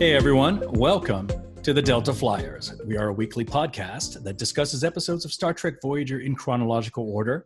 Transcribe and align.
Hey 0.00 0.14
everyone, 0.14 0.62
welcome 0.72 1.28
to 1.62 1.74
the 1.74 1.82
Delta 1.82 2.14
Flyers. 2.14 2.72
We 2.86 2.96
are 2.96 3.08
a 3.08 3.12
weekly 3.12 3.44
podcast 3.44 4.24
that 4.24 4.38
discusses 4.38 4.82
episodes 4.82 5.26
of 5.26 5.32
Star 5.34 5.52
Trek 5.52 5.74
Voyager 5.82 6.20
in 6.20 6.34
chronological 6.34 7.12
order. 7.12 7.44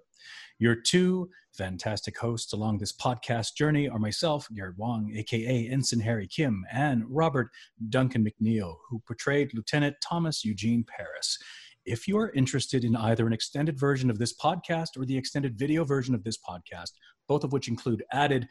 Your 0.61 0.77
two 0.77 1.31
fantastic 1.53 2.17
hosts 2.17 2.53
along 2.53 2.79
this 2.79 2.93
podcast 2.93 3.57
journey 3.57 3.89
are 3.89 3.99
myself, 3.99 4.47
Garrett 4.55 4.79
Wang, 4.79 5.13
aka 5.17 5.69
Ensign 5.69 5.99
Harry 5.99 6.29
Kim, 6.29 6.65
and 6.71 7.03
Robert 7.09 7.49
Duncan 7.89 8.25
McNeill, 8.25 8.77
who 8.89 9.03
portrayed 9.05 9.53
Lieutenant 9.53 9.97
Thomas 10.01 10.45
Eugene 10.45 10.85
Paris. 10.85 11.37
If 11.85 12.07
you 12.07 12.17
are 12.19 12.31
interested 12.35 12.85
in 12.85 12.95
either 12.95 13.27
an 13.27 13.33
extended 13.33 13.81
version 13.81 14.11
of 14.11 14.21
this 14.21 14.33
podcast 14.33 14.91
or 14.97 15.05
the 15.05 15.19
extended 15.19 15.59
video 15.59 15.85
version 15.85 16.15
of 16.15 16.23
this 16.23 16.39
podcast, 16.39 16.93
both 17.27 17.43
of 17.43 17.53
which 17.53 17.67
include 17.67 18.05
added 18.13 18.47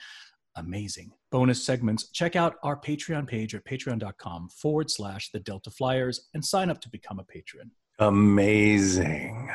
amazing 0.57 1.11
bonus 1.33 1.65
segments, 1.65 2.09
check 2.11 2.35
out 2.35 2.57
our 2.61 2.79
Patreon 2.79 3.27
page 3.27 3.55
at 3.55 3.65
patreon.com 3.65 4.49
forward 4.49 4.91
slash 4.91 5.31
the 5.31 5.39
Delta 5.39 5.71
Flyers 5.71 6.29
and 6.35 6.45
sign 6.45 6.69
up 6.69 6.79
to 6.81 6.89
become 6.89 7.17
a 7.17 7.23
patron. 7.23 7.71
Amazing. 7.97 9.49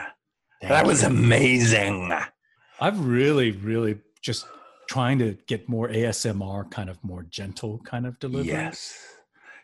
Thank 0.61 0.73
that 0.73 0.85
was 0.85 1.05
amazing. 1.05 2.13
I've 2.81 3.07
really, 3.07 3.53
really 3.53 4.01
just 4.21 4.47
trying 4.89 5.21
to 5.21 5.39
get 5.47 5.69
more 5.69 5.89
ASMR, 5.89 6.69
kind 6.69 6.91
of 6.91 6.99
more 7.05 7.23
gentle 7.31 7.79
kind 7.85 8.07
of 8.07 8.19
delivery. 8.19 8.49
Yes. 8.49 8.99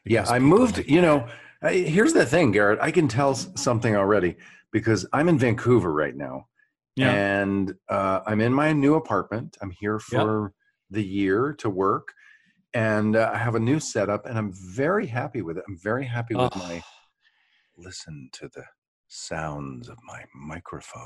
Yeah, 0.04 0.24
I 0.28 0.38
moved, 0.38 0.76
like 0.76 0.88
you 0.88 1.02
know. 1.02 1.26
I, 1.62 1.72
here's 1.72 2.12
the 2.12 2.26
thing, 2.26 2.52
Garrett. 2.52 2.78
I 2.80 2.92
can 2.92 3.08
tell 3.08 3.34
something 3.34 3.96
already 3.96 4.36
because 4.70 5.04
I'm 5.12 5.28
in 5.28 5.38
Vancouver 5.38 5.92
right 5.92 6.14
now. 6.14 6.46
Yeah. 6.94 7.10
And 7.10 7.74
uh, 7.88 8.20
I'm 8.24 8.40
in 8.40 8.52
my 8.52 8.72
new 8.72 8.94
apartment. 8.94 9.56
I'm 9.60 9.70
here 9.70 9.98
Yep. 10.46 10.52
The 10.94 11.04
year 11.04 11.52
to 11.58 11.68
work. 11.68 12.12
And 12.72 13.14
uh, 13.14 13.30
I 13.32 13.38
have 13.38 13.54
a 13.54 13.60
new 13.60 13.78
setup 13.78 14.26
and 14.26 14.36
I'm 14.38 14.52
very 14.52 15.06
happy 15.06 15.42
with 15.42 15.58
it. 15.58 15.64
I'm 15.68 15.78
very 15.78 16.04
happy 16.04 16.34
with 16.34 16.50
Oh, 16.56 16.58
my 16.58 16.82
listen 17.76 18.28
to 18.32 18.48
the 18.48 18.64
sounds 19.08 19.88
of 19.88 19.96
my 20.06 20.22
microphone. 20.34 21.02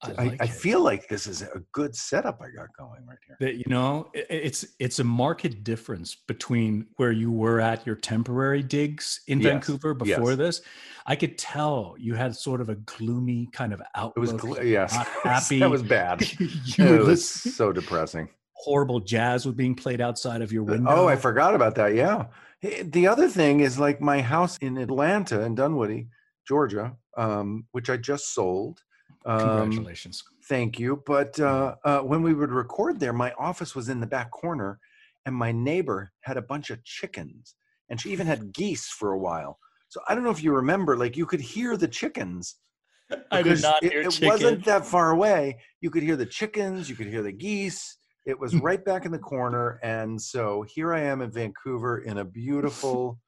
I, 0.00 0.10
I, 0.16 0.24
like 0.26 0.40
I 0.40 0.44
it. 0.44 0.50
feel 0.50 0.80
like 0.80 1.08
this 1.08 1.26
is 1.26 1.42
a 1.42 1.60
good 1.72 1.92
setup 1.94 2.40
I 2.40 2.50
got 2.56 2.68
going 2.78 3.04
right 3.04 3.18
here. 3.26 3.36
that 3.40 3.56
you 3.56 3.64
know 3.66 4.08
i- 4.14 4.18
i- 4.20 4.24
it's 4.30 4.64
it's 4.78 5.00
a 5.00 5.04
marked 5.04 5.64
difference 5.64 6.14
between 6.28 6.86
where 6.98 7.10
you 7.10 7.32
were 7.32 7.60
at 7.60 7.84
your 7.84 7.96
temporary 7.96 8.62
digs 8.62 9.22
in 9.26 9.40
Yes, 9.40 9.48
Vancouver 9.50 9.94
before 9.94 10.30
yes. 10.30 10.38
this. 10.38 10.62
I 11.06 11.16
could 11.16 11.36
tell 11.36 11.96
you 11.98 12.14
had 12.14 12.36
sort 12.36 12.60
of 12.60 12.68
a 12.68 12.76
gloomy 12.76 13.48
kind 13.52 13.72
of 13.72 13.82
outlook. 13.96 14.16
It 14.16 14.20
was 14.20 14.32
gl- 14.34 14.64
yes, 14.64 14.94
it 15.00 15.06
happy. 15.24 15.58
That 15.58 15.70
was 15.70 15.82
bad. 15.82 16.20
you 16.40 16.48
it 16.78 17.00
were 17.00 17.04
was 17.06 17.28
so 17.28 17.72
depressing. 17.72 18.28
Horrible 18.58 19.00
jazz 19.00 19.46
was 19.46 19.54
being 19.54 19.74
played 19.74 20.00
outside 20.00 20.42
of 20.42 20.52
your 20.52 20.64
window. 20.64 20.90
Oh, 20.90 21.08
I 21.08 21.16
forgot 21.16 21.54
about 21.54 21.74
that. 21.76 21.94
Yeah. 21.94 22.26
The 22.60 23.06
other 23.06 23.28
thing 23.28 23.60
is 23.60 23.78
like 23.78 24.00
my 24.00 24.20
house 24.20 24.58
in 24.60 24.76
Atlanta 24.78 25.42
in 25.42 25.54
Dunwoody, 25.54 26.08
Georgia, 26.46 26.96
um, 27.16 27.66
which 27.70 27.88
I 27.88 27.96
just 27.96 28.34
sold. 28.34 28.82
Um, 29.24 29.40
Congratulations. 29.40 30.24
Thank 30.48 30.78
you. 30.78 31.02
But 31.06 31.38
uh, 31.38 31.76
uh, 31.84 32.00
when 32.00 32.22
we 32.22 32.34
would 32.34 32.50
record 32.50 32.98
there, 32.98 33.12
my 33.12 33.32
office 33.38 33.76
was 33.76 33.88
in 33.88 34.00
the 34.00 34.06
back 34.06 34.30
corner, 34.30 34.80
and 35.26 35.34
my 35.34 35.52
neighbor 35.52 36.10
had 36.22 36.36
a 36.36 36.42
bunch 36.42 36.70
of 36.70 36.82
chickens, 36.82 37.54
and 37.90 38.00
she 38.00 38.10
even 38.10 38.26
had 38.26 38.52
geese 38.52 38.88
for 38.88 39.12
a 39.12 39.18
while. 39.18 39.58
So 39.88 40.00
I 40.08 40.14
don't 40.14 40.24
know 40.24 40.30
if 40.30 40.42
you 40.42 40.52
remember, 40.52 40.96
like 40.96 41.16
you 41.16 41.26
could 41.26 41.40
hear 41.40 41.76
the 41.76 41.88
chickens. 41.88 42.56
I 43.30 43.42
did 43.42 43.62
not 43.62 43.82
it, 43.82 43.92
hear 43.92 44.00
it 44.02 44.10
chicken. 44.10 44.28
wasn't 44.28 44.64
that 44.64 44.84
far 44.84 45.10
away. 45.10 45.58
You 45.80 45.90
could 45.90 46.02
hear 46.02 46.16
the 46.16 46.26
chickens, 46.26 46.90
you 46.90 46.96
could 46.96 47.06
hear 47.06 47.22
the 47.22 47.32
geese. 47.32 47.97
It 48.28 48.38
was 48.38 48.54
right 48.56 48.84
back 48.84 49.06
in 49.06 49.10
the 49.10 49.18
corner. 49.18 49.80
And 49.82 50.20
so 50.20 50.60
here 50.60 50.92
I 50.92 51.00
am 51.00 51.22
in 51.22 51.30
Vancouver 51.30 52.00
in 52.00 52.18
a 52.18 52.24
beautiful, 52.26 53.18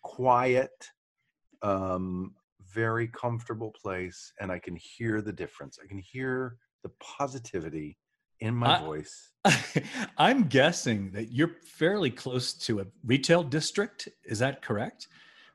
quiet, 0.00 0.70
um, 1.60 2.34
very 2.72 3.08
comfortable 3.08 3.70
place. 3.70 4.32
And 4.40 4.50
I 4.50 4.60
can 4.60 4.76
hear 4.76 5.20
the 5.20 5.32
difference. 5.32 5.78
I 5.82 5.86
can 5.86 5.98
hear 5.98 6.56
the 6.82 6.90
positivity 7.00 7.98
in 8.40 8.54
my 8.54 8.78
I- 8.78 8.82
voice. 8.82 9.32
I'm 10.16 10.44
guessing 10.44 11.10
that 11.10 11.30
you're 11.30 11.56
fairly 11.62 12.10
close 12.10 12.54
to 12.54 12.80
a 12.80 12.86
retail 13.04 13.42
district. 13.42 14.08
Is 14.24 14.38
that 14.38 14.62
correct? 14.62 15.06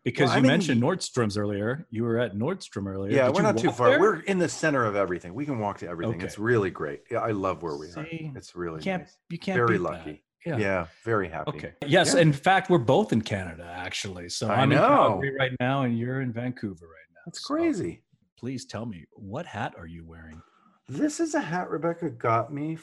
Because 0.04 0.30
Well, 0.30 0.40
you 0.40 0.44
mentioned 0.48 0.82
Nordstrom's 0.82 1.38
earlier. 1.38 1.88
You 1.90 2.04
were 2.04 2.20
at 2.20 2.34
Nordstrom 2.36 2.88
earlier. 2.88 3.14
Yeah, 3.16 3.28
Did 3.28 3.36
we're 3.36 3.42
not 3.44 3.58
too 3.58 3.72
far. 3.72 3.92
there? 3.92 4.00
We're 4.02 4.20
in 4.22 4.38
the 4.38 4.50
center 4.50 4.84
of 4.86 4.96
everything. 4.98 5.34
We 5.34 5.46
can 5.46 5.60
walk 5.60 5.78
to 5.80 5.88
everything. 5.88 6.16
Okay. 6.16 6.26
It's 6.26 6.38
really 6.38 6.70
great. 6.72 7.04
Yeah, 7.10 7.20
I 7.20 7.32
love 7.32 7.64
where 7.64 7.78
we 7.78 7.88
are. 7.92 8.06
It's 8.36 8.54
really 8.56 8.80
you 8.80 8.84
can't 8.84 9.04
nice. 9.04 9.18
you 9.30 9.40
can't 9.40 9.56
Very 9.56 9.78
lucky. 9.78 10.24
Yeah. 10.46 10.58
Yeah. 10.58 10.88
very 11.06 11.30
happy. 11.30 11.52
Okay. 11.52 11.74
Yes. 11.88 12.16
Yeah. 12.16 12.20
In 12.22 12.34
fact, 12.34 12.70
we're 12.70 12.80
both 12.80 13.14
in 13.14 13.22
Canada, 13.22 13.64
actually. 13.74 14.28
So 14.28 14.50
I 14.50 14.56
I'm 14.56 14.74
in 14.74 14.78
know. 14.78 14.88
Calgary 14.88 15.36
right 15.40 15.54
now, 15.62 15.84
and 15.84 15.98
you're 15.98 16.20
in 16.20 16.34
Vancouver 16.34 16.86
right 16.86 17.08
now. 17.16 17.22
That's 17.26 17.42
So 17.48 17.54
crazy. 17.56 18.04
please 18.38 18.66
tell 18.66 18.86
me, 18.86 19.06
what 19.14 19.46
hat 19.46 19.74
are 19.78 19.88
you 19.88 20.04
wearing? 20.06 20.42
This 20.90 21.22
is 21.22 21.34
a 21.34 21.40
hat 21.40 21.70
Rebecca 21.70 22.10
got 22.10 22.52
me 22.54 22.78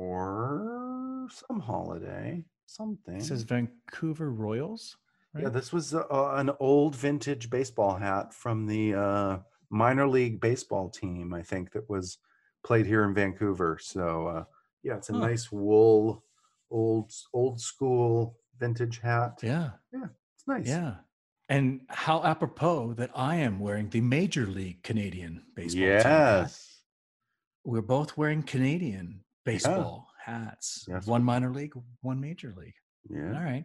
for 0.00 1.28
some 1.46 1.60
holiday, 1.60 2.42
something. 2.64 3.16
It 3.16 3.22
says 3.24 3.42
Vancouver 3.42 4.30
Royals. 4.32 4.96
Yeah, 5.38 5.48
this 5.48 5.72
was 5.72 5.94
uh, 5.94 6.04
an 6.10 6.50
old 6.60 6.96
vintage 6.96 7.50
baseball 7.50 7.96
hat 7.96 8.34
from 8.34 8.66
the 8.66 8.94
uh, 8.94 9.38
minor 9.70 10.08
league 10.08 10.40
baseball 10.40 10.88
team, 10.90 11.32
I 11.34 11.42
think, 11.42 11.72
that 11.72 11.88
was 11.88 12.18
played 12.64 12.86
here 12.86 13.04
in 13.04 13.14
Vancouver. 13.14 13.78
So, 13.80 14.26
uh, 14.26 14.44
yeah, 14.82 14.96
it's 14.96 15.10
a 15.10 15.12
Huh. 15.12 15.20
nice 15.20 15.52
wool, 15.52 16.24
old 16.70 17.12
old 17.32 17.60
school 17.60 18.38
vintage 18.58 18.98
hat. 18.98 19.38
Yeah. 19.42 19.70
Yeah, 19.92 20.06
it's 20.34 20.46
nice. 20.46 20.66
Yeah. 20.68 20.96
And 21.48 21.80
how 21.88 22.22
apropos 22.22 22.94
that 22.94 23.10
I 23.14 23.36
am 23.36 23.58
wearing 23.58 23.88
the 23.90 24.00
Major 24.00 24.46
League 24.46 24.82
Canadian 24.82 25.42
baseball 25.56 25.82
hat. 25.82 26.04
Yes. 26.42 26.82
We're 27.64 27.82
both 27.82 28.16
wearing 28.16 28.42
Canadian 28.42 29.24
baseball 29.44 30.08
hats. 30.24 30.86
Yes. 30.88 31.06
One 31.06 31.24
minor 31.24 31.52
league, 31.52 31.72
one 32.02 32.20
major 32.20 32.54
league. 32.56 32.74
Yeah. 33.08 33.34
All 33.34 33.42
right. 33.42 33.64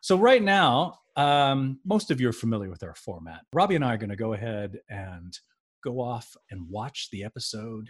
So 0.00 0.16
right 0.18 0.42
now, 0.42 0.98
um, 1.16 1.78
most 1.84 2.10
of 2.10 2.20
you 2.20 2.28
are 2.28 2.32
familiar 2.32 2.70
with 2.70 2.82
our 2.82 2.94
format. 2.94 3.40
Robbie 3.52 3.74
and 3.76 3.84
I 3.84 3.94
are 3.94 3.98
going 3.98 4.10
to 4.10 4.16
go 4.16 4.32
ahead 4.32 4.78
and 4.88 5.36
go 5.84 6.00
off 6.00 6.36
and 6.50 6.68
watch 6.70 7.08
the 7.10 7.24
episode, 7.24 7.88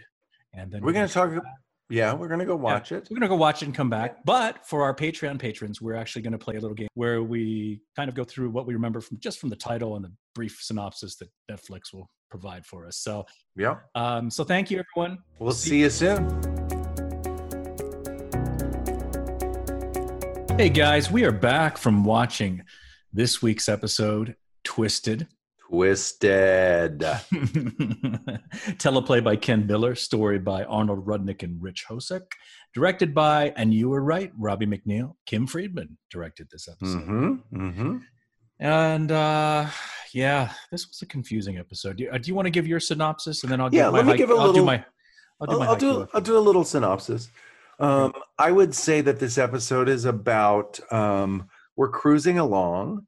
and 0.53 0.71
then 0.71 0.81
We're 0.81 0.93
going 0.93 1.07
to 1.07 1.13
talk. 1.13 1.33
back. 1.33 1.43
Yeah, 1.89 2.13
we're 2.13 2.29
going 2.29 2.39
to 2.39 2.45
go 2.45 2.55
Yeah, 2.55 2.61
watch 2.61 2.91
it. 2.93 3.07
We're 3.11 3.15
going 3.15 3.21
to 3.23 3.27
go 3.27 3.35
watch 3.35 3.61
it 3.61 3.65
and 3.65 3.75
come 3.75 3.89
back. 3.89 4.23
But 4.23 4.65
for 4.65 4.83
our 4.83 4.95
Patreon 4.95 5.39
patrons, 5.39 5.81
we're 5.81 5.95
actually 5.95 6.21
going 6.21 6.31
to 6.31 6.37
play 6.37 6.55
a 6.55 6.59
little 6.61 6.73
game 6.75 6.87
where 6.93 7.21
we 7.21 7.81
kind 7.97 8.07
of 8.07 8.15
go 8.15 8.23
through 8.23 8.49
what 8.49 8.65
we 8.65 8.73
remember 8.73 9.01
from 9.01 9.19
just 9.19 9.39
from 9.39 9.49
the 9.49 9.57
title 9.57 9.97
and 9.97 10.05
the 10.05 10.11
brief 10.33 10.57
synopsis 10.61 11.17
that 11.17 11.29
Netflix 11.51 11.93
will 11.93 12.09
provide 12.29 12.65
for 12.65 12.87
us. 12.87 12.97
So, 12.97 13.25
Yeah. 13.57 13.75
um, 13.95 14.29
so 14.29 14.45
thank 14.45 14.71
you, 14.71 14.81
everyone. 14.95 15.19
We'll 15.37 15.51
see 15.51 15.81
you 15.81 15.89
soon. 15.89 16.70
Hey 20.57 20.69
guys, 20.69 21.09
we 21.09 21.23
are 21.25 21.31
back 21.31 21.77
from 21.77 22.03
watching 22.03 22.61
this 23.11 23.41
week's 23.41 23.67
episode, 23.67 24.35
Twisted. 24.63 25.27
Twisted. 25.69 26.99
Teleplay 28.77 29.23
by 29.23 29.35
Ken 29.37 29.67
Biller, 29.67 29.97
story 29.97 30.37
by 30.37 30.63
Arnold 30.65 31.05
Rudnick 31.07 31.41
and 31.41 31.59
Rich 31.61 31.85
Hosek, 31.89 32.21
directed 32.75 33.15
by, 33.15 33.53
and 33.55 33.73
you 33.73 33.89
were 33.89 34.03
right, 34.03 34.31
Robbie 34.37 34.67
McNeill. 34.67 35.15
Kim 35.25 35.47
Friedman 35.47 35.97
directed 36.11 36.47
this 36.51 36.67
episode. 36.67 37.07
Mm-hmm. 37.07 37.35
Mm-hmm. 37.67 37.97
And 38.59 39.11
uh, 39.11 39.65
yeah, 40.13 40.51
this 40.71 40.87
was 40.87 41.01
a 41.01 41.07
confusing 41.07 41.57
episode. 41.57 41.97
Do 41.97 42.03
you, 42.03 42.11
uh, 42.11 42.19
do 42.19 42.27
you 42.27 42.35
want 42.35 42.45
to 42.45 42.51
give 42.51 42.67
your 42.67 42.79
synopsis, 42.79 43.41
and 43.43 43.51
then 43.51 43.59
I'll 43.59 43.69
give 43.71 43.79
Yeah, 43.79 43.89
my 43.89 43.97
let 43.97 44.05
me 44.05 44.15
give 44.17 44.29
a 44.29 44.33
I'll 44.33 44.53
do 44.53 44.61
little- 44.61 44.65
my 44.65 44.85
I'll 45.39 45.47
do 45.47 45.53
I'll, 45.53 45.59
my 45.59 45.65
I'll 45.65 45.75
do 45.75 46.07
I'll 46.13 46.21
do 46.21 46.37
a 46.37 46.39
little 46.39 46.63
synopsis. 46.63 47.29
Um, 47.81 48.13
I 48.37 48.51
would 48.51 48.75
say 48.75 49.01
that 49.01 49.19
this 49.19 49.39
episode 49.39 49.89
is 49.89 50.05
about 50.05 50.79
um, 50.93 51.49
we're 51.75 51.89
cruising 51.89 52.37
along. 52.37 53.07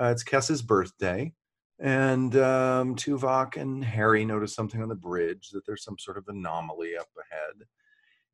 Uh, 0.00 0.12
it's 0.12 0.22
Kes's 0.22 0.62
birthday, 0.62 1.32
and 1.80 2.36
um, 2.36 2.94
Tuvok 2.94 3.56
and 3.56 3.84
Harry 3.84 4.24
notice 4.24 4.54
something 4.54 4.80
on 4.80 4.88
the 4.88 4.94
bridge 4.94 5.50
that 5.50 5.66
there's 5.66 5.82
some 5.82 5.98
sort 5.98 6.18
of 6.18 6.28
anomaly 6.28 6.96
up 6.96 7.08
ahead, 7.18 7.66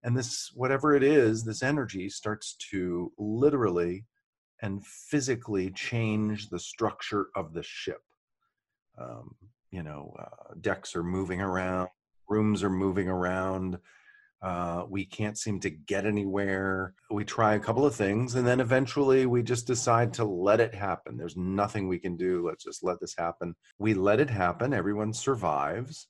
and 0.02 0.14
this 0.14 0.50
whatever 0.54 0.94
it 0.94 1.02
is, 1.02 1.42
this 1.42 1.62
energy 1.62 2.10
starts 2.10 2.54
to 2.70 3.10
literally 3.16 4.04
and 4.60 4.84
physically 4.84 5.70
change 5.70 6.50
the 6.50 6.60
structure 6.60 7.28
of 7.34 7.54
the 7.54 7.62
ship. 7.62 8.02
Um, 9.00 9.36
you 9.70 9.82
know, 9.82 10.14
uh, 10.18 10.52
decks 10.60 10.94
are 10.94 11.02
moving 11.02 11.40
around, 11.40 11.88
rooms 12.28 12.62
are 12.62 12.68
moving 12.68 13.08
around. 13.08 13.78
Uh, 14.40 14.84
we 14.88 15.04
can't 15.04 15.36
seem 15.36 15.58
to 15.58 15.70
get 15.70 16.06
anywhere. 16.06 16.94
We 17.10 17.24
try 17.24 17.54
a 17.54 17.60
couple 17.60 17.84
of 17.84 17.94
things, 17.94 18.36
and 18.36 18.46
then 18.46 18.60
eventually 18.60 19.26
we 19.26 19.42
just 19.42 19.66
decide 19.66 20.12
to 20.14 20.24
let 20.24 20.60
it 20.60 20.74
happen. 20.74 21.16
There's 21.16 21.36
nothing 21.36 21.88
we 21.88 21.98
can 21.98 22.16
do. 22.16 22.46
Let's 22.46 22.62
just 22.62 22.84
let 22.84 23.00
this 23.00 23.14
happen. 23.18 23.54
We 23.78 23.94
let 23.94 24.20
it 24.20 24.30
happen. 24.30 24.72
Everyone 24.72 25.12
survives. 25.12 26.08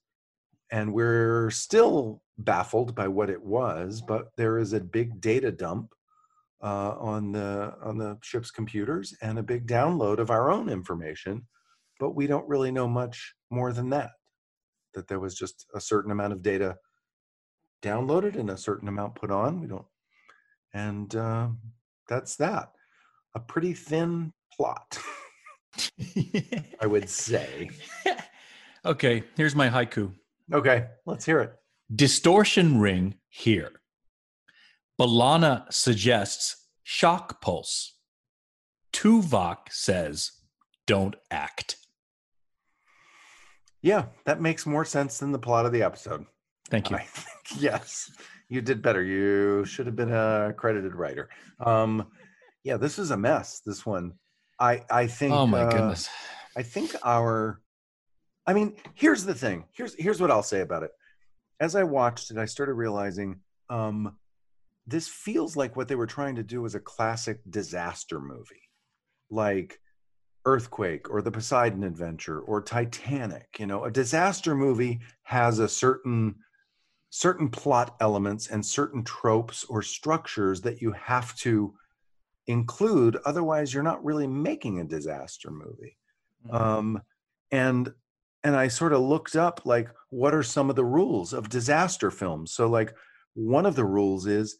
And 0.71 0.93
we're 0.93 1.51
still 1.51 2.21
baffled 2.37 2.95
by 2.95 3.09
what 3.09 3.31
it 3.31 3.43
was, 3.43 4.03
but 4.07 4.29
there 4.37 4.59
is 4.59 4.75
a 4.75 4.81
big 4.81 5.19
data 5.19 5.51
dump 5.51 5.95
uh, 6.63 6.95
on 6.99 7.33
the 7.33 7.75
on 7.83 7.99
the 7.99 8.19
ship's 8.23 8.51
computers 8.51 9.15
and 9.23 9.39
a 9.39 9.43
big 9.43 9.67
download 9.67 10.19
of 10.19 10.31
our 10.31 10.51
own 10.51 10.69
information, 10.69 11.47
but 12.01 12.15
we 12.15 12.27
don't 12.27 12.49
really 12.49 12.71
know 12.71 12.89
much 12.89 13.35
more 13.51 13.73
than 13.73 13.91
that. 13.91 14.11
That 14.95 15.09
there 15.09 15.21
was 15.21 15.35
just 15.35 15.67
a 15.75 15.81
certain 15.81 16.11
amount 16.11 16.33
of 16.33 16.43
data 16.43 16.77
downloaded 17.83 18.37
and 18.37 18.51
a 18.51 18.57
certain 18.57 18.89
amount 18.89 19.15
put 19.15 19.31
on. 19.31 19.61
We 19.61 19.67
don't, 19.67 19.87
and 20.73 21.15
uh, 21.15 21.49
that's 22.09 22.37
that. 22.37 22.73
A 23.35 23.41
pretty 23.41 23.75
thin 23.75 24.33
plot, 24.57 24.99
I 26.81 26.87
would 26.87 27.09
say. 27.09 27.71
okay, 28.85 29.23
here's 29.37 29.55
my 29.55 29.69
haiku. 29.69 30.13
Okay, 30.53 30.87
let's 31.07 31.27
hear 31.27 31.41
it. 31.41 31.53
Distortion 31.95 32.81
ring 32.81 33.15
here. 33.29 33.73
B'Elanna 35.01 35.73
suggests 35.73 36.67
shock 36.83 37.41
pulse. 37.41 37.95
Tuvok 38.93 39.71
says, 39.71 40.33
don't 40.87 41.17
act. 41.31 41.77
Yeah, 43.81 44.07
that 44.25 44.41
makes 44.41 44.67
more 44.67 44.85
sense 44.85 45.19
than 45.19 45.33
the 45.33 45.39
plot 45.39 45.67
of 45.67 45.73
the 45.73 45.83
episode. 45.83 46.27
Thank 46.70 46.91
you. 46.91 46.97
I 46.97 47.03
think, 47.03 47.62
yes, 47.62 48.11
you 48.49 48.61
did 48.61 48.82
better. 48.82 49.03
You 49.03 49.65
should 49.65 49.87
have 49.87 49.97
been 49.97 50.12
a 50.12 50.53
credited 50.56 50.94
writer. 50.94 51.29
Um, 51.61 52.09
yeah, 52.65 52.76
this 52.76 52.99
is 52.99 53.11
a 53.11 53.17
mess. 53.17 53.61
This 53.65 53.87
one, 53.87 54.15
I 54.59 54.85
I 54.91 55.06
think. 55.06 55.32
oh 55.32 55.47
my 55.47 55.62
uh, 55.62 55.70
goodness. 55.70 56.09
I 56.56 56.62
think 56.62 56.94
our. 57.05 57.61
I 58.47 58.55
mean, 58.55 58.76
here's 58.94 59.25
the 59.25 59.35
thing. 59.35 59.65
Here's 59.73 59.94
here's 59.94 60.20
what 60.20 60.31
I'll 60.31 60.43
say 60.43 60.61
about 60.61 60.82
it. 60.82 60.91
As 61.61 61.75
I 61.75 61.85
watched 61.85 62.31
it, 62.31 62.38
I 62.38 62.44
started 62.44 62.75
realizing 62.75 63.41
um, 63.69 64.17
this 64.87 65.09
feels 65.09 65.56
like 65.56 65.76
what 65.76 65.88
they 65.88 65.97
were 65.97 66.06
trying 66.06 66.37
to 66.37 66.43
do 66.43 66.62
was 66.62 66.75
a 66.75 66.81
classic 66.81 67.41
disaster 67.50 68.21
movie, 68.21 68.71
like 69.31 69.79
Earthquake 70.44 71.11
or 71.11 71.21
The 71.21 71.31
Poseidon 71.31 71.85
Adventure 71.85 72.41
or 72.41 72.62
Titanic. 72.62 73.49
You 73.59 73.67
know, 73.67 73.85
a 73.85 73.91
disaster 73.91 74.55
movie 74.55 75.00
has 75.25 75.59
a 75.59 75.69
certain 75.69 76.37
certain 77.11 77.49
plot 77.49 77.97
elements 78.01 78.49
and 78.49 78.65
certain 78.65 79.03
tropes 79.03 79.65
or 79.65 79.83
structures 79.83 80.61
that 80.61 80.83
you 80.83 80.93
have 80.93 81.35
to 81.37 81.75
include 82.47 83.17
otherwise 83.25 83.73
you're 83.73 83.83
not 83.83 84.05
really 84.05 84.27
making 84.27 84.81
a 84.81 84.85
disaster 84.85 85.51
movie. 85.51 85.97
Mm-hmm. 86.47 86.57
um, 86.57 87.03
and 87.51 87.93
and 88.45 88.55
i 88.55 88.69
sort 88.69 88.93
of 88.93 89.01
looked 89.01 89.35
up 89.35 89.63
like 89.65 89.89
what 90.11 90.35
are 90.35 90.43
some 90.43 90.71
of 90.71 90.77
the 90.77 90.85
rules 90.85 91.33
of 91.33 91.49
disaster 91.49 92.11
films? 92.11 92.53
So 92.53 92.69
like 92.69 92.95
one 93.35 93.67
of 93.67 93.77
the 93.77 93.85
rules 93.85 94.27
is 94.27 94.57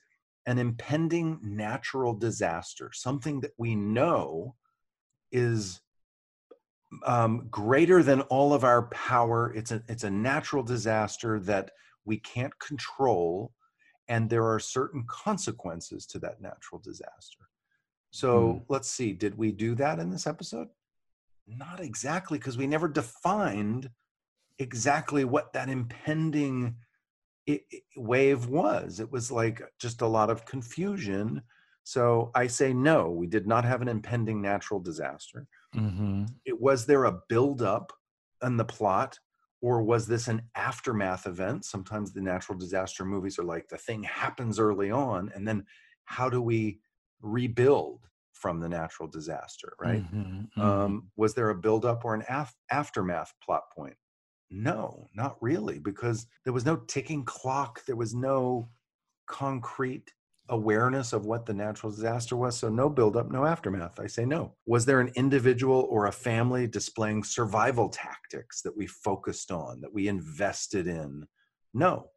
an 0.47 0.59
impending 0.59 1.39
natural 1.43 2.15
disaster 2.15 2.91
something 2.93 3.41
that 3.41 3.53
we 3.59 3.75
know 3.75 4.55
is 5.33 5.81
um, 7.05 7.49
greater 7.51 8.03
than 8.03 8.23
all 8.23 8.55
of 8.55 8.65
our 8.65 8.89
power. 8.89 9.53
It's 9.55 9.73
a 9.73 9.83
it's 9.89 10.05
a 10.05 10.11
natural 10.11 10.63
disaster 10.63 11.39
that 11.41 11.71
we 12.09 12.19
can't 12.19 12.59
control 12.59 13.53
and 14.09 14.29
there 14.31 14.47
are 14.51 14.59
certain 14.59 15.05
consequences 15.07 16.07
to 16.07 16.19
that 16.19 16.41
natural 16.41 16.81
disaster. 16.81 17.45
So 18.11 18.63
Hmm. 18.63 18.73
let's 18.73 18.91
see 18.91 19.13
did 19.13 19.37
we 19.37 19.53
do 19.53 19.75
that 19.77 19.99
in 19.99 20.11
this 20.11 20.27
episode? 20.27 20.69
Not 21.47 21.81
exactly 21.81 22.39
because 22.39 22.57
we 22.59 22.67
never 22.67 22.89
defined 22.89 23.91
exactly 24.59 25.25
what 25.25 25.53
that 25.53 25.69
impending 25.69 26.77
i- 27.49 27.61
i- 27.73 27.83
wave 27.97 28.47
was. 28.47 28.99
It 29.01 29.13
was 29.13 29.31
like 29.31 29.63
just 29.79 30.01
a 30.01 30.07
lot 30.07 30.31
of 30.31 30.45
confusion. 30.47 31.43
So 31.85 32.31
i 32.35 32.47
say 32.49 32.73
no 32.75 33.11
we 33.11 33.27
did 33.27 33.47
not 33.47 33.65
have 33.65 33.83
an 33.83 33.89
impending 33.89 34.41
natural 34.43 34.81
disaster. 34.81 35.47
Hmm 35.75 36.25
it 36.45 36.59
was 36.61 36.87
there 36.87 37.05
a 37.05 37.21
buildup 37.29 37.93
in 38.43 38.57
the 38.57 38.65
plot 38.65 39.19
or 39.61 39.83
was 39.83 40.07
this 40.07 40.29
an 40.29 40.43
aftermath 40.55 41.27
event? 41.27 41.65
Sometimes 41.65 42.13
the 42.13 42.21
natural 42.21 42.59
disaster 42.59 43.05
movies 43.05 43.39
are 43.39 43.45
like 43.45 43.69
the 43.69 43.79
thing 43.79 44.03
happens 44.05 44.59
early 44.59 44.91
on 44.91 45.31
and 45.35 45.47
then 45.47 45.65
how 46.05 46.29
do 46.29 46.41
we 46.41 46.81
rebuild 47.21 48.07
from 48.33 48.61
the 48.61 48.69
natural 48.69 49.09
disaster 49.09 49.75
right? 49.81 50.05
Mm-hmm. 50.15 50.61
um, 50.61 51.11
was 51.17 51.35
there 51.35 51.51
a 51.51 51.55
buildup 51.57 52.05
or 52.05 52.15
an 52.15 52.25
af- 52.29 52.55
aftermath 52.71 53.33
plot 53.45 53.63
point? 53.75 53.97
No 54.51 55.07
not 55.15 55.37
really 55.41 55.79
because 55.79 56.27
there 56.45 56.53
was 56.53 56.65
no 56.65 56.77
ticking 56.77 57.25
clock 57.25 57.85
there 57.87 57.97
was 57.97 58.15
no 58.15 58.69
concrete 59.27 60.13
awareness 60.51 61.13
of 61.13 61.27
what 61.27 61.47
the 61.47 61.55
natural 61.55 61.91
disaster 61.93 62.37
was 62.37 62.57
so 62.59 62.69
no 62.69 62.89
buildup 62.89 63.31
no 63.31 63.45
aftermath. 63.45 64.01
I 64.01 64.07
say 64.07 64.25
no. 64.25 64.55
Was 64.67 64.85
there 64.87 65.01
an 65.01 65.13
individual 65.17 65.87
or 65.91 66.07
a 66.07 66.13
family 66.13 66.67
displaying 66.67 67.25
survival 67.25 67.89
tactics 67.89 68.63
that 68.63 68.77
we 68.77 68.87
focused 68.87 69.51
on 69.51 69.81
that 69.83 69.93
we 69.93 70.09
invested 70.09 70.87
in? 70.87 71.27
No 71.75 72.11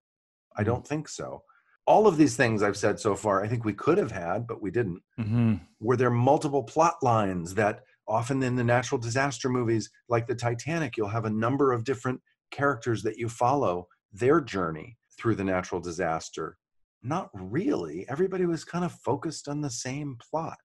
i 0.57 0.61
Mhm. 0.63 0.65
don't 0.65 0.87
think 0.87 1.07
so. 1.09 1.43
All 1.87 2.07
of 2.07 2.17
these 2.17 2.35
things 2.37 2.61
i've 2.63 2.77
said 2.77 2.99
so 2.99 3.15
far 3.15 3.43
i 3.43 3.47
think 3.47 3.65
we 3.65 3.73
could 3.73 3.97
have 3.97 4.11
had 4.11 4.47
but 4.47 4.61
we 4.61 4.71
didn't. 4.71 5.01
Hmm 5.17 5.55
were 5.79 5.97
there 5.97 6.11
multiple 6.11 6.63
plot 6.63 6.95
lines 7.01 7.55
that 7.55 7.83
often 8.07 8.43
in 8.43 8.55
the 8.55 8.63
natural 8.63 8.99
disaster 8.99 9.49
movies 9.49 9.89
like 10.09 10.27
the 10.27 10.35
titanic 10.35 10.95
you'll 10.97 11.07
have 11.17 11.25
a 11.25 11.29
number 11.45 11.71
of 11.73 11.83
different 11.83 12.21
characters 12.51 13.01
that 13.03 13.17
you 13.17 13.27
follow 13.29 13.87
their 14.13 14.39
journey 14.41 14.97
through 15.17 15.35
the 15.35 15.43
natural 15.43 15.81
disaster 15.81 16.57
not 17.03 17.29
really 17.33 18.05
everybody 18.09 18.45
was 18.45 18.63
kind 18.63 18.85
of 18.85 18.91
focused 18.91 19.47
on 19.47 19.61
the 19.61 19.69
same 19.69 20.17
plot 20.29 20.57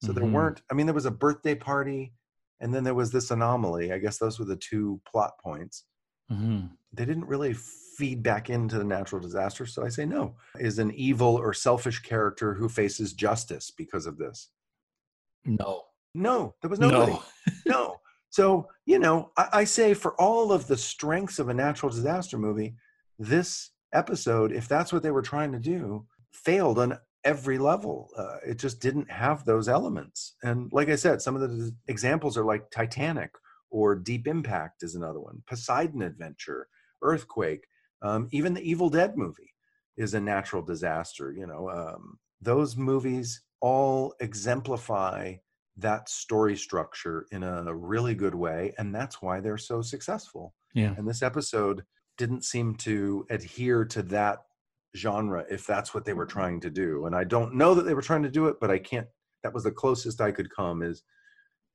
so 0.00 0.12
there 0.12 0.24
Mhm. 0.24 0.32
weren't 0.32 0.62
i 0.70 0.74
mean 0.74 0.86
there 0.86 0.94
was 0.94 1.06
a 1.06 1.10
birthday 1.10 1.54
party 1.54 2.12
and 2.60 2.74
then 2.74 2.84
there 2.84 2.94
was 2.94 3.10
this 3.10 3.30
anomaly 3.30 3.92
i 3.92 3.98
guess 3.98 4.18
those 4.18 4.38
were 4.38 4.44
the 4.44 4.56
two 4.56 5.00
plot 5.10 5.32
points 5.42 5.84
hmm 6.28 6.66
they 6.92 7.04
didn't 7.04 7.26
really 7.26 7.52
feed 7.54 8.22
back 8.22 8.48
into 8.48 8.78
the 8.78 8.84
natural 8.84 9.20
disaster 9.20 9.66
so 9.66 9.84
i 9.84 9.88
say 9.88 10.04
no 10.06 10.36
is 10.58 10.78
an 10.78 10.90
evil 10.92 11.36
or 11.36 11.52
selfish 11.52 12.00
character 12.00 12.54
who 12.54 12.68
faces 12.68 13.12
justice 13.12 13.70
because 13.70 14.06
of 14.06 14.18
this 14.18 14.50
No. 15.44 15.84
no, 16.14 16.54
there 16.60 16.70
was 16.70 16.80
nobody. 16.80 17.12
No. 17.12 17.22
No. 17.66 18.00
So, 18.30 18.68
you 18.86 18.98
know, 18.98 19.30
I, 19.36 19.48
I 19.60 19.64
say 19.64 19.94
for 19.94 20.14
all 20.20 20.52
of 20.52 20.66
the 20.66 20.76
strengths 20.76 21.38
of 21.38 21.48
a 21.48 21.54
natural 21.54 21.90
disaster 21.90 22.38
movie, 22.38 22.76
this 23.18 23.70
episode, 23.92 24.52
if 24.52 24.68
that's 24.68 24.92
what 24.92 25.02
they 25.02 25.10
were 25.10 25.22
trying 25.22 25.52
to 25.52 25.58
do, 25.58 26.06
failed 26.32 26.78
on 26.78 26.98
every 27.24 27.58
level. 27.58 28.10
Uh, 28.16 28.36
it 28.46 28.58
just 28.58 28.80
didn't 28.80 29.10
have 29.10 29.44
those 29.44 29.68
elements. 29.68 30.34
And 30.42 30.70
like 30.72 30.88
I 30.88 30.96
said, 30.96 31.20
some 31.20 31.34
of 31.34 31.40
the 31.42 31.74
examples 31.88 32.36
are 32.38 32.44
like 32.44 32.70
Titanic 32.70 33.30
or 33.70 33.94
Deep 33.96 34.26
Impact 34.26 34.82
is 34.82 34.94
another 34.94 35.20
one, 35.20 35.42
Poseidon 35.46 36.02
Adventure, 36.02 36.68
Earthquake, 37.02 37.66
um, 38.02 38.28
even 38.30 38.54
the 38.54 38.62
Evil 38.68 38.88
Dead 38.88 39.16
movie 39.16 39.52
is 39.96 40.14
a 40.14 40.20
natural 40.20 40.62
disaster. 40.62 41.32
You 41.32 41.46
know, 41.46 41.68
um, 41.70 42.18
those 42.40 42.76
movies 42.76 43.42
all 43.60 44.14
exemplify 44.20 45.34
that 45.76 46.08
story 46.08 46.56
structure 46.56 47.26
in 47.30 47.42
a 47.42 47.74
really 47.74 48.14
good 48.14 48.34
way 48.34 48.74
and 48.78 48.92
that's 48.94 49.22
why 49.22 49.38
they're 49.40 49.56
so 49.58 49.80
successful 49.80 50.52
Yeah. 50.74 50.94
and 50.96 51.06
this 51.08 51.22
episode 51.22 51.84
didn't 52.18 52.44
seem 52.44 52.74
to 52.74 53.24
adhere 53.30 53.84
to 53.84 54.02
that 54.02 54.40
genre 54.96 55.44
if 55.48 55.66
that's 55.66 55.94
what 55.94 56.04
they 56.04 56.12
were 56.12 56.26
trying 56.26 56.60
to 56.60 56.70
do 56.70 57.06
and 57.06 57.14
i 57.14 57.22
don't 57.22 57.54
know 57.54 57.74
that 57.74 57.84
they 57.84 57.94
were 57.94 58.02
trying 58.02 58.22
to 58.22 58.30
do 58.30 58.46
it 58.48 58.56
but 58.60 58.70
i 58.70 58.78
can't 58.78 59.06
that 59.42 59.54
was 59.54 59.64
the 59.64 59.70
closest 59.70 60.20
i 60.20 60.32
could 60.32 60.50
come 60.54 60.82
is 60.82 61.02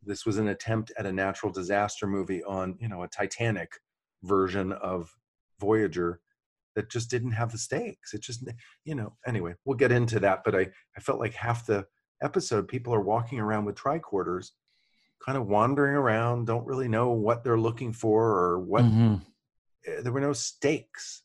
this 0.05 0.25
was 0.25 0.37
an 0.37 0.49
attempt 0.49 0.91
at 0.97 1.05
a 1.05 1.11
natural 1.11 1.51
disaster 1.51 2.05
movie 2.07 2.43
on 2.43 2.75
you 2.79 2.87
know 2.89 3.03
a 3.03 3.07
titanic 3.07 3.71
version 4.23 4.71
of 4.73 5.15
voyager 5.59 6.19
that 6.75 6.89
just 6.89 7.09
didn't 7.09 7.31
have 7.31 7.51
the 7.51 7.57
stakes 7.57 8.13
it 8.13 8.21
just 8.21 8.43
you 8.83 8.95
know 8.95 9.15
anyway 9.27 9.53
we'll 9.63 9.77
get 9.77 9.91
into 9.91 10.19
that 10.19 10.43
but 10.43 10.55
i 10.55 10.67
i 10.97 10.99
felt 10.99 11.19
like 11.19 11.33
half 11.33 11.65
the 11.65 11.85
episode 12.21 12.67
people 12.67 12.93
are 12.93 13.01
walking 13.01 13.39
around 13.39 13.63
with 13.63 13.75
tricorders 13.75 14.51
kind 15.23 15.37
of 15.37 15.47
wandering 15.47 15.95
around 15.95 16.45
don't 16.45 16.65
really 16.65 16.87
know 16.87 17.11
what 17.11 17.43
they're 17.43 17.59
looking 17.59 17.93
for 17.93 18.23
or 18.39 18.59
what 18.59 18.83
Mhm. 18.83 19.21
Eh, 19.87 20.01
there 20.01 20.11
were 20.11 20.21
no 20.21 20.33
stakes 20.33 21.23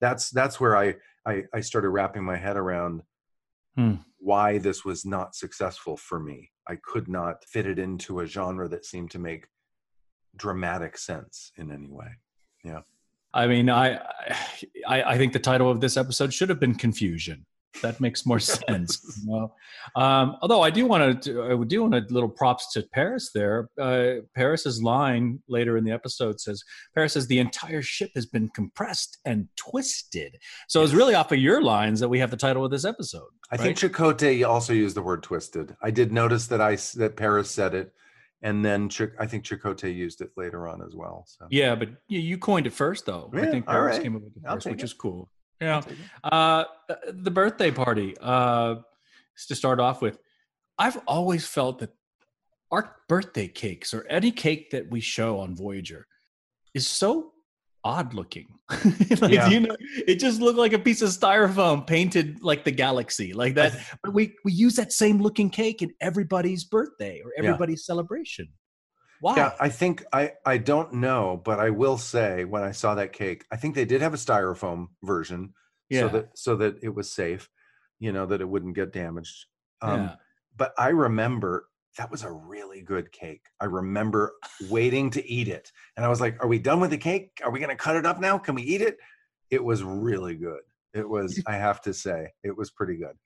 that's 0.00 0.30
that's 0.30 0.60
where 0.60 0.76
i 0.76 0.94
i, 1.26 1.42
I 1.54 1.60
started 1.60 1.90
wrapping 1.90 2.24
my 2.24 2.36
head 2.36 2.56
around 2.56 3.02
Hmm. 3.76 3.94
why 4.18 4.58
this 4.58 4.84
was 4.84 5.06
not 5.06 5.34
successful 5.34 5.96
for 5.96 6.20
me 6.20 6.50
i 6.68 6.76
could 6.76 7.08
not 7.08 7.42
fit 7.46 7.66
it 7.66 7.78
into 7.78 8.20
a 8.20 8.26
genre 8.26 8.68
that 8.68 8.84
seemed 8.84 9.10
to 9.12 9.18
make 9.18 9.46
dramatic 10.36 10.98
sense 10.98 11.52
in 11.56 11.72
any 11.72 11.90
way 11.90 12.08
Yeah. 12.64 12.80
I 13.34 13.46
mean, 13.46 13.70
I, 13.70 13.98
I 14.86 15.02
I 15.12 15.16
think 15.18 15.32
the 15.32 15.38
title 15.38 15.70
of 15.70 15.80
this 15.80 15.96
episode 15.96 16.34
should 16.34 16.50
have 16.50 16.60
been 16.60 16.74
confusion. 16.74 17.46
That 17.80 18.00
makes 18.00 18.26
more 18.26 18.38
sense. 18.40 19.24
Um, 19.96 20.36
although 20.42 20.62
I 20.62 20.70
do 20.70 20.86
want 20.86 21.22
to, 21.22 21.42
I 21.44 21.64
do 21.64 21.82
want 21.82 21.94
a 21.94 22.04
little 22.10 22.28
props 22.28 22.72
to 22.72 22.82
Paris 22.92 23.30
there. 23.34 23.68
Uh, 23.80 24.14
Paris's 24.34 24.82
line 24.82 25.40
later 25.48 25.76
in 25.76 25.84
the 25.84 25.92
episode 25.92 26.40
says, 26.40 26.62
"Paris 26.94 27.14
says 27.14 27.26
the 27.26 27.38
entire 27.38 27.82
ship 27.82 28.10
has 28.14 28.26
been 28.26 28.48
compressed 28.50 29.18
and 29.24 29.48
twisted." 29.56 30.36
So 30.68 30.82
it's 30.82 30.92
really 30.92 31.14
off 31.14 31.32
of 31.32 31.38
your 31.38 31.62
lines 31.62 32.00
that 32.00 32.08
we 32.08 32.18
have 32.18 32.30
the 32.30 32.36
title 32.36 32.64
of 32.64 32.70
this 32.70 32.84
episode. 32.84 33.28
I 33.50 33.56
right? 33.56 33.76
think 33.76 33.78
Chakotay 33.78 34.46
also 34.46 34.72
used 34.72 34.96
the 34.96 35.02
word 35.02 35.22
twisted. 35.22 35.76
I 35.82 35.90
did 35.90 36.12
notice 36.12 36.46
that 36.48 36.60
I 36.60 36.76
that 36.96 37.16
Paris 37.16 37.50
said 37.50 37.74
it, 37.74 37.92
and 38.42 38.64
then 38.64 38.88
Ch- 38.88 39.14
I 39.18 39.26
think 39.26 39.44
Chakotay 39.44 39.94
used 39.94 40.20
it 40.20 40.30
later 40.36 40.68
on 40.68 40.82
as 40.82 40.94
well. 40.94 41.24
So 41.26 41.46
Yeah, 41.50 41.74
but 41.74 41.90
you, 42.08 42.38
coined 42.38 42.66
it 42.66 42.72
first, 42.72 43.06
though. 43.06 43.30
I 43.32 43.46
think 43.46 43.66
Paris 43.66 43.96
right. 43.96 44.02
came 44.02 44.16
up 44.16 44.22
with 44.22 44.36
it 44.36 44.42
first, 44.46 44.66
which 44.66 44.80
it. 44.80 44.84
is 44.84 44.92
cool. 44.92 45.28
Yeah. 45.62 45.80
Uh, 46.24 46.64
the 47.12 47.30
birthday 47.30 47.70
party. 47.70 48.14
Uh, 48.20 48.76
to 49.48 49.54
start 49.54 49.80
off 49.80 50.02
with, 50.02 50.18
I've 50.78 50.98
always 51.06 51.46
felt 51.46 51.78
that 51.78 51.90
our 52.70 52.96
birthday 53.08 53.48
cakes 53.48 53.94
or 53.94 54.06
any 54.08 54.30
cake 54.30 54.70
that 54.70 54.90
we 54.90 55.00
show 55.00 55.38
on 55.40 55.56
Voyager 55.56 56.06
is 56.74 56.86
so 56.86 57.32
odd 57.84 58.14
looking. 58.14 58.46
like 59.20 59.32
Yeah. 59.32 59.48
you 59.48 59.60
know, 59.60 59.76
it 60.06 60.16
just 60.20 60.40
looked 60.40 60.58
like 60.58 60.72
a 60.72 60.78
piece 60.78 61.02
of 61.02 61.08
styrofoam 61.10 61.86
painted 61.86 62.42
like 62.42 62.64
the 62.64 62.70
galaxy, 62.70 63.32
like 63.32 63.54
that. 63.54 63.72
But 64.02 64.12
we 64.14 64.34
we 64.44 64.52
use 64.52 64.76
that 64.76 64.92
same 64.92 65.20
looking 65.20 65.50
cake 65.50 65.82
in 65.82 65.92
everybody's 66.00 66.64
birthday 66.64 67.20
or 67.24 67.32
Yeah. 67.36 67.48
everybody's 67.48 67.84
celebration. 67.84 68.48
Why? 69.22 69.36
Yeah, 69.36 69.52
I 69.60 69.68
think 69.68 70.04
I 70.12 70.32
I 70.44 70.58
don't 70.58 70.94
know, 70.94 71.40
but 71.44 71.60
I 71.60 71.70
will 71.70 71.96
say 71.96 72.44
when 72.44 72.64
I 72.64 72.72
saw 72.72 72.96
that 72.96 73.12
cake, 73.12 73.44
I 73.52 73.56
think 73.56 73.76
they 73.76 73.84
did 73.84 74.02
have 74.02 74.12
a 74.14 74.16
styrofoam 74.16 74.88
version, 75.04 75.54
Yeah. 75.88 76.00
so 76.00 76.08
that 76.08 76.28
so 76.36 76.56
that 76.56 76.82
it 76.82 76.92
was 76.92 77.12
safe, 77.12 77.48
you 78.00 78.10
know, 78.10 78.26
that 78.26 78.40
it 78.40 78.48
wouldn't 78.48 78.74
get 78.74 78.92
damaged. 78.92 79.46
Um, 79.80 80.00
yeah. 80.00 80.14
But 80.56 80.74
I 80.76 80.88
remember 80.88 81.68
that 81.98 82.10
was 82.10 82.24
a 82.24 82.32
really 82.32 82.82
good 82.82 83.12
cake. 83.12 83.44
I 83.60 83.66
remember 83.66 84.32
waiting 84.68 85.10
to 85.10 85.24
eat 85.24 85.46
it, 85.46 85.70
and 85.96 86.04
I 86.04 86.08
was 86.08 86.20
like, 86.20 86.42
"Are 86.42 86.48
we 86.48 86.58
done 86.58 86.80
with 86.80 86.90
the 86.90 86.98
cake? 86.98 87.40
Are 87.44 87.52
we 87.52 87.60
going 87.60 87.70
to 87.70 87.76
cut 87.76 87.94
it 87.94 88.04
up 88.04 88.18
now? 88.18 88.38
Can 88.38 88.56
we 88.56 88.62
eat 88.62 88.80
it?" 88.82 88.98
It 89.50 89.62
was 89.62 89.84
really 89.84 90.34
good. 90.34 90.62
It 90.94 91.08
was, 91.08 91.40
I 91.46 91.54
have 91.54 91.80
to 91.82 91.94
say, 91.94 92.32
it 92.42 92.56
was 92.56 92.72
pretty 92.72 92.96
good. 92.96 93.16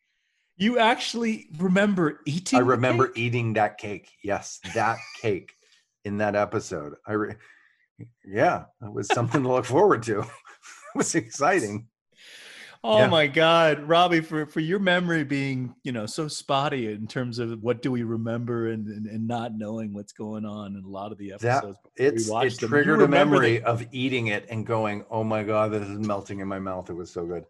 You 0.58 0.78
actually 0.78 1.48
remember 1.56 2.20
eating? 2.26 2.58
I 2.58 2.62
remember 2.62 3.12
eating 3.14 3.54
that 3.54 3.78
cake. 3.78 4.10
Yes, 4.22 4.60
that 4.74 4.98
cake 5.22 5.52
in 6.06 6.18
that 6.18 6.36
episode. 6.36 6.94
I 7.06 7.12
re- 7.14 7.34
yeah, 8.24 8.64
it 8.82 8.92
was 8.92 9.08
something 9.08 9.42
to 9.42 9.48
look 9.48 9.64
forward 9.64 10.02
to. 10.04 10.20
it 10.20 10.26
was 10.94 11.14
exciting. 11.14 11.88
Oh 12.84 12.98
Yeah. 12.98 13.08
my 13.08 13.26
God, 13.26 13.80
Robbie, 13.82 14.20
for, 14.20 14.46
for 14.46 14.60
your 14.60 14.78
memory 14.78 15.24
being, 15.24 15.74
you 15.82 15.90
know, 15.90 16.06
so 16.06 16.28
spotty 16.28 16.92
in 16.92 17.08
terms 17.08 17.40
of 17.40 17.60
what 17.60 17.82
do 17.82 17.90
we 17.90 18.04
remember 18.04 18.68
and, 18.68 18.86
and, 18.86 19.06
and 19.06 19.26
not 19.26 19.58
knowing 19.58 19.92
what's 19.92 20.12
going 20.12 20.44
on 20.44 20.76
in 20.76 20.84
a 20.84 20.88
lot 20.88 21.10
of 21.10 21.18
the 21.18 21.32
episodes. 21.32 21.78
we 21.98 22.04
it's 22.06 22.28
it 22.28 22.60
them. 22.60 22.70
Triggered 22.70 23.02
a 23.02 23.08
memory 23.08 23.58
the- 23.58 23.64
of 23.66 23.84
eating 23.90 24.28
it 24.28 24.46
and 24.50 24.64
going, 24.64 25.04
"Oh 25.10 25.24
my 25.24 25.42
god, 25.42 25.72
this 25.72 25.88
is 25.88 25.98
melting 25.98 26.38
in 26.40 26.46
my 26.46 26.60
mouth." 26.60 26.88
It 26.88 26.94
was 26.94 27.10
so 27.10 27.26
good. 27.26 27.44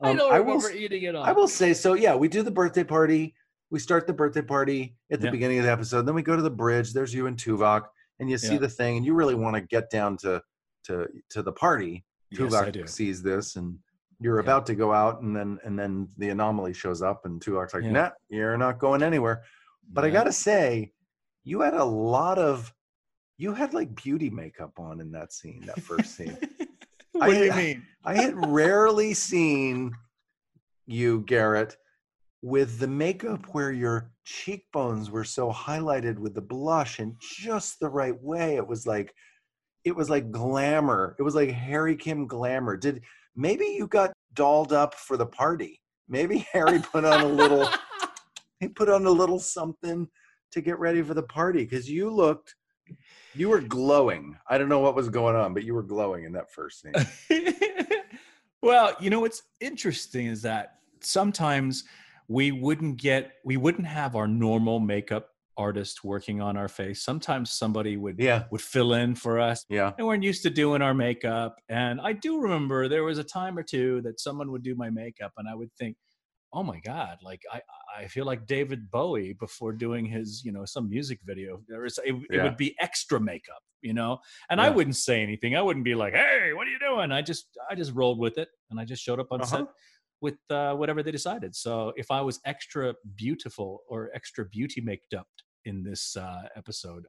I 0.00 0.10
Um, 0.10 0.16
don't 0.16 0.32
will 0.32 0.38
remember 0.54 0.70
s- 0.70 0.74
eating 0.76 1.02
it 1.04 1.14
all. 1.14 1.22
I 1.24 1.30
will 1.32 1.46
say 1.46 1.72
so. 1.72 1.94
Yeah, 1.94 2.16
we 2.16 2.26
do 2.26 2.42
the 2.42 2.50
birthday 2.50 2.84
party. 2.84 3.34
We 3.70 3.78
start 3.78 4.06
the 4.06 4.12
birthday 4.12 4.42
party 4.42 4.96
at 5.10 5.20
the 5.20 5.26
Yeah. 5.26 5.30
beginning 5.32 5.58
of 5.58 5.64
the 5.64 5.70
episode. 5.72 6.02
Then 6.02 6.14
we 6.14 6.22
go 6.22 6.36
to 6.36 6.42
the 6.42 6.50
bridge. 6.50 6.92
There's 6.92 7.12
you 7.14 7.26
and 7.26 7.36
Tuvok, 7.36 7.86
and 8.20 8.30
you 8.30 8.38
see 8.38 8.54
Yeah. 8.54 8.58
the 8.60 8.68
thing, 8.68 8.96
and 8.98 9.06
you 9.06 9.14
really 9.14 9.34
want 9.34 9.56
to 9.56 9.60
get 9.62 9.90
down 9.90 10.16
to 10.18 10.42
to 10.84 11.08
to 11.30 11.42
the 11.42 11.52
party. 11.52 12.04
Tuvok 12.34 12.72
do. 12.72 12.86
sees 12.86 13.22
this, 13.22 13.56
and 13.56 13.78
you're 14.20 14.36
Yeah. 14.36 14.42
about 14.44 14.66
to 14.66 14.74
go 14.74 14.92
out, 14.92 15.22
and 15.22 15.34
then 15.34 15.58
and 15.64 15.78
then 15.78 16.08
the 16.18 16.28
anomaly 16.30 16.74
shows 16.74 17.00
up, 17.02 17.24
and 17.24 17.40
Tuvok's 17.40 17.74
like. 17.74 17.84
"Nah, 17.84 18.10
you're 18.28 18.58
not 18.58 18.78
going 18.78 19.02
anywhere." 19.02 19.42
But 19.90 20.04
I 20.04 20.10
gotta 20.10 20.32
say, 20.32 20.92
you 21.42 21.60
had 21.60 21.74
a 21.74 21.84
lot 21.84 22.38
of, 22.38 22.72
you 23.38 23.52
had 23.54 23.74
like 23.74 23.94
beauty 23.94 24.30
makeup 24.30 24.78
on 24.78 25.00
in 25.00 25.10
that 25.12 25.32
scene, 25.32 25.64
that 25.66 25.80
first 25.80 26.14
scene. 26.16 26.36
what 27.12 27.30
do 27.30 27.44
you 27.44 27.50
I- 27.52 27.56
mean? 27.56 27.86
I 28.04 28.14
had 28.14 28.34
rarely 28.52 29.14
seen 29.14 29.92
you, 30.86 31.20
Garrett, 31.22 31.76
with 32.44 32.78
the 32.78 32.86
makeup 32.86 33.42
where 33.52 33.72
your 33.72 34.10
cheekbones 34.26 35.10
were 35.10 35.24
so 35.24 35.50
highlighted 35.50 36.18
with 36.18 36.34
the 36.34 36.42
blush 36.42 37.00
in 37.00 37.16
just 37.18 37.80
the 37.80 37.88
right 37.88 38.22
way. 38.22 38.56
It 38.56 38.66
was 38.66 38.86
like, 38.86 39.14
it 39.82 39.96
was 39.96 40.10
like 40.10 40.30
glamour. 40.30 41.16
It 41.18 41.22
was 41.22 41.34
like 41.34 41.48
Harry 41.48 41.96
Kim 41.96 42.26
glamour. 42.26 42.76
Did 42.76 43.00
maybe 43.34 43.64
you 43.64 43.86
got 43.86 44.12
dolled 44.34 44.74
up 44.74 44.92
for 44.92 45.16
the 45.16 45.24
party? 45.24 45.80
Maybe 46.06 46.46
Harry 46.52 46.80
put 46.80 47.06
on 47.06 47.22
a 47.22 47.26
little, 47.26 47.66
he 48.60 48.68
put 48.68 48.90
on 48.90 49.06
a 49.06 49.10
little 49.10 49.38
something 49.38 50.06
to 50.52 50.60
get 50.60 50.78
ready 50.78 51.00
for 51.00 51.14
the 51.14 51.22
party 51.22 51.64
because 51.64 51.88
you 51.88 52.10
looked, 52.10 52.56
you 53.34 53.48
were 53.48 53.62
glowing. 53.62 54.36
I 54.50 54.58
don't 54.58 54.68
know 54.68 54.80
what 54.80 54.94
was 54.94 55.08
going 55.08 55.34
on, 55.34 55.54
but 55.54 55.64
you 55.64 55.72
were 55.72 55.82
glowing 55.82 56.24
in 56.24 56.32
that 56.32 56.52
first 56.52 56.82
scene. 56.82 56.92
well, 58.62 58.94
you 59.00 59.08
know 59.08 59.20
what's 59.20 59.44
interesting 59.62 60.26
is 60.26 60.42
that 60.42 60.74
sometimes 61.00 61.84
we 62.28 62.52
wouldn't 62.52 62.96
get 62.98 63.34
we 63.44 63.56
wouldn't 63.56 63.86
have 63.86 64.16
our 64.16 64.26
normal 64.26 64.80
makeup 64.80 65.30
artist 65.56 66.02
working 66.02 66.40
on 66.40 66.56
our 66.56 66.68
face. 66.68 67.02
Sometimes 67.02 67.50
somebody 67.52 67.96
would 67.96 68.18
Yeah, 68.18 68.44
would 68.50 68.60
fill 68.62 68.94
in 68.94 69.14
for 69.14 69.38
us. 69.38 69.64
yeah. 69.68 69.92
And 69.98 70.06
we're 70.06 70.16
used 70.16 70.42
to 70.42 70.50
doing 70.50 70.82
our 70.82 70.94
makeup. 70.94 71.56
And 71.68 72.00
I 72.00 72.12
do 72.12 72.40
remember 72.40 72.88
there 72.88 73.04
was 73.04 73.18
a 73.18 73.24
time 73.24 73.56
or 73.56 73.62
two 73.62 74.00
that 74.02 74.18
someone 74.20 74.50
would 74.50 74.62
do 74.64 74.74
my 74.74 74.90
makeup 74.90 75.32
and 75.36 75.48
I 75.48 75.54
would 75.54 75.72
think, 75.78 75.96
oh 76.52 76.62
my 76.62 76.80
God, 76.80 77.18
like 77.22 77.42
I, 77.52 77.60
I 77.96 78.06
feel 78.08 78.24
like 78.24 78.46
David 78.46 78.90
Bowie 78.90 79.32
before 79.34 79.72
doing 79.72 80.06
his, 80.06 80.44
you 80.44 80.52
know, 80.52 80.64
some 80.64 80.88
music 80.88 81.20
video. 81.24 81.62
It, 81.68 81.98
it 82.04 82.16
Yeah. 82.30 82.42
would 82.44 82.56
be 82.56 82.74
extra 82.80 83.20
makeup, 83.20 83.62
you 83.82 83.92
know? 83.92 84.18
And 84.50 84.60
I 84.60 84.70
wouldn't 84.70 84.96
say 84.96 85.22
anything. 85.22 85.56
I 85.56 85.62
wouldn't 85.62 85.84
be 85.84 85.94
like, 85.94 86.14
hey, 86.14 86.52
what 86.52 86.66
are 86.66 86.70
you 86.70 86.78
doing? 86.78 87.12
I 87.12 87.22
just 87.22 87.46
I 87.70 87.74
just 87.74 87.92
rolled 87.92 88.18
with 88.18 88.38
it 88.38 88.48
and 88.70 88.80
I 88.80 88.84
just 88.84 89.02
showed 89.02 89.20
up 89.20 89.28
on 89.32 89.42
Uh-huh. 89.42 89.58
set 89.58 89.66
with 90.20 90.36
uh, 90.50 90.74
whatever 90.74 91.02
they 91.02 91.10
decided. 91.10 91.54
So 91.54 91.92
if 91.96 92.10
I 92.10 92.20
was 92.20 92.40
extra 92.44 92.94
beautiful 93.16 93.82
or 93.88 94.10
extra 94.14 94.44
beauty 94.46 94.80
maked 94.80 95.14
up 95.14 95.28
in 95.64 95.82
this 95.82 96.16
uh, 96.16 96.42
episode, 96.56 97.06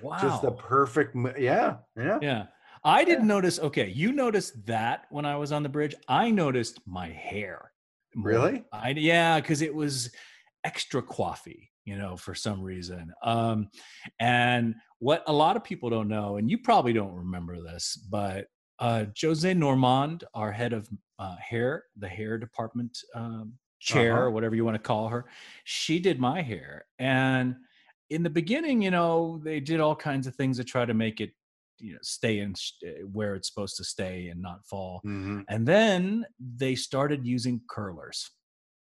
wow, 0.00 0.18
just 0.20 0.42
the 0.42 0.52
perfect 0.52 1.16
yeah 1.38 1.76
yeah 1.96 2.18
yeah. 2.20 2.46
I 2.84 3.04
didn't 3.04 3.28
notice. 3.28 3.60
Okay, 3.60 3.88
you 3.88 4.12
noticed 4.12 4.66
that 4.66 5.04
when 5.10 5.24
I 5.24 5.36
was 5.36 5.52
on 5.52 5.62
the 5.62 5.68
bridge. 5.68 5.94
I 6.08 6.30
noticed 6.30 6.80
my 6.86 7.08
hair. 7.08 7.70
Really? 8.16 8.64
I 8.72 8.90
yeah, 8.90 9.40
because 9.40 9.62
it 9.62 9.74
was 9.74 10.10
extra 10.64 11.02
coiffy, 11.02 11.70
you 11.84 11.96
know, 11.96 12.16
for 12.16 12.34
some 12.34 12.60
reason. 12.62 13.12
Um, 13.22 13.68
and 14.18 14.74
what 15.02 15.22
a 15.26 15.32
lot 15.32 15.56
of 15.56 15.64
people 15.64 15.90
don't 15.90 16.08
know, 16.08 16.36
and 16.36 16.48
you 16.50 16.58
probably 16.58 16.92
don't 16.92 17.14
remember 17.14 17.60
this, 17.60 17.96
but 17.96 18.46
uh, 18.78 19.04
Josée 19.20 19.56
Normand, 19.56 20.24
our 20.34 20.52
head 20.52 20.72
of 20.72 20.88
uh, 21.18 21.36
hair, 21.36 21.84
the 21.96 22.08
hair 22.08 22.38
department 22.38 22.96
um, 23.14 23.58
chair, 23.80 24.12
Uh-huh. 24.12 24.22
or 24.26 24.30
whatever 24.30 24.54
you 24.54 24.64
want 24.64 24.76
to 24.76 24.88
call 24.92 25.08
her, 25.08 25.24
she 25.64 25.98
did 25.98 26.18
my 26.20 26.40
hair. 26.40 26.86
And 26.98 27.56
in 28.10 28.22
the 28.22 28.30
beginning, 28.30 28.80
you 28.82 28.90
know, 28.92 29.40
they 29.42 29.58
did 29.60 29.80
all 29.80 29.96
kinds 29.96 30.26
of 30.28 30.34
things 30.36 30.56
to 30.58 30.64
try 30.64 30.84
to 30.84 30.94
make 30.94 31.20
it, 31.20 31.32
you 31.78 31.92
know, 31.94 31.98
stay 32.02 32.38
in 32.38 32.54
uh, 32.86 33.06
where 33.10 33.34
it's 33.34 33.48
supposed 33.48 33.76
to 33.78 33.84
stay 33.84 34.28
and 34.28 34.40
not 34.40 34.64
fall. 34.66 35.00
Mhm. 35.04 35.44
And 35.48 35.66
then 35.66 36.24
they 36.38 36.74
started 36.76 37.26
using 37.26 37.60
curlers. 37.68 38.30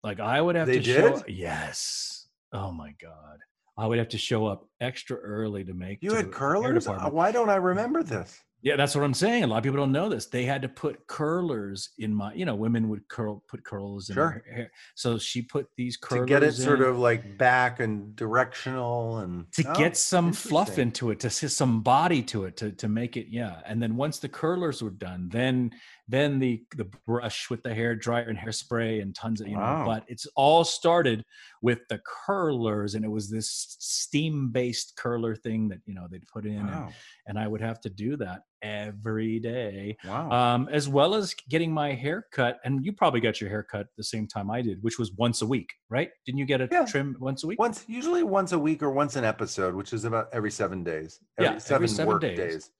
Like 0.02 0.18
I 0.20 0.40
would 0.42 0.56
have 0.56 0.66
They 0.68 0.78
to 0.78 0.82
show 0.82 1.16
did? 1.16 1.36
yes. 1.44 2.28
Oh 2.52 2.72
my 2.72 2.92
god. 3.00 3.38
I 3.78 3.86
would 3.86 3.98
have 3.98 4.08
to 4.08 4.18
show 4.18 4.44
up 4.46 4.66
extra 4.80 5.16
early 5.16 5.64
to 5.64 5.72
make 5.72 6.02
you 6.02 6.10
to 6.10 6.16
had 6.16 6.32
curlers? 6.32 6.88
Uh, 6.88 7.08
why 7.10 7.30
don't 7.30 7.48
i 7.48 7.56
remember 7.56 8.02
this 8.02 8.42
Yeah, 8.60 8.74
that's 8.74 8.94
what 8.96 9.04
I'm 9.04 9.14
saying. 9.14 9.44
A 9.44 9.46
lot 9.46 9.58
of 9.58 9.62
people 9.62 9.78
don't 9.78 9.92
know 9.92 10.08
this. 10.08 10.26
They 10.26 10.44
had 10.44 10.62
to 10.62 10.68
put 10.68 11.06
curlers 11.06 11.90
in 11.98 12.12
my, 12.12 12.34
you 12.34 12.44
know, 12.44 12.56
women 12.56 12.88
would 12.88 13.06
curl 13.08 13.44
put 13.46 13.62
curls 13.62 14.08
in 14.10 14.14
Sure. 14.14 14.42
their 14.44 14.54
hair. 14.54 14.72
So 14.96 15.16
she 15.16 15.42
put 15.42 15.68
these 15.76 15.96
curlers 15.96 16.26
to 16.26 16.28
get 16.28 16.42
it 16.42 16.52
sort 16.54 16.80
of 16.80 16.98
like 16.98 17.38
back 17.38 17.78
and 17.78 18.16
directional 18.16 19.18
and 19.18 19.50
to 19.52 19.64
Oh, 19.68 19.74
get 19.74 19.96
some 19.96 20.32
fluff 20.32 20.78
into 20.78 21.10
it, 21.10 21.20
to 21.20 21.30
see 21.30 21.46
some 21.46 21.82
body 21.82 22.20
to 22.24 22.46
it, 22.46 22.56
to 22.56 22.72
to 22.72 22.88
make 22.88 23.16
it, 23.16 23.28
yeah. 23.30 23.60
And 23.64 23.80
then 23.80 23.94
once 23.96 24.18
the 24.18 24.28
curlers 24.28 24.82
were 24.82 24.90
done, 24.90 25.28
then 25.30 25.70
then 26.08 26.38
the 26.38 26.64
the 26.76 26.88
brush 27.06 27.50
with 27.50 27.62
the 27.62 27.72
hair 27.72 27.94
dryer 27.94 28.28
and 28.28 28.38
hairspray 28.38 29.02
and 29.02 29.14
tons 29.14 29.40
of 29.40 29.46
you 29.46 29.54
know. 29.54 29.60
Wow. 29.60 29.84
But 29.86 30.04
it's 30.08 30.26
all 30.34 30.64
started 30.64 31.24
with 31.62 31.80
the 31.88 32.00
curlers, 32.26 32.94
and 32.96 33.04
it 33.04 33.08
was 33.10 33.30
this 33.30 33.76
steam 33.78 34.48
based 34.50 34.96
curler 34.96 35.36
thing 35.36 35.68
that 35.68 35.80
you 35.86 35.94
know 35.94 36.08
they'd 36.10 36.26
put 36.26 36.44
in, 36.44 36.58
and, 36.58 36.92
and 37.26 37.38
I 37.38 37.46
would 37.46 37.60
have 37.60 37.80
to 37.82 37.90
do 37.90 38.16
that 38.16 38.42
every 38.62 39.38
day, 39.38 39.96
wow 40.04 40.30
um, 40.30 40.68
as 40.70 40.88
well 40.88 41.14
as 41.14 41.34
getting 41.48 41.72
my 41.72 41.92
hair 41.92 42.26
cut. 42.32 42.58
And 42.64 42.84
you 42.84 42.92
probably 42.92 43.20
got 43.20 43.40
your 43.40 43.50
hair 43.50 43.62
cut 43.62 43.86
the 43.96 44.04
same 44.04 44.26
time 44.26 44.50
I 44.50 44.62
did, 44.62 44.82
which 44.82 44.98
was 44.98 45.12
once 45.12 45.42
a 45.42 45.46
week, 45.46 45.70
right? 45.90 46.10
Didn't 46.26 46.38
you 46.38 46.46
get 46.46 46.60
a 46.60 46.68
Yeah. 46.70 46.84
trim 46.84 47.16
once 47.20 47.44
a 47.44 47.46
week? 47.46 47.58
once 47.58 47.84
usually 47.88 48.22
once 48.22 48.52
a 48.52 48.58
week 48.58 48.82
or 48.82 48.90
once 48.90 49.16
an 49.16 49.24
episode 49.24 49.74
which 49.74 49.92
is 49.92 50.04
about 50.04 50.28
every 50.32 50.50
seven 50.50 50.82
days 50.84 51.20
Yeah, 51.38 51.46
every 51.46 51.56
every 51.56 51.60
seven 51.60 51.88
seven 51.88 52.08
work 52.08 52.20
days. 52.22 52.38
days, 52.38 52.70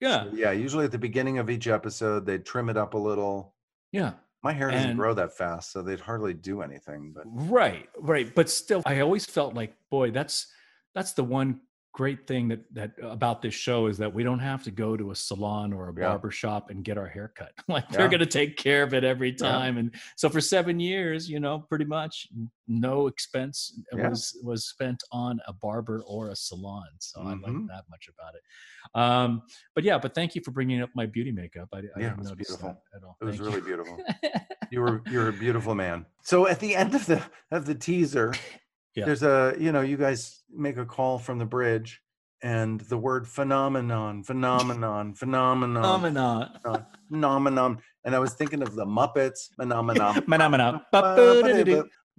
Yeah. 0.00 0.24
So, 0.24 0.30
yeah. 0.34 0.50
Usually 0.52 0.84
at 0.84 0.90
the 0.92 0.98
beginning 0.98 1.38
of 1.38 1.48
each 1.50 1.68
episode, 1.68 2.26
they'd 2.26 2.44
trim 2.44 2.68
it 2.68 2.76
up 2.76 2.94
a 2.94 2.98
little. 2.98 3.54
Yeah. 3.92 4.14
My 4.42 4.52
hair 4.52 4.70
doesn't 4.72 4.90
And- 4.90 4.98
grow 4.98 5.14
that 5.14 5.36
fast, 5.36 5.70
so 5.70 5.82
they'd 5.82 6.00
hardly 6.00 6.34
do 6.34 6.62
anything. 6.62 7.12
But 7.14 7.22
Right, 7.26 7.88
right. 7.96 8.34
But 8.34 8.50
still, 8.50 8.82
I 8.84 8.98
always 8.98 9.24
felt 9.24 9.54
like, 9.54 9.72
boy, 9.90 10.10
that's 10.10 10.48
that's 10.94 11.12
the 11.12 11.22
one 11.24 11.60
great 11.92 12.26
thing 12.26 12.48
that 12.48 12.60
that 12.72 12.92
about 13.02 13.42
this 13.42 13.52
show 13.52 13.86
is 13.86 13.98
that 13.98 14.12
we 14.12 14.22
don't 14.22 14.38
have 14.38 14.62
to 14.64 14.70
go 14.70 14.96
to 14.96 15.10
a 15.10 15.14
salon 15.14 15.72
or 15.74 15.88
a 15.90 15.94
Yeah. 15.94 16.08
barber 16.08 16.30
shop 16.30 16.70
and 16.70 16.82
get 16.82 16.96
our 16.96 17.06
hair 17.06 17.32
cut. 17.36 17.52
like 17.68 17.88
they're 17.90 18.08
going 18.08 18.20
to 18.20 18.26
take 18.26 18.56
care 18.56 18.82
of 18.82 18.94
it 18.94 19.04
every 19.04 19.30
Yeah. 19.30 19.36
time. 19.36 19.76
And 19.78 19.94
so 20.16 20.28
for 20.30 20.40
seven 20.40 20.80
years, 20.80 21.28
you 21.28 21.38
know, 21.38 21.58
pretty 21.68 21.84
much 21.84 22.28
no 22.66 23.08
expense 23.08 23.78
Yeah. 23.94 24.08
was 24.08 24.38
was 24.42 24.64
spent 24.66 25.02
on 25.12 25.38
a 25.46 25.52
barber 25.52 26.02
or 26.06 26.30
a 26.30 26.36
salon. 26.36 26.86
So 26.98 27.20
I 27.20 27.34
like 27.34 27.52
Mhm. 27.52 27.68
that 27.68 27.84
much 27.90 28.08
about 28.08 28.34
it. 28.36 28.42
Um, 28.98 29.42
but 29.74 29.84
yeah, 29.84 29.98
but 29.98 30.14
thank 30.14 30.34
you 30.34 30.40
for 30.42 30.50
bringing 30.50 30.80
up 30.80 30.90
my 30.94 31.04
beauty 31.06 31.30
makeup. 31.32 31.68
I, 31.72 31.78
I 31.78 31.80
Yeah, 31.80 31.88
it 31.96 32.00
didn't 32.00 32.18
was 32.20 32.28
notice 32.30 32.48
beautiful. 32.48 32.68
that 32.70 32.96
at 32.96 33.04
all. 33.04 33.16
it 33.20 33.24
was 33.26 33.36
Thank 33.36 33.46
really 33.48 33.60
you. 33.60 33.64
beautiful. 33.66 33.98
You 34.70 34.80
were 34.80 35.02
you're 35.10 35.28
a 35.28 35.32
beautiful 35.34 35.74
man. 35.74 36.06
So 36.22 36.46
at 36.46 36.58
the 36.58 36.74
end 36.74 36.94
of 36.94 37.04
the 37.04 37.22
of 37.50 37.66
the 37.66 37.74
teaser, 37.74 38.32
Yeah. 38.94 39.06
there's 39.06 39.22
a 39.22 39.54
you 39.58 39.72
know 39.72 39.80
you 39.80 39.96
guys 39.96 40.42
make 40.50 40.76
a 40.76 40.84
call 40.84 41.18
from 41.18 41.38
the 41.38 41.46
bridge, 41.46 42.00
and 42.42 42.80
the 42.80 42.98
word 42.98 43.26
phenomenon, 43.26 44.22
phenomenon, 44.22 45.14
phenomenon, 45.14 45.82
Phenomenon. 45.82 46.86
phenomenon, 47.08 47.78
and 48.04 48.14
I 48.14 48.18
was 48.18 48.34
thinking 48.34 48.62
of 48.62 48.74
the 48.74 48.84
Muppets, 48.84 49.48
phenomenon, 49.56 50.14
phenomenon, 50.28 50.80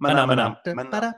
phenomenon. 0.00 0.56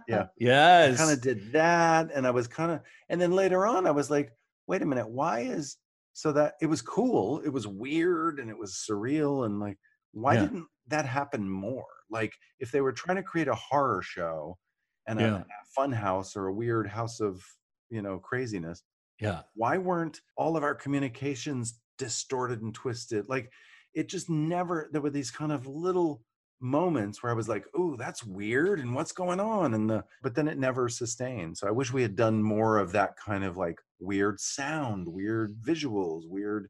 Yeah, 0.08 0.26
Yes. 0.38 0.98
kind 0.98 1.10
of 1.10 1.20
did 1.22 1.52
that, 1.52 2.10
and 2.14 2.26
I 2.26 2.30
was 2.30 2.46
kind 2.46 2.72
of, 2.72 2.80
and 3.08 3.20
then 3.20 3.32
later 3.32 3.66
on, 3.66 3.86
I 3.86 3.90
was 3.92 4.10
like, 4.10 4.30
wait 4.66 4.82
a 4.82 4.86
minute, 4.86 5.08
why 5.08 5.40
is 5.40 5.76
so 6.12 6.32
that 6.32 6.54
it 6.60 6.66
was 6.66 6.82
cool, 6.82 7.40
it 7.44 7.50
was 7.50 7.66
weird, 7.66 8.40
and 8.40 8.50
it 8.50 8.58
was 8.58 8.84
surreal, 8.88 9.46
and 9.46 9.60
like, 9.60 9.78
why 10.12 10.34
Yeah. 10.34 10.40
didn't 10.42 10.66
that 10.88 11.06
happen 11.06 11.48
more? 11.48 11.84
Like, 12.10 12.32
if 12.60 12.70
they 12.72 12.80
were 12.80 12.92
trying 12.92 13.16
to 13.16 13.22
create 13.22 13.48
a 13.48 13.54
horror 13.54 14.02
show 14.02 14.58
and 15.06 15.18
a, 15.18 15.22
Yeah. 15.22 15.36
a 15.38 15.64
fun 15.75 15.92
house 15.92 16.36
or 16.36 16.46
a 16.46 16.52
weird 16.54 16.86
house 16.88 17.20
of 17.20 17.42
you 17.90 18.02
know 18.02 18.18
craziness, 18.18 18.82
Yeah. 19.20 19.42
why 19.54 19.78
weren't 19.78 20.20
all 20.36 20.56
of 20.56 20.62
our 20.64 20.75
communications 20.75 21.80
distorted 21.98 22.62
and 22.62 22.75
twisted? 22.75 23.28
Like, 23.28 23.52
it 23.94 24.08
just 24.08 24.28
never. 24.28 24.88
There 24.92 25.00
were 25.00 25.10
these 25.10 25.30
kind 25.30 25.52
of 25.52 25.66
little 25.66 26.22
moments 26.60 27.22
where 27.22 27.30
I 27.30 27.34
was 27.34 27.48
like, 27.48 27.66
"Oh, 27.75 27.96
that's 27.96 28.25
weird," 28.25 28.80
and 28.80 28.94
what's 28.94 29.12
going 29.12 29.40
on? 29.40 29.75
And 29.75 29.88
the 29.90 30.04
but 30.22 30.34
then 30.34 30.48
it 30.48 30.58
never 30.58 30.88
sustained. 30.88 31.56
So 31.58 31.66
I 31.68 31.70
wish 31.70 31.92
we 31.92 32.02
had 32.02 32.16
done 32.16 32.42
more 32.42 32.78
of 32.78 32.92
that 32.92 33.16
kind 33.16 33.44
of 33.44 33.56
like 33.56 33.78
weird 33.98 34.40
sound, 34.40 35.06
weird 35.06 35.54
visuals, 35.62 36.28
weird. 36.28 36.68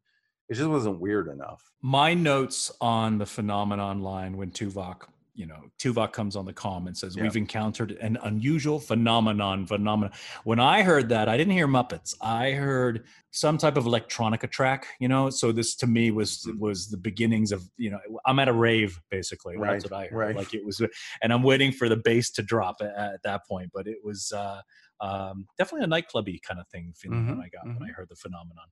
It 0.49 0.55
just 0.55 0.69
wasn't 0.69 1.00
weird 1.00 1.26
enough. 1.28 1.73
My 1.83 2.14
notes 2.14 2.71
on 2.81 3.19
the 3.19 3.26
phenomenon 3.26 4.00
line 4.00 4.37
when 4.37 4.50
Tuvok, 4.52 5.09
you 5.37 5.47
know, 5.47 5.64
Tuvok 5.78 6.12
comes 6.12 6.35
on 6.35 6.47
the 6.47 6.52
comm 6.52 6.87
and 6.87 6.97
says, 6.97 7.16
Yeah. 7.16 7.25
We've 7.25 7.37
encountered 7.37 7.93
an 7.93 8.16
unusual 8.25 8.81
phenomenon, 8.81 9.66
phenomenon. 9.66 10.12
When 10.45 10.59
I 10.59 10.83
heard 10.83 11.11
that, 11.11 11.28
I 11.28 11.37
didn't 11.37 11.52
hear 11.52 11.69
Muppets. 11.69 12.14
I 12.21 12.52
heard 12.52 13.05
some 13.31 13.59
type 13.59 13.76
of 13.76 13.85
electronica 13.85 14.50
track, 14.50 14.87
you 14.99 15.09
know. 15.09 15.28
So 15.28 15.52
this 15.52 15.76
to 15.76 15.87
me 15.87 16.11
was 16.11 16.43
Mhm. 16.47 16.59
was 16.59 16.88
the 16.88 16.97
beginnings 16.97 17.52
of, 17.52 17.69
you 17.76 17.90
know, 17.90 18.00
I'm 18.25 18.38
at 18.38 18.49
a 18.49 18.52
rave, 18.52 18.99
basically. 19.11 19.55
That's 19.57 19.62
Right, 19.62 19.83
what 19.85 19.93
I 19.93 20.07
heard. 20.07 20.26
right. 20.28 20.37
Like 20.37 20.55
it 20.55 20.64
was 20.64 20.81
and 21.23 21.33
I'm 21.33 21.43
waiting 21.43 21.71
for 21.71 21.88
the 21.88 21.99
bass 21.99 22.31
to 22.33 22.43
drop 22.43 22.76
at, 22.81 22.95
at 22.97 23.23
that 23.25 23.43
point. 23.47 23.71
But 23.75 23.87
it 23.87 23.99
was 24.02 24.33
uh 24.33 24.62
um, 25.00 25.47
definitely 25.59 25.85
a 25.85 25.88
nightclubby 25.88 26.40
kind 26.43 26.59
of 26.59 26.66
thing 26.69 26.95
feeling 26.97 27.28
when 27.28 27.38
Mhm, 27.38 27.43
I 27.45 27.49
got 27.50 27.66
when 27.66 27.83
I 27.87 27.93
mhm. 27.93 27.95
heard 27.95 28.09
the 28.09 28.16
phenomenon. 28.16 28.69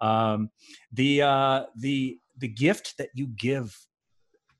Um, 0.00 0.50
the 0.92 1.22
uh, 1.22 1.64
the 1.76 2.18
the 2.38 2.48
gift 2.48 2.94
that 2.98 3.08
you 3.14 3.26
give 3.26 3.76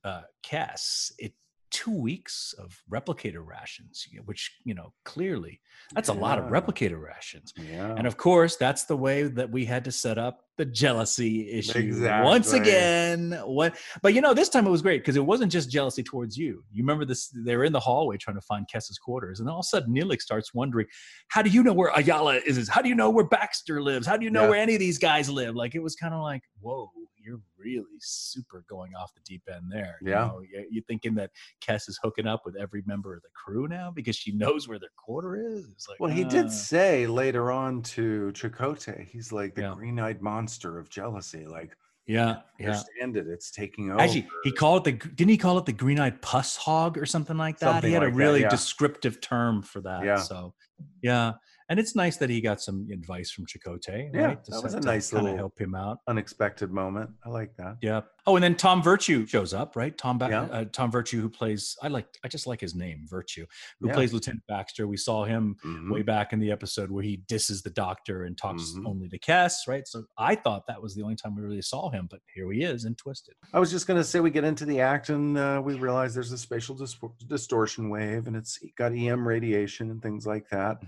uh, 0.04 0.22
Kes 0.44 1.12
it 1.18 1.32
two 1.74 1.90
weeks 1.90 2.54
of 2.56 2.80
replicator 2.88 3.44
rations, 3.44 4.06
which 4.26 4.58
you 4.62 4.74
know 4.74 4.92
clearly 5.04 5.60
that's 5.92 6.08
a 6.08 6.12
lot 6.12 6.38
of 6.38 6.44
replicator 6.44 7.02
rations. 7.02 7.52
Yeah. 7.56 7.92
And 7.96 8.06
of 8.06 8.16
course, 8.16 8.54
that's 8.54 8.84
the 8.84 8.96
way 8.96 9.24
that 9.24 9.50
we 9.50 9.64
had 9.64 9.84
to 9.86 9.92
set 9.92 10.16
up 10.16 10.44
the 10.56 10.64
jealousy 10.64 11.50
issue 11.50 12.00
once 12.22 12.52
again. 12.52 13.32
What? 13.44 13.76
But 14.02 14.14
you 14.14 14.20
know, 14.20 14.34
this 14.34 14.48
time 14.48 14.66
it 14.66 14.70
was 14.70 14.82
great 14.82 15.00
because 15.02 15.16
it 15.16 15.24
wasn't 15.24 15.50
just 15.50 15.70
jealousy 15.70 16.02
towards 16.02 16.36
you. 16.36 16.62
You 16.72 16.82
remember 16.82 17.04
this? 17.04 17.28
They 17.28 17.56
were 17.56 17.64
in 17.64 17.72
the 17.72 17.80
hallway 17.80 18.16
trying 18.16 18.36
to 18.36 18.42
find 18.42 18.66
Kes's 18.72 18.98
quarters, 18.98 19.40
and 19.40 19.48
all 19.48 19.58
of 19.60 19.64
a 19.64 19.68
sudden, 19.68 19.94
Neelix 19.94 20.22
starts 20.22 20.54
wondering, 20.54 20.86
"How 21.28 21.42
do 21.42 21.50
you 21.50 21.62
know 21.62 21.72
where 21.72 21.90
Ayala 21.96 22.36
is? 22.36 22.68
How 22.68 22.82
do 22.82 22.88
you 22.88 22.94
know 22.94 23.10
where 23.10 23.26
Baxter 23.26 23.82
lives? 23.82 24.06
How 24.06 24.16
do 24.16 24.24
you 24.24 24.30
know 24.30 24.42
Yeah. 24.44 24.50
where 24.50 24.58
any 24.60 24.74
of 24.74 24.80
these 24.80 24.98
guys 24.98 25.28
live?" 25.28 25.54
Like 25.56 25.74
it 25.74 25.82
was 25.82 25.96
kind 25.96 26.14
of 26.14 26.20
like, 26.22 26.42
"Whoa, 26.60 26.90
you're 27.16 27.40
really 27.58 27.84
super 28.00 28.64
going 28.68 28.92
off 28.94 29.12
the 29.14 29.20
deep 29.24 29.42
end 29.52 29.64
there." 29.72 29.98
You 30.02 30.10
Yeah. 30.10 30.26
know, 30.26 30.40
you- 30.42 30.66
you're 30.70 30.84
thinking 30.84 31.14
that 31.16 31.30
Kes 31.66 31.88
is 31.88 31.98
hooking 32.02 32.26
up 32.26 32.42
with 32.44 32.54
every 32.56 32.82
member 32.86 33.14
of 33.16 33.22
the 33.22 33.28
crew 33.34 33.66
now 33.66 33.90
because 33.90 34.14
she 34.14 34.30
knows 34.32 34.68
where 34.68 34.78
their 34.78 34.90
quarter 34.96 35.36
is. 35.36 35.68
It's 35.70 35.88
like, 35.88 35.98
Well, 36.00 36.10
he 36.10 36.24
uh, 36.24 36.28
did 36.28 36.50
say 36.52 37.06
later 37.06 37.50
on 37.50 37.82
to 37.82 38.30
Chakotay, 38.34 39.08
he's 39.08 39.32
like 39.32 39.54
the 39.54 39.62
Yeah. 39.62 39.74
green-eyed 39.74 40.20
monster 40.20 40.43
of 40.78 40.88
jealousy. 40.88 41.46
Like, 41.46 41.76
Yeah, 42.06 42.40
yeah. 42.58 42.66
understand 42.66 43.16
it. 43.16 43.26
It's 43.28 43.50
taking 43.50 43.90
over. 43.90 44.00
Actually, 44.00 44.28
he 44.42 44.52
called 44.52 44.86
it 44.86 45.00
the 45.00 45.08
didn't 45.08 45.30
he 45.30 45.38
call 45.38 45.56
it 45.58 45.64
the 45.64 45.72
green-eyed 45.72 46.20
puss 46.20 46.56
hog 46.56 46.98
or 46.98 47.06
something 47.06 47.36
like 47.38 47.58
that? 47.60 47.72
Something 47.72 47.88
he 47.88 47.94
had 47.94 48.02
like 48.02 48.12
a 48.12 48.12
that, 48.12 48.18
really 48.18 48.40
yeah. 48.42 48.50
descriptive 48.50 49.20
term 49.20 49.62
for 49.62 49.80
that. 49.80 50.04
Yeah. 50.04 50.18
So, 50.18 50.54
yeah, 51.02 51.32
and 51.68 51.78
it's 51.80 51.94
nice 51.96 52.16
that 52.18 52.30
he 52.30 52.40
got 52.40 52.60
some 52.60 52.86
advice 52.92 53.30
from 53.30 53.44
Chakotay. 53.46 54.10
Yeah, 54.14 54.20
right? 54.26 54.44
that 54.44 54.62
was 54.62 54.74
a 54.74 54.80
nice 54.80 55.12
little- 55.12 55.36
help 55.36 55.58
him 55.58 55.74
out. 55.74 55.98
unexpected 56.08 56.70
moment. 56.70 57.10
I 57.24 57.28
like 57.30 57.56
that. 57.56 57.76
Yeah. 57.80 58.02
Oh, 58.26 58.36
and 58.36 58.42
then 58.42 58.54
Tom 58.56 58.82
Virtue 58.82 59.26
shows 59.26 59.52
up, 59.52 59.76
right? 59.76 59.96
Tom 59.98 60.16
ba- 60.18 60.28
Yeah. 60.30 60.42
uh, 60.44 60.64
Tom 60.72 60.90
Virtue, 60.90 61.20
who 61.20 61.28
plays 61.28 61.76
I 61.82 61.88
like 61.88 62.06
I 62.24 62.28
just 62.28 62.46
like 62.46 62.60
his 62.60 62.74
name, 62.74 63.04
Virtue, 63.08 63.44
who 63.80 63.88
Yeah. 63.88 63.94
plays 63.94 64.12
Lieutenant 64.14 64.42
Baxter. 64.48 64.86
We 64.86 64.96
saw 64.96 65.24
him 65.24 65.56
Mhm. 65.64 65.90
way 65.92 66.02
back 66.02 66.32
in 66.32 66.38
the 66.38 66.50
episode 66.50 66.90
where 66.90 67.02
he 67.02 67.22
disses 67.28 67.62
the 67.62 67.70
doctor 67.70 68.22
and 68.24 68.36
talks 68.38 68.72
Mhm. 68.72 68.86
only 68.86 69.08
to 69.10 69.18
Kes, 69.18 69.66
right? 69.68 69.86
So 69.86 70.04
I 70.16 70.34
thought 70.36 70.66
that 70.68 70.80
was 70.82 70.94
the 70.94 71.02
only 71.02 71.16
time 71.16 71.36
we 71.36 71.42
really 71.42 71.60
saw 71.62 71.90
him, 71.90 72.06
but 72.10 72.20
here 72.34 72.50
he 72.50 72.62
is 72.62 72.86
in 72.86 72.94
Twisted. 72.94 73.34
I 73.52 73.58
was 73.60 73.70
just 73.70 73.86
going 73.86 74.00
to 74.00 74.04
say 74.04 74.20
we 74.20 74.30
get 74.30 74.44
into 74.44 74.64
the 74.64 74.80
act 74.80 75.10
and 75.10 75.36
uh, 75.36 75.60
we 75.62 75.74
realize 75.74 76.14
there's 76.14 76.32
a 76.32 76.38
spatial 76.38 76.74
dis- 76.74 76.96
distortion 77.28 77.90
wave 77.90 78.26
and 78.26 78.36
it's 78.36 78.58
got 78.78 78.92
EM 78.92 79.26
radiation 79.28 79.90
and 79.90 80.02
things 80.02 80.26
like 80.26 80.48
that. 80.48 80.78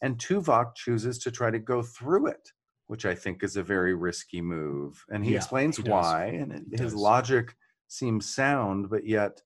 And 0.00 0.20
Tuvok 0.24 0.74
chooses 0.74 1.18
to 1.20 1.30
try 1.30 1.50
to 1.50 1.58
go 1.58 1.82
through 1.82 2.28
it, 2.28 2.50
which 2.86 3.04
I 3.04 3.14
think 3.14 3.42
is 3.42 3.56
a 3.56 3.62
very 3.62 3.94
risky 3.94 4.40
move. 4.40 5.04
And 5.10 5.24
he 5.24 5.32
Yeah, 5.32 5.38
explains 5.38 5.76
he 5.76 5.82
why, 5.82 6.26
and 6.26 6.52
it, 6.52 6.62
his 6.78 6.92
does. 6.92 7.00
logic 7.00 7.56
seems 7.88 8.32
sound, 8.34 8.88
but 8.90 9.06
yet 9.06 9.42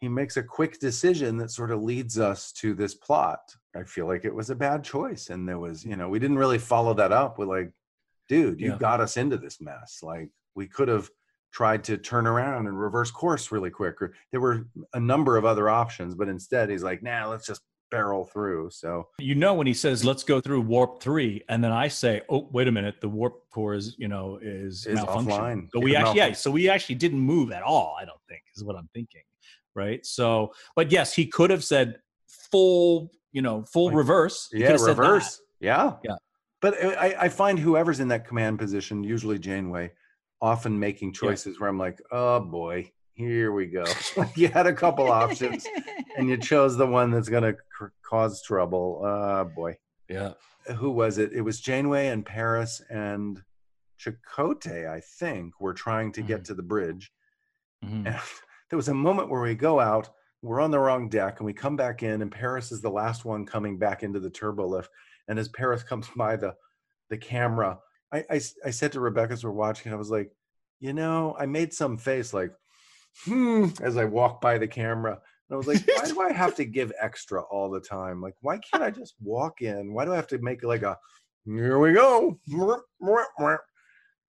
he 0.00 0.08
makes 0.08 0.36
a 0.36 0.42
quick 0.42 0.80
decision 0.80 1.36
that 1.36 1.52
sort 1.52 1.70
of 1.70 1.80
leads 1.82 2.18
us 2.18 2.50
to 2.54 2.74
this 2.74 2.94
plot. 2.94 3.54
I 3.76 3.84
feel 3.84 4.08
like 4.08 4.24
it 4.24 4.34
was 4.34 4.50
a 4.50 4.56
bad 4.56 4.82
choice. 4.82 5.30
And 5.30 5.48
there 5.48 5.60
was, 5.60 5.84
you 5.84 5.94
know, 5.94 6.08
we 6.08 6.18
didn't 6.18 6.38
really 6.38 6.58
follow 6.58 6.92
that 6.94 7.12
up 7.12 7.38
with 7.38 7.48
like, 7.48 7.72
dude, 8.28 8.60
you 8.60 8.70
Yeah. 8.70 8.78
got 8.78 9.00
us 9.00 9.16
into 9.16 9.38
this 9.38 9.60
mess. 9.60 10.00
Like 10.02 10.30
we 10.56 10.66
could 10.66 10.88
have 10.88 11.08
tried 11.52 11.84
to 11.84 11.96
turn 11.98 12.26
around 12.26 12.66
and 12.66 12.78
reverse 12.80 13.10
course 13.12 13.52
really 13.52 13.70
quick. 13.70 14.02
Or 14.02 14.12
there 14.32 14.40
were 14.40 14.66
a 14.92 15.00
number 15.00 15.36
of 15.36 15.44
other 15.44 15.68
options, 15.68 16.14
but 16.16 16.28
instead 16.28 16.68
he's 16.68 16.82
like, 16.82 17.02
nah, 17.02 17.28
let's 17.28 17.46
just 17.46 17.60
barrel 17.92 18.24
through. 18.24 18.70
So 18.70 19.08
You 19.18 19.36
know 19.36 19.54
when 19.54 19.66
he 19.68 19.74
says 19.74 20.04
let's 20.04 20.24
go 20.24 20.40
through 20.40 20.62
warp 20.62 21.00
3 21.00 21.44
and 21.48 21.62
then 21.62 21.70
I 21.70 21.86
say, 21.88 22.22
"Oh, 22.28 22.48
wait 22.50 22.66
a 22.66 22.72
minute, 22.72 22.96
the 23.00 23.08
warp 23.08 23.48
core 23.50 23.74
is, 23.74 23.94
you 23.98 24.08
know, 24.08 24.38
is, 24.42 24.86
Is 24.86 24.98
malfunctioning." 24.98 25.26
offline. 25.26 25.68
So 25.72 25.80
we 25.80 25.92
Yeah, 25.92 26.00
actually 26.00 26.18
yeah, 26.18 26.32
so 26.32 26.50
we 26.50 26.68
actually 26.68 26.96
didn't 26.96 27.20
move 27.20 27.52
at 27.52 27.62
all, 27.62 27.96
I 28.00 28.04
don't 28.04 28.20
think, 28.28 28.42
is 28.56 28.64
what 28.64 28.76
I'm 28.76 28.88
thinking. 28.92 29.22
Right? 29.74 30.04
So, 30.04 30.52
but 30.74 30.90
yes, 30.90 31.14
he 31.14 31.26
could 31.26 31.50
have 31.50 31.62
said 31.62 32.00
full, 32.50 33.12
you 33.32 33.42
know, 33.42 33.64
full 33.64 33.86
Like, 33.86 33.96
reverse. 33.96 34.48
He 34.52 34.60
yeah, 34.60 34.72
reverse. 34.72 35.40
Yeah. 35.60 35.94
Yeah. 36.02 36.16
But 36.60 36.82
I, 36.84 37.16
I 37.22 37.28
find 37.28 37.58
whoever's 37.58 38.00
in 38.00 38.08
that 38.08 38.26
command 38.26 38.58
position, 38.58 39.02
usually 39.02 39.38
Janeway, 39.38 39.92
often 40.40 40.78
making 40.78 41.12
choices 41.12 41.58
where 41.58 41.68
I'm 41.68 41.78
like, 41.78 42.00
oh 42.10 42.40
boy, 42.40 42.92
here 43.14 43.52
we 43.52 43.66
go. 43.66 43.84
you 44.36 44.48
had 44.48 44.66
a 44.66 44.72
couple 44.72 45.10
options 45.10 45.66
and 46.16 46.28
you 46.28 46.36
chose 46.50 46.76
the 46.76 46.86
one 46.86 47.10
that's 47.10 47.28
going 47.28 47.42
to 47.42 47.54
cr- 47.76 47.86
cause 48.02 48.42
trouble. 48.42 49.02
Oh 49.04 49.44
boy. 49.44 49.76
Yeah. 50.08 50.32
Who 50.76 50.90
was 50.90 51.18
it? 51.18 51.32
It 51.32 51.40
was 51.42 51.60
Janeway 51.60 52.08
and 52.08 52.24
Paris 52.24 52.80
and 52.90 53.42
Chakotay, 54.00 54.88
I 54.88 55.00
think, 55.00 55.60
were 55.60 55.74
trying 55.74 56.12
to 56.12 56.22
get 56.22 56.40
Mhm. 56.40 56.44
to 56.44 56.54
the 56.54 56.62
bridge. 56.62 57.12
Mhm. 57.84 58.06
And 58.06 58.16
there 58.70 58.76
was 58.76 58.88
a 58.88 58.94
moment 58.94 59.28
where 59.30 59.42
we 59.42 59.54
go 59.54 59.80
out, 59.80 60.10
we're 60.42 60.60
on 60.60 60.70
the 60.70 60.78
wrong 60.78 61.08
deck, 61.08 61.38
and 61.38 61.46
we 61.46 61.52
come 61.52 61.76
back 61.76 62.02
in, 62.02 62.20
and 62.22 62.30
Paris 62.32 62.72
is 62.72 62.80
the 62.80 62.90
last 62.90 63.24
one 63.24 63.46
coming 63.46 63.78
back 63.78 64.02
into 64.02 64.18
the 64.20 64.30
turbo 64.30 64.66
lift. 64.66 64.90
And 65.28 65.38
as 65.38 65.48
Paris 65.48 65.82
comes 65.82 66.08
by 66.16 66.36
the 66.36 66.54
the 67.10 67.18
camera, 67.18 67.78
I, 68.10 68.24
I, 68.30 68.40
I 68.64 68.70
said 68.70 68.92
to 68.92 69.00
Rebecca 69.00 69.34
as 69.34 69.44
we're 69.44 69.50
watching, 69.50 69.92
I 69.92 69.96
was 69.96 70.10
like, 70.10 70.32
you 70.80 70.92
know, 70.94 71.36
I 71.38 71.44
made 71.46 71.72
some 71.74 71.98
face 71.98 72.32
like, 72.32 72.52
hmm, 73.24 73.66
as 73.82 73.96
I 73.96 74.04
walk 74.04 74.40
by 74.40 74.58
the 74.58 74.68
camera. 74.68 75.12
And 75.12 75.54
I 75.54 75.56
was 75.56 75.66
like, 75.66 75.86
why 75.96 76.06
do 76.06 76.20
I 76.20 76.32
have 76.32 76.54
to 76.56 76.64
give 76.64 76.92
extra 77.00 77.42
all 77.42 77.70
the 77.70 77.80
time? 77.80 78.20
Like, 78.20 78.34
why 78.40 78.58
can't 78.58 78.82
I 78.82 78.90
just 78.90 79.14
walk 79.20 79.62
in? 79.62 79.92
Why 79.92 80.04
do 80.04 80.12
I 80.12 80.16
have 80.16 80.28
to 80.28 80.38
make 80.38 80.62
like 80.62 80.82
a 80.82 80.96
here 81.44 81.78
we 81.78 81.92
go? 81.92 82.38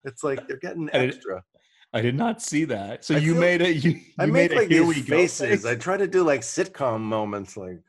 It's 0.03 0.23
like 0.23 0.47
they're 0.47 0.57
getting 0.57 0.89
extra. 0.93 1.43
I 1.91 2.01
did 2.01 2.15
not 2.15 2.41
see 2.41 2.65
that. 2.65 3.03
So 3.03 3.15
I 3.15 3.17
you 3.17 3.33
made 3.33 3.61
it. 3.61 3.83
You, 3.83 3.91
you 3.91 4.01
I 4.19 4.25
made 4.27 4.51
make 4.51 4.51
a 4.51 4.55
like 4.55 4.69
here 4.69 4.85
we 4.85 5.01
go 5.01 5.17
faces. 5.17 5.49
face. 5.49 5.65
I 5.65 5.75
try 5.75 5.97
to 5.97 6.07
do 6.07 6.23
like 6.23 6.41
sitcom 6.41 7.01
moments, 7.01 7.57
like, 7.57 7.79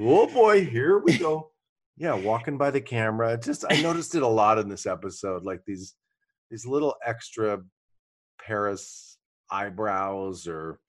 "Oh 0.00 0.26
boy, 0.26 0.64
here 0.64 0.98
we 0.98 1.16
go." 1.18 1.50
Yeah, 1.96 2.14
walking 2.14 2.58
by 2.58 2.70
the 2.70 2.80
camera. 2.80 3.38
Just 3.38 3.64
I 3.70 3.80
noticed 3.80 4.14
it 4.14 4.22
a 4.22 4.28
lot 4.28 4.58
in 4.58 4.68
this 4.68 4.84
episode, 4.84 5.44
like 5.44 5.60
these 5.66 5.94
these 6.50 6.66
little 6.66 6.96
extra 7.04 7.60
Paris 8.44 9.13
eyebrows 9.50 10.46
or 10.46 10.80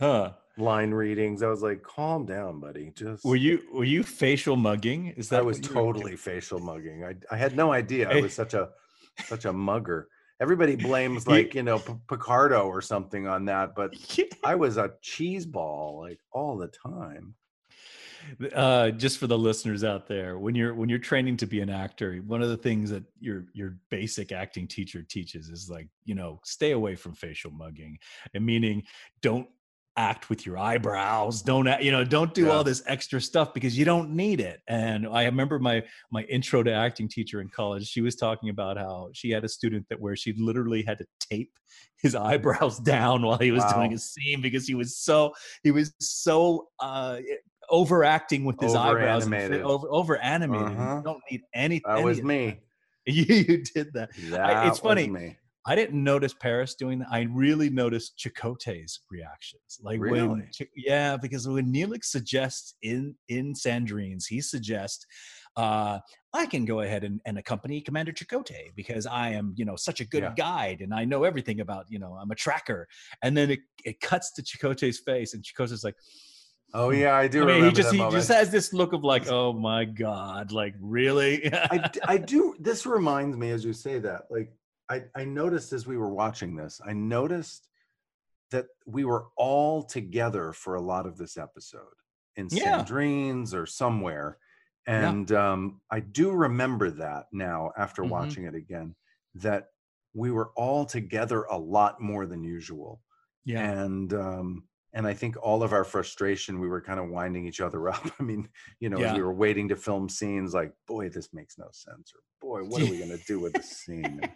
Huh? 0.00 0.32
line 0.56 0.90
readings. 0.92 1.42
I 1.42 1.48
was 1.48 1.62
like, 1.62 1.82
"Calm 1.82 2.26
down, 2.26 2.60
buddy." 2.60 2.90
Just 2.94 3.24
Were 3.24 3.36
you 3.36 3.62
were 3.72 3.84
you 3.84 4.02
facial 4.02 4.56
mugging? 4.56 5.08
Is 5.16 5.28
that 5.30 5.40
I 5.40 5.42
was 5.42 5.58
what 5.58 5.66
you 5.68 5.74
were 5.74 5.82
doing? 5.82 5.92
totally 5.94 6.16
facial 6.16 6.58
mugging. 6.58 7.04
I 7.04 7.14
I 7.30 7.36
had 7.36 7.56
no 7.56 7.72
idea 7.72 8.10
I 8.10 8.20
was 8.20 8.32
such 8.34 8.54
a 8.54 8.70
such 9.26 9.44
a 9.44 9.52
mugger. 9.52 10.08
Everybody 10.40 10.74
blames 10.74 11.28
like 11.28 11.54
you 11.54 11.62
know 11.62 11.78
P- 11.78 11.94
Picardo 12.08 12.66
or 12.66 12.82
something 12.82 13.26
on 13.28 13.44
that, 13.46 13.74
but 13.76 13.94
Yeah. 14.18 14.24
I 14.42 14.56
was 14.56 14.76
a 14.76 14.94
cheese 15.00 15.46
ball 15.46 16.00
like 16.00 16.18
all 16.32 16.56
the 16.56 16.68
time. 16.68 17.34
Uh, 18.54 18.90
just 18.90 19.18
for 19.18 19.26
the 19.26 19.38
listeners 19.38 19.84
out 19.84 20.06
there, 20.06 20.38
when 20.38 20.54
you're 20.54 20.74
when 20.74 20.88
you're 20.88 20.98
training 20.98 21.36
to 21.38 21.46
be 21.46 21.60
an 21.60 21.70
actor, 21.70 22.16
one 22.26 22.42
of 22.42 22.48
the 22.48 22.56
things 22.56 22.90
that 22.90 23.04
your 23.20 23.46
your 23.52 23.76
basic 23.90 24.32
acting 24.32 24.66
teacher 24.66 25.02
teaches 25.02 25.48
is 25.48 25.68
like 25.70 25.88
you 26.04 26.14
know 26.14 26.40
stay 26.44 26.72
away 26.72 26.94
from 26.96 27.14
facial 27.14 27.50
mugging, 27.50 27.98
and 28.34 28.44
meaning 28.44 28.82
don't 29.22 29.48
act 29.96 30.28
with 30.28 30.44
your 30.44 30.58
eyebrows 30.58 31.40
don't 31.40 31.68
act, 31.68 31.80
you 31.84 31.92
know 31.92 32.02
don't 32.02 32.34
do 32.34 32.46
Yeah. 32.46 32.50
all 32.50 32.64
this 32.64 32.82
extra 32.86 33.20
stuff 33.20 33.54
because 33.54 33.78
you 33.78 33.84
don't 33.84 34.10
need 34.10 34.40
it 34.40 34.60
and 34.66 35.06
i 35.06 35.24
remember 35.24 35.60
my 35.60 35.84
my 36.10 36.22
intro 36.24 36.64
to 36.64 36.72
acting 36.72 37.08
teacher 37.08 37.40
in 37.40 37.48
college 37.48 37.86
she 37.86 38.00
was 38.00 38.16
talking 38.16 38.48
about 38.48 38.76
how 38.76 39.10
she 39.12 39.30
had 39.30 39.44
a 39.44 39.48
student 39.48 39.86
that 39.90 40.00
where 40.00 40.16
she 40.16 40.32
literally 40.36 40.82
had 40.82 40.98
to 40.98 41.06
tape 41.20 41.52
his 41.96 42.16
eyebrows 42.16 42.78
down 42.80 43.22
while 43.22 43.38
he 43.38 43.52
was 43.52 43.64
doing 43.72 43.92
a 43.94 43.98
scene 43.98 44.40
because 44.40 44.66
he 44.66 44.74
was 44.74 44.96
so 44.98 45.32
he 45.62 45.70
was 45.70 45.94
so 46.00 46.66
uh 46.80 47.18
overacting 47.70 48.44
with 48.44 48.60
his 48.60 48.74
eyebrows 48.74 49.24
and 49.24 49.32
fi- 49.34 49.38
Over-animated. 49.44 49.66
over 49.66 49.88
over 49.90 50.18
animated 50.18 50.66
Uh-huh. 50.68 50.96
you 50.96 51.02
don't 51.02 51.22
need 51.30 51.42
any 51.54 51.80
That 51.84 51.96
any 51.96 52.04
was 52.04 52.22
me. 52.22 52.60
you, 53.06 53.24
you 53.34 53.62
did 53.74 53.92
that 53.94 54.10
That 54.30 54.66
it's 54.68 54.78
funny. 54.78 55.08
me. 55.08 55.36
I 55.66 55.74
didn't 55.74 56.04
notice 56.04 56.34
Paris 56.34 56.74
doing 56.74 56.98
that. 56.98 57.08
I 57.10 57.22
really 57.30 57.70
noticed 57.70 58.18
Chakotay's 58.18 59.00
reactions. 59.10 59.78
Like 59.82 59.98
when, 59.98 60.10
Really? 60.10 60.42
Ch- 60.52 60.68
yeah, 60.76 61.16
because 61.16 61.48
when 61.48 61.72
Neelix 61.72 62.04
suggests 62.04 62.74
in 62.82 63.14
in 63.28 63.54
Sandrine's, 63.54 64.26
he 64.26 64.42
suggests, 64.42 65.06
uh, 65.56 66.00
I 66.34 66.44
can 66.46 66.66
go 66.66 66.80
ahead 66.80 67.02
and, 67.04 67.18
and 67.24 67.38
accompany 67.38 67.80
Commander 67.80 68.12
Chakotay 68.12 68.74
because 68.76 69.06
I 69.06 69.30
am, 69.30 69.54
you 69.56 69.64
know, 69.64 69.76
such 69.76 70.00
a 70.00 70.04
good 70.04 70.22
Yeah. 70.24 70.34
guide 70.36 70.80
and 70.82 70.92
I 70.92 71.04
know 71.06 71.24
everything 71.24 71.60
about, 71.60 71.86
you 71.88 71.98
know, 71.98 72.12
I'm 72.20 72.30
a 72.30 72.34
tracker. 72.34 72.86
And 73.22 73.34
then 73.34 73.50
it, 73.52 73.60
it 73.86 74.00
cuts 74.00 74.32
to 74.34 74.42
Chakotay's 74.42 74.98
face, 75.00 75.32
and 75.32 75.42
Chakotay's 75.42 75.84
like, 75.84 75.96
Oh 76.76 76.90
yeah, 76.90 77.14
I 77.14 77.28
do 77.28 77.42
I 77.42 77.46
mean, 77.46 77.54
remember 77.56 77.70
he 77.70 77.82
just 77.82 77.92
he 77.92 77.98
moment. 77.98 78.16
just 78.16 78.28
has 78.28 78.50
this 78.50 78.72
look 78.72 78.92
of 78.92 79.04
like, 79.04 79.28
oh 79.28 79.52
my 79.52 79.84
god, 79.84 80.50
like 80.52 80.74
really? 80.80 81.52
I, 81.54 81.90
I 82.04 82.16
do. 82.18 82.56
This 82.58 82.84
reminds 82.84 83.36
me 83.36 83.50
as 83.50 83.64
you 83.64 83.72
say 83.72 84.00
that. 84.00 84.22
Like 84.30 84.52
I, 84.90 85.04
I 85.14 85.24
noticed 85.24 85.72
as 85.72 85.86
we 85.86 85.96
were 85.96 86.12
watching 86.12 86.56
this, 86.56 86.80
I 86.84 86.92
noticed 86.92 87.68
that 88.50 88.66
we 88.86 89.04
were 89.04 89.26
all 89.36 89.82
together 89.84 90.52
for 90.52 90.74
a 90.74 90.80
lot 90.80 91.06
of 91.06 91.16
this 91.16 91.36
episode 91.36 91.80
in 92.36 92.48
Yeah. 92.50 92.78
Sandrine's 92.84 93.54
or 93.54 93.66
somewhere. 93.66 94.38
Yeah. 94.86 95.08
And 95.10 95.32
um, 95.32 95.80
I 95.90 96.00
do 96.00 96.30
remember 96.32 96.90
that 96.90 97.26
now 97.32 97.70
after 97.78 98.02
Mhm. 98.02 98.10
watching 98.10 98.44
it 98.44 98.54
again, 98.54 98.94
that 99.36 99.68
we 100.12 100.30
were 100.30 100.50
all 100.56 100.84
together 100.84 101.44
a 101.44 101.56
lot 101.58 102.00
more 102.00 102.26
than 102.26 102.42
usual. 102.44 103.00
yeah, 103.44 103.70
and 103.82 104.12
um 104.14 104.64
and 104.94 105.06
i 105.06 105.12
think 105.12 105.36
all 105.42 105.62
of 105.62 105.72
our 105.72 105.84
frustration 105.84 106.58
we 106.60 106.68
were 106.68 106.80
kind 106.80 106.98
of 107.00 107.08
winding 107.08 107.46
each 107.46 107.60
other 107.60 107.88
up. 107.94 108.04
I 108.18 108.22
mean 108.22 108.48
you 108.80 108.88
know 108.88 108.96
as 108.96 109.02
Yeah. 109.02 109.14
we 109.16 109.22
were 109.22 109.34
waiting 109.34 109.68
to 109.68 109.76
film 109.76 110.08
scenes 110.08 110.54
like 110.54 110.72
boy 110.86 111.08
this 111.10 111.32
makes 111.34 111.58
no 111.58 111.66
sense 111.72 112.12
or 112.14 112.20
boy 112.40 112.60
what 112.68 112.80
are 112.82 112.86
we 112.90 112.98
going 112.98 113.10
to 113.10 113.24
do 113.26 113.40
with 113.40 113.52
this 113.52 113.70
scene? 113.70 114.20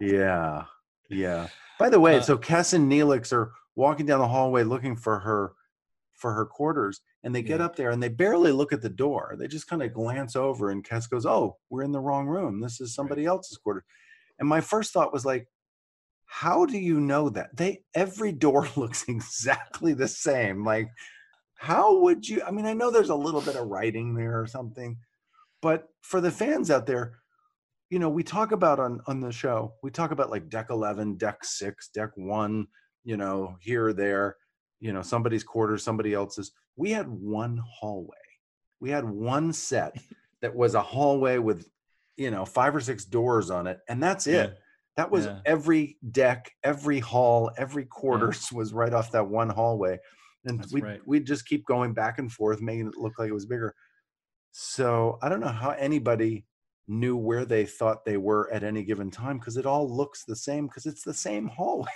Yeah 0.00 0.64
yeah. 1.08 1.48
By 1.78 1.88
the 1.90 2.00
way 2.00 2.16
Uh, 2.16 2.22
so 2.22 2.38
Kes 2.38 2.72
and 2.74 2.90
neelix 2.90 3.32
are 3.32 3.52
walking 3.76 4.06
down 4.06 4.20
the 4.20 4.28
hallway 4.28 4.62
looking 4.64 4.96
for 4.96 5.18
her 5.20 5.52
for 6.14 6.32
her 6.32 6.46
quarters 6.46 7.00
and 7.22 7.34
they 7.34 7.42
get 7.42 7.60
Yeah. 7.60 7.66
up 7.66 7.76
there 7.76 7.90
and 7.90 8.02
they 8.02 8.08
barely 8.08 8.50
look 8.52 8.72
at 8.72 8.80
the 8.82 8.88
door. 8.88 9.34
They 9.38 9.46
just 9.48 9.68
kind 9.68 9.82
of 9.82 9.92
glance 9.92 10.34
over 10.36 10.70
and 10.70 10.84
Kes 10.84 11.08
goes 11.08 11.26
oh 11.26 11.56
we're 11.70 11.82
in 11.82 11.92
the 11.92 12.00
wrong 12.00 12.26
room. 12.26 12.60
This 12.60 12.80
is 12.80 12.94
somebody 12.94 13.24
else's 13.26 13.58
quarters 13.58 13.84
and 14.38 14.48
my 14.48 14.60
first 14.60 14.92
thought 14.92 15.12
was 15.12 15.24
like 15.26 15.46
how 16.34 16.64
do 16.66 16.78
you 16.78 16.98
know 17.00 17.28
that? 17.28 17.56
They 17.56 17.82
every 17.94 18.32
door 18.32 18.68
looks 18.76 19.04
exactly 19.08 19.94
the 19.94 20.08
same 20.08 20.64
like 20.64 20.88
how 21.54 21.96
would 22.00 22.28
you 22.28 22.42
i 22.44 22.50
mean 22.50 22.66
i 22.66 22.72
know 22.72 22.90
there's 22.90 23.10
a 23.10 23.14
little 23.14 23.40
bit 23.40 23.54
of 23.54 23.68
writing 23.68 24.16
there 24.16 24.40
or 24.40 24.48
something 24.48 24.96
but 25.60 25.84
for 26.00 26.20
the 26.20 26.30
fans 26.30 26.72
out 26.72 26.86
there 26.86 27.12
you 27.88 28.00
know 28.00 28.08
we 28.08 28.24
talk 28.24 28.50
about 28.50 28.80
on 28.80 29.00
on 29.06 29.20
the 29.20 29.30
show 29.30 29.72
we 29.80 29.88
talk 29.88 30.10
about 30.10 30.28
like 30.28 30.48
deck 30.48 30.70
11 30.70 31.14
deck 31.18 31.44
6 31.44 31.90
deck 31.94 32.10
1 32.16 32.66
you 33.04 33.16
know 33.16 33.56
here 33.60 33.86
or 33.86 33.92
there 33.92 34.36
you 34.82 34.92
know 34.92 35.00
somebody's 35.00 35.44
quarters 35.44 35.82
somebody 35.82 36.12
else's. 36.12 36.50
We 36.76 36.90
had 36.90 37.08
one 37.08 37.62
hallway. 37.64 38.16
We 38.80 38.90
had 38.90 39.04
one 39.04 39.52
set 39.52 39.96
that 40.42 40.54
was 40.54 40.74
a 40.74 40.82
hallway 40.82 41.38
with 41.38 41.66
you 42.16 42.30
know 42.30 42.44
five 42.44 42.76
or 42.76 42.80
six 42.80 43.06
doors 43.06 43.48
on 43.48 43.66
it 43.66 43.78
and 43.88 44.02
that's 44.02 44.26
it. 44.26 44.50
Yeah. 44.50 44.58
That 44.96 45.10
was 45.10 45.26
Yeah. 45.26 45.40
every 45.46 45.96
deck, 46.10 46.50
every 46.62 47.00
hall, 47.00 47.50
every 47.56 47.84
quarters 47.86 48.52
was 48.52 48.72
right 48.72 48.92
off 48.92 49.10
that 49.12 49.26
one 49.26 49.48
hallway. 49.48 49.98
And 50.44 50.64
we 50.72 50.82
right. 50.82 51.00
we'd 51.06 51.26
just 51.26 51.46
keep 51.46 51.64
going 51.66 51.94
back 51.94 52.18
and 52.18 52.30
forth, 52.30 52.60
making 52.60 52.88
it 52.88 52.96
look 52.96 53.18
like 53.18 53.28
it 53.28 53.34
was 53.34 53.46
bigger. 53.46 53.74
So 54.50 55.18
I 55.22 55.28
don't 55.28 55.40
know 55.40 55.48
how 55.48 55.70
anybody 55.70 56.44
knew 56.88 57.16
where 57.16 57.44
they 57.44 57.64
thought 57.64 58.04
they 58.04 58.16
were 58.16 58.52
at 58.52 58.64
any 58.64 58.82
given 58.82 59.10
time 59.10 59.38
because 59.38 59.56
it 59.56 59.66
all 59.66 59.88
looks 59.94 60.24
the 60.24 60.36
same 60.36 60.66
because 60.66 60.84
it's 60.84 61.02
the 61.02 61.14
same 61.14 61.46
hallway. 61.56 61.88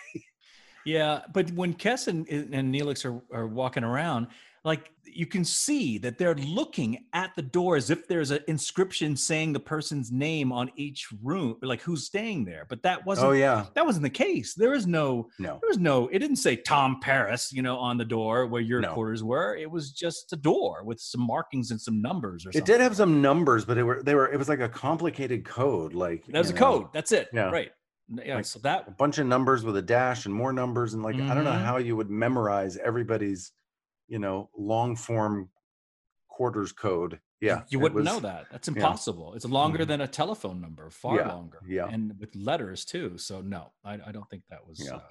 Yeah, 0.85 1.23
but 1.35 1.51
when 1.51 1.75
Kes 1.75 2.07
and, 2.07 2.27
and 2.29 2.73
Neelix 2.73 3.05
are, 3.05 3.21
are 3.37 3.49
walking 3.49 3.83
around, 3.83 4.29
like 4.66 4.90
you 5.05 5.24
can 5.26 5.44
see 5.44 5.96
that 5.96 6.18
they're 6.18 6.35
looking 6.35 6.98
at 7.14 7.31
the 7.37 7.40
door 7.42 7.76
as 7.76 7.88
if 7.88 8.07
there's 8.09 8.33
an 8.33 8.40
inscription 8.48 9.16
saying 9.16 9.52
the 9.52 9.61
person's 9.61 10.11
name 10.12 10.52
on 10.52 10.70
each 10.76 11.07
room, 11.22 11.57
like 11.62 11.81
who's 11.81 12.05
staying 12.05 12.44
there. 12.44 12.66
But 12.68 12.83
that 12.83 13.07
wasn't 13.07 13.29
oh 13.29 13.33
yeah, 13.33 13.64
that 13.74 13.87
wasn't 13.87 14.02
the 14.02 14.11
case. 14.11 14.52
There 14.55 14.70
was 14.70 14.87
no 14.87 15.29
no, 15.38 15.59
there 15.62 15.68
was 15.68 15.79
no 15.79 16.09
it 16.09 16.18
didn't 16.18 16.37
say 16.37 16.57
Tom 16.57 16.98
Paris, 17.00 17.52
you 17.52 17.62
know, 17.62 17.79
on 17.79 17.96
the 17.96 18.05
door 18.05 18.46
where 18.46 18.61
your 18.61 18.81
No. 18.81 18.92
quarters 18.92 19.22
were. 19.22 19.57
It 19.57 19.70
was 19.70 19.92
just 19.92 20.33
a 20.33 20.37
door 20.37 20.83
with 20.85 21.00
some 21.00 21.22
markings 21.24 21.70
and 21.70 21.81
some 21.81 22.02
numbers 22.02 22.44
or 22.44 22.52
something. 22.52 22.62
it 22.62 22.66
did 22.66 22.81
have 22.83 22.96
some 22.96 23.22
numbers, 23.22 23.64
but 23.64 23.74
they 23.74 23.85
were 23.85 24.02
they 24.02 24.14
were 24.16 24.31
it 24.31 24.37
was 24.38 24.48
like 24.48 24.61
a 24.61 24.68
complicated 24.68 25.44
code, 25.46 25.94
like 25.94 26.26
that 26.26 26.38
was 26.38 26.50
a 26.50 26.55
know, 26.55 26.59
code. 26.59 26.87
That's 26.92 27.12
it. 27.12 27.29
Yeah. 27.33 27.50
Right. 27.50 27.70
Yeah. 28.09 28.35
Like- 28.37 28.44
so 28.44 28.59
that 28.61 28.87
a 28.88 28.90
bunch 28.90 29.16
of 29.18 29.26
numbers 29.26 29.64
with 29.64 29.76
a 29.79 29.83
dash 29.83 30.26
and 30.26 30.35
more 30.35 30.52
numbers 30.52 30.92
and 30.92 31.02
like 31.02 31.14
I 31.14 31.35
don't 31.35 31.44
know 31.44 31.52
Mhm. 31.52 31.64
how 31.64 31.76
you 31.79 31.96
would 31.96 32.11
memorize 32.11 32.76
everybody's, 32.76 33.52
you 34.09 34.19
know, 34.19 34.51
long 34.57 34.97
form 34.97 35.51
quarters 36.29 36.73
code. 36.73 37.21
Yeah, 37.40 37.62
you 37.69 37.79
wouldn't 37.79 37.97
was- 37.97 38.05
know 38.07 38.21
that. 38.21 38.47
That's 38.51 38.69
impossible. 38.69 39.35
It's 39.35 39.45
longer 39.45 39.85
Mhm. 39.85 39.88
than 39.88 40.01
a 40.03 40.09
telephone 40.09 40.61
number, 40.61 40.88
far 40.90 41.16
Yeah, 41.16 41.33
longer. 41.33 41.61
yeah. 41.66 41.87
and 41.88 42.19
with 42.19 42.35
letters 42.35 42.85
too. 42.85 43.19
So 43.19 43.40
no, 43.42 43.73
I, 43.85 43.95
I 44.07 44.12
don't 44.12 44.29
think 44.31 44.45
that 44.49 44.66
was 44.66 44.83
Yeah. 44.85 44.97
uh, 44.97 45.03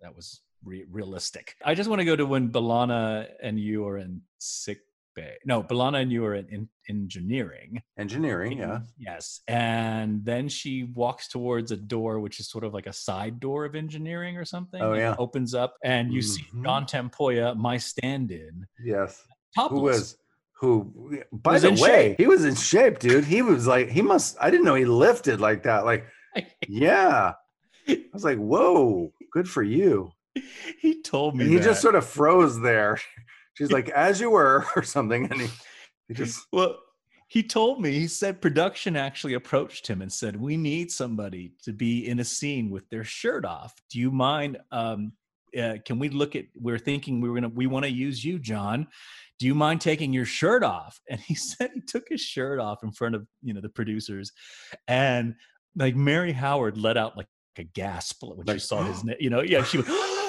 that 0.00 0.14
was 0.14 0.42
re- 0.62 0.84
realistic. 0.90 1.54
I 1.64 1.74
just 1.74 1.88
want 1.88 2.00
to 2.00 2.04
go 2.04 2.16
to 2.16 2.26
when 2.26 2.50
B'Elanna 2.50 3.30
and 3.42 3.58
you 3.58 3.86
are 3.86 3.96
in 3.98 4.22
sick 4.38 4.80
bay. 5.14 5.34
No, 5.44 5.62
B'Elanna 5.62 6.02
and 6.02 6.12
you 6.12 6.24
are 6.24 6.34
in, 6.34 6.46
in 6.48 6.68
engineering. 6.88 7.82
Engineering, 7.98 8.58
yeah. 8.58 8.80
Yes, 8.98 9.40
and 9.48 10.24
then 10.24 10.48
she 10.48 10.84
walks 10.94 11.28
towards 11.28 11.70
a 11.72 11.76
door, 11.76 12.20
which 12.20 12.40
is 12.40 12.48
sort 12.48 12.64
of 12.64 12.74
like 12.74 12.86
a 12.86 12.92
side 12.92 13.40
door 13.40 13.64
of 13.64 13.74
engineering 13.74 14.36
or 14.36 14.44
something. 14.44 14.80
Oh, 14.82 14.94
yeah. 14.94 15.14
opens 15.18 15.54
up, 15.54 15.76
and 15.84 16.12
you 16.12 16.22
see 16.22 16.44
Mhm. 16.54 16.64
John 16.64 16.86
Tempoya, 16.86 17.54
my 17.56 17.76
stand-in, 17.78 18.66
Yes. 18.84 19.22
topless. 19.54 19.78
Who 19.78 19.82
was 19.82 20.16
who 20.60 21.22
by 21.32 21.58
the 21.58 21.70
way, 21.72 21.76
shape. 22.10 22.16
he 22.18 22.26
was 22.26 22.44
in 22.44 22.54
shape, 22.54 22.98
dude. 22.98 23.24
He 23.24 23.42
was 23.42 23.66
like 23.66 23.88
he 23.90 24.02
must 24.02 24.36
I 24.40 24.50
didn't 24.50 24.64
know 24.64 24.74
he 24.76 24.84
lifted 24.84 25.40
like 25.40 25.64
that. 25.64 25.84
Like, 25.84 26.06
yeah. 26.68 27.32
I 27.88 28.04
was 28.12 28.24
like, 28.24 28.38
whoa, 28.38 29.12
good 29.32 29.48
for 29.48 29.62
you. 29.62 30.10
he 30.80 31.02
told 31.02 31.36
me 31.36 31.44
And 31.44 31.52
he 31.52 31.58
that. 31.58 31.64
just 31.64 31.82
sort 31.82 31.94
of 31.96 32.06
froze 32.06 32.58
there. 32.60 32.98
She's 33.54 33.72
like, 33.72 33.88
as 33.90 34.20
you 34.20 34.30
were, 34.30 34.66
or 34.76 34.82
something. 34.82 35.30
And 35.30 35.40
he, 35.40 35.48
he 36.08 36.14
just 36.14 36.46
Well, 36.52 36.76
he 37.28 37.42
told 37.42 37.80
me, 37.80 37.92
he 37.92 38.06
said 38.06 38.40
production 38.40 38.96
actually 38.96 39.34
approached 39.34 39.86
him 39.86 40.02
and 40.02 40.12
said, 40.12 40.36
We 40.36 40.56
need 40.56 40.90
somebody 40.90 41.54
to 41.64 41.72
be 41.72 42.06
in 42.06 42.20
a 42.20 42.24
scene 42.24 42.70
with 42.70 42.88
their 42.90 43.04
shirt 43.04 43.44
off. 43.44 43.74
Do 43.90 43.98
you 43.98 44.10
mind? 44.10 44.58
Um, 44.70 45.12
uh, 45.58 45.76
can 45.84 45.98
we 45.98 46.08
look 46.08 46.34
at, 46.34 46.46
we're 46.56 46.78
thinking 46.78 47.20
we 47.20 47.28
we're 47.28 47.40
going 47.40 47.50
to, 47.50 47.56
we 47.56 47.66
want 47.66 47.84
to 47.84 47.90
use 47.90 48.24
you, 48.24 48.38
John. 48.38 48.88
Do 49.38 49.46
you 49.46 49.54
mind 49.54 49.80
taking 49.80 50.12
your 50.12 50.24
shirt 50.24 50.62
off? 50.62 51.00
And 51.08 51.20
he 51.20 51.34
said 51.34 51.70
he 51.74 51.80
took 51.80 52.08
his 52.08 52.20
shirt 52.20 52.60
off 52.60 52.82
in 52.82 52.92
front 52.92 53.14
of, 53.14 53.26
you 53.42 53.54
know, 53.54 53.60
the 53.60 53.68
producers. 53.68 54.32
And 54.88 55.34
like 55.76 55.96
Merri 55.96 56.32
Howard 56.32 56.76
let 56.76 56.96
out 56.96 57.16
like 57.16 57.26
a 57.56 57.64
gasp 57.64 58.22
when 58.22 58.46
she 58.46 58.58
saw 58.58 58.82
his 58.82 59.04
name. 59.04 59.16
You 59.20 59.30
know, 59.30 59.42
yeah, 59.42 59.64
she 59.64 59.78
was 59.78 59.86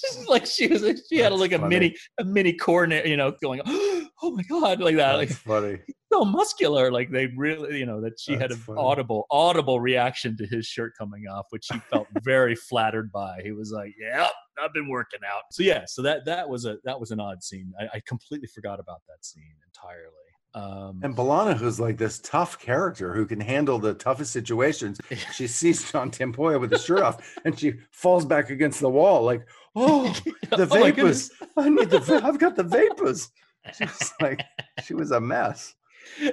just 0.00 0.28
like 0.28 0.46
she 0.46 0.66
was 0.66 0.82
she 1.08 1.18
had 1.18 1.32
That's 1.32 1.40
like 1.40 1.52
a 1.52 1.58
mini 1.58 1.96
a 2.18 2.24
mini 2.24 2.52
coronary, 2.52 3.10
you 3.10 3.16
know, 3.16 3.32
going 3.42 3.60
oh 3.66 4.30
my 4.34 4.42
god 4.44 4.80
like 4.80 4.96
that, 4.96 5.14
like 5.16 5.30
funny. 5.30 5.78
so 6.12 6.24
muscular. 6.24 6.90
Like 6.90 7.10
they 7.10 7.26
really, 7.36 7.78
you 7.78 7.86
know, 7.86 8.00
that 8.00 8.18
she 8.18 8.34
had 8.34 8.50
an 8.50 8.58
funny. 8.58 8.80
audible 8.80 9.26
audible 9.30 9.80
reaction 9.80 10.36
to 10.38 10.46
his 10.46 10.66
shirt 10.66 10.92
coming 10.98 11.24
off, 11.26 11.46
which 11.50 11.66
he 11.72 11.78
felt 11.90 12.06
very 12.22 12.54
flattered 12.68 13.10
by. 13.12 13.40
He 13.42 13.52
was 13.52 13.72
like, 13.72 13.94
"Yep, 13.98 14.30
I've 14.62 14.72
been 14.72 14.88
working 14.88 15.20
out." 15.26 15.42
So 15.52 15.62
yeah, 15.62 15.84
so 15.86 16.02
that 16.02 16.24
that 16.26 16.48
was 16.48 16.64
a 16.64 16.78
that 16.84 16.98
was 16.98 17.10
an 17.10 17.20
odd 17.20 17.42
scene. 17.42 17.72
I, 17.80 17.96
I 17.96 18.02
completely 18.06 18.48
forgot 18.48 18.80
about 18.80 19.00
that 19.08 19.24
scene 19.24 19.54
entirely. 19.66 20.10
Um, 20.56 21.00
And 21.02 21.14
B'Elanna, 21.14 21.54
who's 21.56 21.78
like 21.78 21.98
this 21.98 22.18
tough 22.18 22.58
character 22.58 23.12
who 23.14 23.26
can 23.26 23.40
handle 23.40 23.78
the 23.78 23.92
toughest 23.94 24.32
situations, 24.32 24.98
she 25.34 25.46
sees 25.46 25.90
John 25.92 26.10
Tempoya 26.10 26.58
with 26.58 26.72
his 26.72 26.82
shirt 26.84 27.00
off, 27.02 27.16
and 27.44 27.58
she 27.58 27.74
falls 27.92 28.24
back 28.24 28.48
against 28.50 28.80
the 28.80 28.88
wall, 28.88 29.22
like, 29.22 29.46
"Oh, 29.74 30.04
the 30.50 30.62
Oh 30.62 30.64
vapors! 30.66 31.30
I 31.58 31.68
need 31.68 31.90
the. 31.90 32.00
va- 32.00 32.22
I've 32.24 32.38
got 32.38 32.56
the 32.56 32.62
vapors." 32.78 33.30
She 33.76 33.84
was 33.84 34.12
like, 34.20 34.40
she 34.84 34.94
was 34.94 35.10
a 35.10 35.20
mess. 35.20 35.74
Uh, 36.22 36.30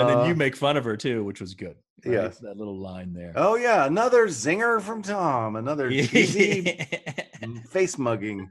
and 0.00 0.08
then 0.08 0.18
Uh, 0.20 0.24
you 0.28 0.34
make 0.34 0.56
fun 0.56 0.76
of 0.78 0.84
her 0.84 0.96
too, 0.96 1.22
which 1.24 1.40
was 1.40 1.52
good. 1.54 1.76
right? 2.06 2.14
Yes. 2.14 2.38
that 2.38 2.56
little 2.56 2.78
line 2.80 3.12
there. 3.12 3.34
Oh 3.36 3.54
yeah, 3.56 3.84
another 3.86 4.26
zinger 4.28 4.80
from 4.80 5.02
Tom. 5.02 5.56
Another 5.56 5.90
cheesy 5.90 6.80
face 7.70 7.98
mugging. 7.98 8.48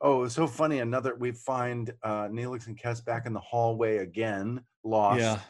Oh, 0.00 0.18
it 0.18 0.22
was 0.22 0.34
so 0.34 0.46
funny. 0.46 0.78
Another 0.78 1.14
we 1.14 1.32
find 1.32 1.92
uh 2.02 2.28
Neelix 2.28 2.66
and 2.66 2.78
Kes 2.78 3.04
back 3.04 3.26
in 3.26 3.32
the 3.32 3.40
hallway 3.40 3.98
again, 3.98 4.62
lost. 4.84 5.20
yeah, 5.20 5.40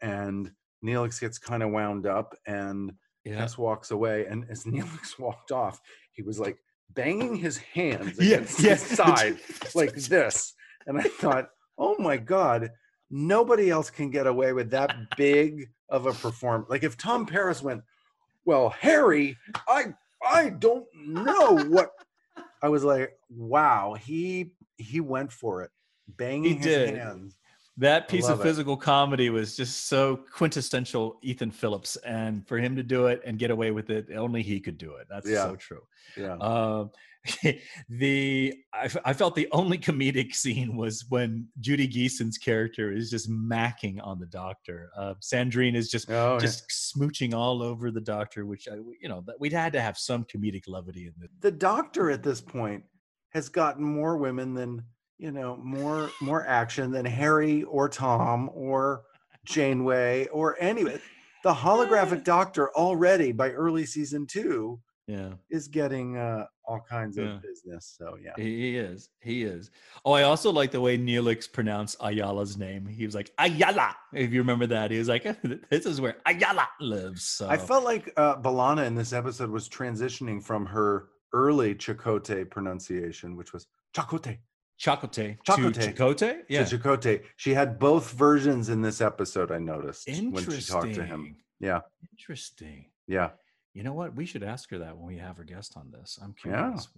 And 0.00 0.50
Neelix 0.84 1.20
gets 1.20 1.38
kind 1.38 1.62
of 1.62 1.70
wound 1.70 2.06
up 2.06 2.36
and 2.46 2.92
yeah. 3.24 3.42
Kes 3.42 3.56
walks 3.56 3.90
away. 3.90 4.26
And 4.26 4.44
as 4.50 4.64
Neelix 4.64 5.18
walked 5.18 5.52
off, 5.52 5.80
he 6.12 6.22
was 6.22 6.38
like 6.38 6.58
banging 6.92 7.36
his 7.36 7.58
hands 7.58 8.18
against 8.18 8.60
yeah. 8.60 8.70
his 8.70 8.82
side 8.82 9.38
like 9.74 9.94
this. 9.94 10.54
And 10.86 10.98
I 10.98 11.04
thought, 11.04 11.48
oh 11.78 11.96
my 11.98 12.16
God, 12.16 12.70
nobody 13.10 13.70
else 13.70 13.90
can 13.90 14.10
get 14.10 14.26
away 14.26 14.52
with 14.52 14.70
that 14.70 14.94
big 15.16 15.68
of 15.88 16.06
a 16.06 16.12
performance. 16.12 16.68
Like 16.68 16.82
if 16.82 16.96
Tom 16.96 17.26
Paris 17.26 17.62
went, 17.62 17.82
well, 18.44 18.70
Harry, 18.70 19.36
I 19.68 19.94
I 20.26 20.50
don't 20.50 20.86
know 20.96 21.58
what 21.68 21.90
I 22.64 22.68
was 22.68 22.82
like, 22.82 23.18
wow, 23.28 23.94
he 24.00 24.52
he 24.78 25.00
went 25.00 25.30
for 25.30 25.62
it. 25.62 25.70
Banging 26.08 26.56
his 26.56 26.64
did. 26.64 26.96
hands. 26.96 27.36
That 27.76 28.08
piece 28.08 28.24
of 28.24 28.38
love 28.38 28.40
it. 28.40 28.48
physical 28.48 28.76
comedy 28.76 29.28
was 29.30 29.54
just 29.56 29.88
so 29.88 30.16
quintessential 30.32 31.18
Ethan 31.22 31.50
Phillips, 31.50 31.96
and 31.96 32.46
for 32.48 32.56
him 32.56 32.76
to 32.76 32.82
do 32.82 33.06
it 33.08 33.20
and 33.26 33.38
get 33.38 33.50
away 33.50 33.70
with 33.70 33.90
it, 33.90 34.06
only 34.16 34.42
he 34.42 34.60
could 34.60 34.78
do 34.78 34.94
it. 34.94 35.08
That's 35.10 35.28
Yeah. 35.28 35.44
so 35.44 35.56
true. 35.56 35.82
Yeah. 36.16 36.36
Um, 36.36 36.90
the 37.88 38.54
I, 38.74 38.84
f- 38.84 38.96
I 39.04 39.12
felt 39.14 39.34
the 39.34 39.48
only 39.52 39.78
comedic 39.78 40.34
scene 40.34 40.76
was 40.76 41.06
when 41.08 41.48
Judy 41.60 41.88
Geeson's 41.88 42.36
character 42.36 42.92
is 42.92 43.10
just 43.10 43.30
macking 43.30 43.98
on 44.02 44.18
the 44.18 44.26
doctor. 44.26 44.90
Uh, 44.96 45.14
Sandrine 45.20 45.74
is 45.74 45.90
just 45.90 46.10
oh, 46.10 46.34
yeah. 46.34 46.38
just 46.38 46.68
smooching 46.68 47.32
all 47.32 47.62
over 47.62 47.90
the 47.90 48.00
doctor, 48.00 48.44
which 48.44 48.68
I, 48.68 48.74
you 49.00 49.08
know 49.08 49.22
that 49.26 49.40
we'd 49.40 49.52
had 49.52 49.72
to 49.72 49.80
have 49.80 49.96
some 49.96 50.24
comedic 50.24 50.64
levity 50.68 51.06
in 51.06 51.14
this. 51.18 51.30
the 51.40 51.50
doctor 51.50 52.10
at 52.10 52.22
this 52.22 52.40
point 52.40 52.84
has 53.30 53.48
gotten 53.48 53.84
more 53.84 54.16
women 54.16 54.54
than 54.54 54.82
you 55.18 55.30
know 55.30 55.56
more 55.56 56.10
more 56.20 56.46
action 56.46 56.90
than 56.90 57.04
harry 57.04 57.62
or 57.64 57.88
tom 57.88 58.50
or 58.52 59.02
janeway 59.44 60.26
or 60.28 60.56
any 60.60 60.82
the 60.82 61.54
holographic 61.54 62.24
doctor 62.24 62.70
already 62.74 63.32
by 63.32 63.50
early 63.50 63.86
season 63.86 64.26
two 64.26 64.80
Yeah. 65.06 65.32
is 65.50 65.68
getting 65.68 66.16
uh 66.16 66.46
all 66.66 66.80
kinds 66.88 67.18
Yeah. 67.18 67.34
of 67.34 67.42
business 67.42 67.94
so 67.98 68.16
yeah 68.22 68.32
He 68.38 68.76
is. 68.78 69.10
He 69.20 69.42
is. 69.44 69.70
Oh, 70.04 70.12
I 70.12 70.22
also 70.22 70.50
like 70.50 70.70
the 70.70 70.80
way 70.80 70.96
Neelix 70.96 71.50
pronounced 71.52 71.98
Ayala's 72.00 72.56
name. 72.56 72.86
He 72.86 73.04
was 73.04 73.14
like 73.14 73.30
Ayala. 73.38 73.94
If 74.14 74.32
you 74.32 74.40
remember 74.40 74.66
that, 74.68 74.90
he 74.90 74.98
was 74.98 75.08
like, 75.08 75.24
"This 75.70 75.84
is 75.84 76.00
where 76.00 76.16
Ayala 76.26 76.66
lives." 76.80 77.24
So 77.24 77.48
i 77.50 77.56
felt 77.58 77.84
like 77.84 78.12
uh 78.16 78.36
B'Elanna 78.36 78.86
in 78.86 78.94
this 78.94 79.12
episode 79.12 79.50
was 79.50 79.68
transitioning 79.68 80.42
from 80.42 80.64
her 80.66 81.08
early 81.34 81.74
Chakotay 81.74 82.48
pronunciation 82.48 83.36
which 83.36 83.52
was 83.52 83.66
Chakotay 83.94 84.38
Chocote, 84.80 85.36
Chocote. 85.46 86.16
to. 86.16 86.42
Yeah, 86.48 86.64
to. 86.64 87.20
She 87.36 87.54
had 87.54 87.78
both 87.78 88.10
versions 88.12 88.70
in 88.70 88.80
this 88.82 89.00
episode 89.00 89.52
I 89.52 89.58
noticed 89.58 90.08
when 90.08 90.50
she 90.50 90.62
talked 90.62 90.94
to 90.94 91.04
him 91.04 91.36
Yeah. 91.60 91.80
Interesting. 92.12 92.86
yeah 93.06 93.30
You 93.74 93.82
know 93.82 93.92
what? 93.92 94.14
We 94.14 94.24
should 94.24 94.42
ask 94.42 94.70
her 94.70 94.78
that 94.78 94.96
when 94.96 95.06
we 95.06 95.18
have 95.18 95.36
her 95.36 95.44
guest 95.44 95.74
on 95.76 95.90
this. 95.90 96.18
I'm 96.22 96.32
curious. 96.34 96.88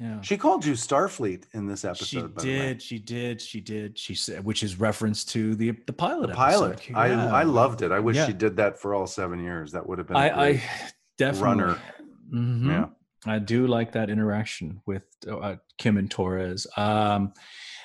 Yeah. 0.00 0.20
She 0.22 0.36
called 0.36 0.64
you 0.64 0.72
Starfleet 0.72 1.44
in 1.52 1.66
this 1.68 1.84
episode. 1.84 2.06
She 2.06 2.20
by 2.22 2.26
the 2.42 2.48
way. 2.48 2.58
did, 2.58 2.82
she 2.82 2.98
did, 2.98 3.40
she 3.40 3.60
did. 3.60 3.96
She 3.98 4.14
said, 4.14 4.42
which 4.44 4.62
is 4.62 4.80
reference 4.80 5.24
to 5.26 5.54
the 5.54 5.72
the 5.86 5.92
pilot. 5.92 6.28
The 6.28 6.34
pilot. 6.34 6.80
I 6.94 7.08
Yeah. 7.08 7.32
I 7.32 7.42
loved 7.44 7.82
it. 7.82 7.92
I 7.92 8.00
wish 8.00 8.16
Yeah. 8.16 8.26
she 8.26 8.32
did 8.32 8.56
that 8.56 8.80
for 8.80 8.94
all 8.94 9.06
seven 9.06 9.38
years. 9.44 9.70
That 9.72 9.86
would 9.86 9.98
have 9.98 10.08
been. 10.08 10.16
I, 10.16 10.26
a 10.28 10.36
I 10.54 10.62
definitely 11.18 11.46
runner. 11.64 11.78
Mhm. 12.34 12.66
Yeah. 12.66 12.86
I 13.26 13.38
do 13.38 13.66
like 13.68 13.92
that 13.92 14.10
interaction 14.10 14.80
with 14.86 15.04
uh, 15.30 15.56
Kim 15.78 15.96
and 15.98 16.10
Torres. 16.10 16.66
Um, 16.76 17.32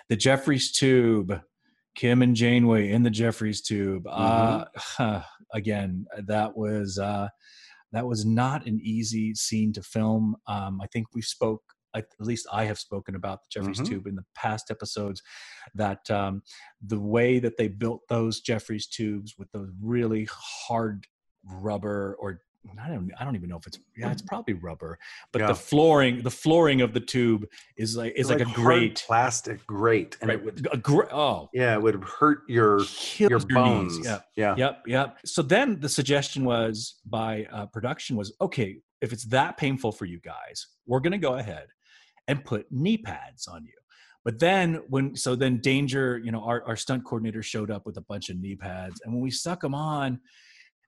the 0.10 0.16
Jefferies 0.16 0.72
tube, 0.72 1.40
Kim 1.94 2.22
and 2.24 2.36
Janeway 2.36 2.90
in 2.92 3.04
the 3.04 3.12
Jefferies 3.12 3.62
tube. 3.62 4.08
Uh, 4.08 4.66
Mm-hmm. 4.98 5.20
again, 5.54 6.06
that 6.26 6.58
was 6.58 6.98
uh, 6.98 7.28
that 7.92 8.06
was 8.06 8.26
not 8.26 8.66
an 8.66 8.80
easy 8.82 9.34
scene 9.36 9.74
to 9.74 9.82
film. 9.82 10.36
Um, 10.48 10.80
I 10.82 10.88
think 10.88 11.08
we 11.14 11.22
spoke. 11.22 11.62
At 11.96 12.08
least 12.20 12.48
I 12.52 12.66
have 12.66 12.78
spoken 12.78 13.16
about 13.16 13.40
the 13.42 13.48
Jefferies 13.50 13.80
Mhm. 13.80 13.88
tube 13.88 14.08
in 14.08 14.16
the 14.16 14.26
past 14.36 14.70
episodes. 14.70 15.22
That 15.74 16.10
um, 16.12 16.44
the 16.82 17.00
way 17.00 17.40
that 17.40 17.58
they 17.58 17.70
built 17.70 18.02
those 18.10 18.42
Jefferies 18.42 18.88
tubes 18.88 19.36
with 19.38 19.52
those 19.52 19.70
really 19.82 20.28
hard 20.32 21.08
rubber 21.44 22.16
or 22.20 22.42
I 22.84 22.88
don't 22.90 23.12
I 23.20 23.26
don't 23.26 23.36
even 23.36 23.50
know 23.50 23.58
if 23.58 23.68
it's 23.68 23.80
yeah 23.98 24.12
it's 24.12 24.22
probably 24.22 24.54
rubber 24.56 24.98
but 25.32 25.42
Yeah. 25.42 25.48
the 25.48 25.56
flooring 25.56 26.22
the 26.24 26.32
flooring 26.32 26.82
of 26.82 26.94
the 26.94 27.00
tube 27.00 27.48
is 27.76 27.96
like 27.96 28.14
is 28.16 28.30
like, 28.30 28.42
a 28.42 28.46
great 28.46 29.04
plastic 29.06 29.66
grate, 29.68 30.18
and 30.22 30.30
right 30.30 30.40
it 30.40 30.46
would. 30.46 30.68
a 30.72 30.78
gra- 30.78 31.10
oh 31.14 31.50
Yeah, 31.54 31.74
it 31.74 31.82
would 31.82 32.04
hurt 32.04 32.40
your 32.48 32.82
your 33.18 33.40
knees. 33.40 33.46
bones. 33.46 34.00
yeah 34.04 34.20
yeah. 34.36 34.56
Yep, 34.58 34.84
yep. 34.88 35.18
So 35.26 35.42
then 35.42 35.80
the 35.80 35.90
suggestion 35.90 36.46
was 36.46 36.96
by 37.06 37.46
uh, 37.52 37.66
production 37.68 38.16
was 38.16 38.34
okay, 38.42 38.78
if 39.02 39.14
it's 39.14 39.26
that 39.26 39.58
painful 39.58 39.92
for 39.92 40.06
you 40.06 40.20
guys, 40.20 40.68
we're 40.86 41.00
going 41.00 41.12
to 41.12 41.18
go 41.18 41.36
ahead 41.36 41.68
and 42.28 42.44
put 42.44 42.66
knee 42.72 42.98
pads 42.98 43.48
on 43.48 43.64
you. 43.66 43.74
But 44.26 44.40
then 44.40 44.82
when 44.90 45.16
so 45.16 45.36
then 45.36 45.60
Danger, 45.62 46.18
you 46.18 46.32
know, 46.32 46.44
our, 46.44 46.62
our 46.66 46.76
stunt 46.76 47.06
coordinator 47.06 47.42
showed 47.42 47.72
up 47.72 47.86
with 47.86 47.96
a 47.98 48.02
bunch 48.02 48.30
of 48.30 48.38
knee 48.38 48.56
pads, 48.56 49.00
and 49.04 49.14
when 49.14 49.22
we 49.22 49.32
stuck 49.32 49.62
them 49.62 49.74
on, 49.74 50.20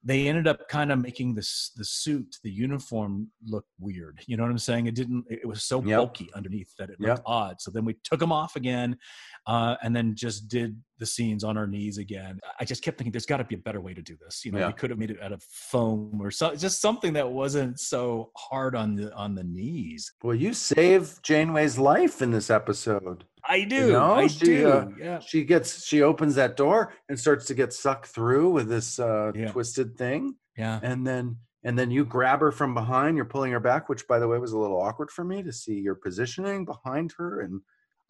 they 0.04 0.28
ended 0.30 0.48
up 0.48 0.68
kind 0.70 0.92
of 0.94 1.00
making 1.00 1.36
this 1.36 1.72
the 1.76 1.84
suit, 1.84 2.38
the 2.44 2.50
uniform 2.50 3.28
look 3.46 3.66
weird. 3.80 4.22
You 4.28 4.38
know 4.38 4.44
what 4.44 4.52
I'm 4.52 4.58
saying? 4.58 4.88
It 4.88 4.96
didn't. 4.96 5.26
It 5.30 5.46
was 5.46 5.64
so 5.64 5.84
Yep. 5.84 5.98
bulky 5.98 6.30
underneath 6.34 6.74
that 6.80 6.90
it 6.90 7.00
looked 7.02 7.20
Yep. 7.20 7.24
odd. 7.26 7.56
So 7.62 7.70
then 7.70 7.84
we 7.84 7.96
took 8.06 8.20
them 8.22 8.32
off 8.32 8.56
again, 8.56 8.98
uh, 9.46 9.76
and 9.84 9.94
then 9.96 10.16
just 10.16 10.48
did 10.48 10.82
the 11.00 11.06
scenes 11.06 11.44
on 11.44 11.58
our 11.58 11.68
knees 11.68 11.98
again. 11.98 12.40
I 12.60 12.66
just 12.66 12.82
kept 12.84 12.98
thinking, 12.98 13.12
there's 13.12 13.26
got 13.26 13.38
to 13.38 13.44
be 13.46 13.56
a 13.56 13.60
better 13.60 13.80
way 13.82 13.94
to 13.94 14.02
do 14.02 14.18
this. 14.22 14.44
You 14.46 14.52
know, 14.52 14.60
Yeah. 14.60 14.68
we 14.68 14.74
could 14.74 14.90
have 14.90 15.00
made 15.00 15.12
it 15.12 15.22
out 15.22 15.32
of 15.32 15.42
foam 15.44 16.20
or 16.22 16.30
so, 16.32 16.56
just 16.56 16.82
something 16.82 17.14
that 17.14 17.30
wasn't 17.30 17.80
so 17.80 18.32
hard 18.38 18.76
on 18.76 18.96
the 18.96 19.14
on 19.16 19.36
the 19.36 19.44
knees. 19.44 20.12
Well, 20.24 20.36
you 20.36 20.54
saved 20.54 21.24
Janeway's 21.24 21.78
life 21.78 22.22
in 22.22 22.32
this 22.32 22.50
episode. 22.50 23.26
I 23.44 23.64
do. 23.64 23.92
know, 23.94 24.14
I 24.16 24.28
she, 24.28 24.46
do. 24.46 24.70
uh, 24.70 24.88
yeah. 25.00 25.20
She 25.20 25.44
gets 25.44 25.86
she 25.86 26.02
opens 26.02 26.36
that 26.36 26.58
door 26.58 26.94
and 27.08 27.20
starts 27.20 27.46
to 27.48 27.54
get 27.54 27.74
sucked 27.74 28.08
through 28.08 28.50
with 28.52 28.68
this 28.70 29.00
uh, 29.00 29.32
Yeah. 29.36 29.52
twisted 29.52 29.98
thing, 29.98 30.36
Yeah. 30.58 30.80
and 30.84 31.06
then 31.06 31.38
and 31.64 31.78
then 31.78 31.92
you 31.92 32.06
grab 32.06 32.40
her 32.42 32.52
from 32.52 32.74
behind. 32.74 33.16
You're 33.18 33.26
pulling 33.26 33.52
her 33.52 33.60
back, 33.60 33.90
which 33.90 34.08
by 34.08 34.20
the 34.20 34.28
way 34.28 34.38
was 34.40 34.52
a 34.54 34.58
little 34.58 34.82
awkward 34.82 35.12
for 35.12 35.24
me 35.24 35.44
to 35.44 35.52
see 35.54 35.80
your 35.80 35.96
positioning 35.96 36.66
behind 36.66 37.14
her 37.18 37.42
and 37.42 37.62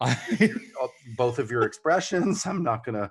all- 0.80 0.92
both 1.16 1.38
of 1.38 1.50
your 1.50 1.62
expressions. 1.62 2.46
I'm 2.46 2.62
not 2.62 2.84
gonna 2.84 3.10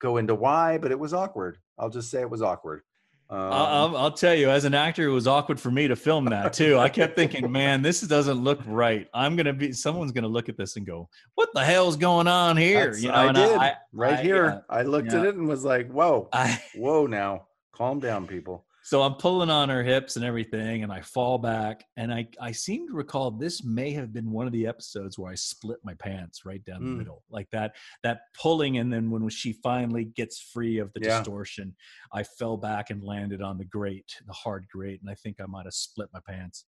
go 0.00 0.16
into 0.16 0.34
why, 0.34 0.78
but 0.78 0.90
it 0.90 0.98
was 0.98 1.12
awkward. 1.14 1.58
I'll 1.78 1.90
just 1.90 2.10
say 2.10 2.20
it 2.20 2.30
was 2.30 2.42
awkward. 2.42 2.82
Um, 3.30 3.38
I- 3.40 3.46
I'll, 3.66 3.96
I'll 3.96 4.10
tell 4.12 4.34
you, 4.34 4.48
as 4.50 4.64
an 4.64 4.72
actor, 4.74 5.04
it 5.06 5.12
was 5.12 5.26
awkward 5.26 5.60
for 5.60 5.70
me 5.70 5.86
to 5.88 5.96
film 5.96 6.24
that 6.26 6.52
too. 6.54 6.78
I 6.78 6.88
kept 6.88 7.14
thinking, 7.14 7.50
man, 7.52 7.82
this 7.82 8.00
doesn't 8.00 8.42
look 8.42 8.60
right. 8.66 9.06
I'm 9.12 9.36
gonna 9.36 9.52
be, 9.52 9.72
someone's 9.72 10.12
gonna 10.12 10.28
look 10.28 10.48
at 10.48 10.56
this 10.56 10.76
and 10.76 10.86
go, 10.86 11.08
"What 11.34 11.50
the 11.52 11.62
hell's 11.64 11.96
going 11.96 12.26
on 12.26 12.56
here?" 12.56 12.94
You 12.96 13.08
know, 13.08 13.14
I 13.14 13.26
and 13.26 13.36
did 13.36 13.50
I, 13.58 13.74
right 13.92 14.18
I- 14.18 14.22
here. 14.22 14.44
yeah, 14.46 14.60
I 14.74 14.82
looked 14.82 15.12
at 15.12 15.26
it 15.26 15.34
and 15.34 15.46
was 15.46 15.62
like, 15.64 15.90
"Whoa, 15.90 16.28
I, 16.32 16.58
whoa!" 16.74 17.06
Now, 17.06 17.48
calm 17.74 18.00
down, 18.00 18.26
people. 18.26 18.64
So 18.88 19.02
I'm 19.02 19.16
pulling 19.16 19.50
on 19.50 19.68
her 19.68 19.82
hips 19.82 20.16
and 20.16 20.24
everything, 20.24 20.82
and 20.82 20.90
I 20.90 21.02
fall 21.02 21.36
back. 21.36 21.84
And 21.98 22.10
I, 22.10 22.26
I 22.40 22.52
seem 22.52 22.88
to 22.88 22.94
recall 22.94 23.30
this 23.30 23.62
may 23.62 23.90
have 23.90 24.14
been 24.14 24.30
one 24.30 24.46
of 24.46 24.52
the 24.54 24.66
episodes 24.66 25.18
where 25.18 25.30
I 25.30 25.34
split 25.34 25.76
my 25.84 25.92
pants 25.92 26.46
right 26.46 26.64
down 26.64 26.80
the 26.80 26.88
Mm. 26.88 26.96
middle, 26.96 27.22
like 27.28 27.50
that, 27.50 27.76
that 28.02 28.20
pulling. 28.40 28.78
And 28.78 28.90
then 28.90 29.10
when 29.10 29.28
she 29.28 29.52
finally 29.52 30.06
gets 30.06 30.40
free 30.40 30.78
of 30.78 30.90
the 30.94 31.00
Yeah. 31.00 31.18
distortion, 31.18 31.76
I 32.14 32.22
fell 32.22 32.56
back 32.56 32.88
and 32.88 33.04
landed 33.04 33.42
on 33.42 33.58
the 33.58 33.66
grate, 33.66 34.10
the 34.26 34.32
hard 34.32 34.66
grate, 34.72 35.02
and 35.02 35.10
I 35.10 35.14
think 35.16 35.38
I 35.38 35.44
might 35.44 35.66
have 35.66 35.74
split 35.74 36.08
my 36.14 36.20
pants. 36.26 36.64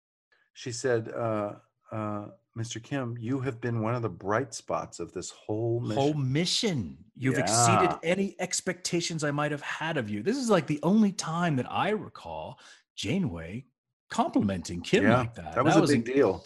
She 0.54 0.72
said, 0.72 1.10
uh, 1.10 1.58
uh, 1.92 2.28
"Mr. 2.58 2.82
Kim, 2.82 3.16
you 3.20 3.40
have 3.40 3.62
been 3.62 3.82
one 3.82 3.96
of 3.96 4.02
the 4.02 4.10
bright 4.10 4.54
spots 4.54 5.00
of 5.00 5.12
this 5.14 5.30
whole 5.32 5.80
mission." 5.80 5.96
Whole 5.98 6.14
mission. 6.14 6.98
You've 7.16 7.38
exceeded 7.38 7.92
any 8.04 8.36
expectations 8.40 9.24
I 9.24 9.32
might 9.32 9.52
have 9.52 9.62
had 9.62 9.98
of 9.98 10.10
you. 10.10 10.22
This 10.24 10.38
is 10.38 10.50
like 10.50 10.68
the 10.68 10.80
only 10.84 11.12
time 11.12 11.56
that 11.56 11.72
I 11.72 11.90
recall 11.90 12.60
Janeway 12.96 13.66
complimenting 14.10 14.82
Kim 14.82 15.04
yeah, 15.04 15.18
like 15.18 15.36
that. 15.36 15.56
that 15.56 15.66
was 15.66 15.76
a 15.76 15.82
big 15.82 16.08
in- 16.08 16.14
deal. 16.16 16.46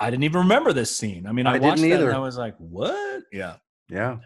I 0.00 0.10
didn't 0.10 0.24
even 0.24 0.40
remember 0.40 0.72
this 0.72 0.94
scene. 0.96 1.26
I 1.26 1.32
mean, 1.32 1.46
I, 1.46 1.56
I 1.56 1.58
watched 1.60 1.80
that 1.82 2.00
and. 2.02 2.12
I 2.12 2.18
was 2.18 2.36
like, 2.36 2.56
"What?" 2.58 3.22
Yeah, 3.32 3.56
Yeah. 3.88 4.18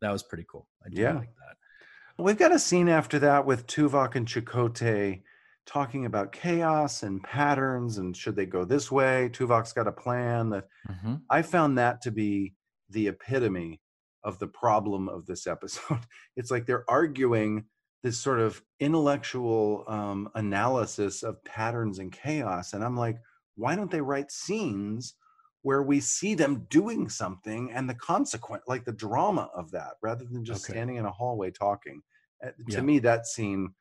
that 0.00 0.10
was 0.12 0.22
pretty 0.22 0.46
cool. 0.48 0.68
I 0.84 0.90
do 0.90 1.00
Yeah. 1.00 1.14
like 1.14 1.34
that. 1.36 2.22
We've 2.22 2.38
got 2.38 2.52
a 2.52 2.58
scene 2.60 2.88
after 2.88 3.18
that 3.20 3.44
with 3.44 3.66
Tuvok 3.66 4.14
and 4.14 4.26
Chakotay 4.28 5.22
talking 5.66 6.04
about 6.06 6.32
chaos 6.32 7.02
and 7.02 7.22
patterns 7.22 7.98
and 7.98 8.16
should 8.16 8.36
they 8.36 8.46
go 8.46 8.64
this 8.64 8.90
way. 8.92 9.30
Tuvok's 9.32 9.72
got 9.72 9.86
a 9.88 9.92
plan 9.92 10.50
that 10.50 10.68
Mhm. 10.88 11.22
I 11.30 11.42
found 11.42 11.78
that 11.78 12.02
to 12.02 12.10
be 12.10 12.54
the 12.90 13.08
epitome 13.08 13.80
of 14.22 14.38
the 14.38 14.46
problem 14.48 15.08
of 15.08 15.26
this 15.26 15.46
episode. 15.54 16.06
It's 16.36 16.50
like 16.50 16.66
they're 16.66 16.88
arguing 16.90 17.66
this 18.02 18.18
sort 18.20 18.40
of 18.40 18.62
intellectual 18.80 19.84
um, 19.88 20.28
analysis 20.34 21.22
of 21.22 21.42
patterns 21.44 21.98
and 21.98 22.12
chaos. 22.12 22.72
And 22.74 22.84
I'm 22.84 22.96
like, 22.96 23.18
why 23.56 23.76
don't 23.76 23.90
they 23.90 24.00
write 24.02 24.30
scenes 24.30 25.14
where 25.62 25.82
we 25.82 26.00
see 26.00 26.34
them 26.34 26.66
doing 26.68 27.08
something 27.08 27.72
and 27.72 27.88
the 27.88 27.94
consequent, 27.94 28.64
like 28.66 28.84
the 28.84 28.92
drama 28.92 29.50
of 29.54 29.70
that, 29.70 29.94
rather 30.02 30.24
than 30.26 30.44
just 30.44 30.64
Okay. 30.64 30.74
standing 30.74 30.96
in 30.96 31.06
a 31.06 31.10
hallway 31.10 31.50
talking? 31.50 32.02
Uh, 32.44 32.50
Yeah. 32.66 32.76
To 32.76 32.82
me, 32.82 32.98
that 33.00 33.26
scene, 33.26 33.74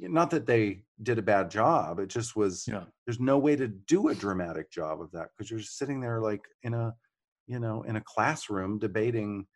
not 0.00 0.30
that 0.30 0.46
they 0.46 0.84
did 1.02 1.18
a 1.18 1.22
bad 1.22 1.50
job, 1.50 1.98
it 1.98 2.08
just 2.08 2.36
was 2.36 2.66
Yeah. 2.68 2.84
there's 3.06 3.20
no 3.20 3.38
way 3.38 3.56
to 3.56 3.68
do 3.68 4.08
a 4.08 4.14
dramatic 4.14 4.70
job 4.70 5.00
of 5.00 5.10
that 5.12 5.28
because 5.36 5.50
you're 5.50 5.60
just 5.60 5.76
sitting 5.78 6.00
there 6.00 6.20
like 6.20 6.42
in 6.62 6.74
a 6.74 6.94
you 7.46 7.58
know 7.58 7.82
in 7.82 7.96
a 7.96 8.00
classroom 8.00 8.78
debating 8.78 9.46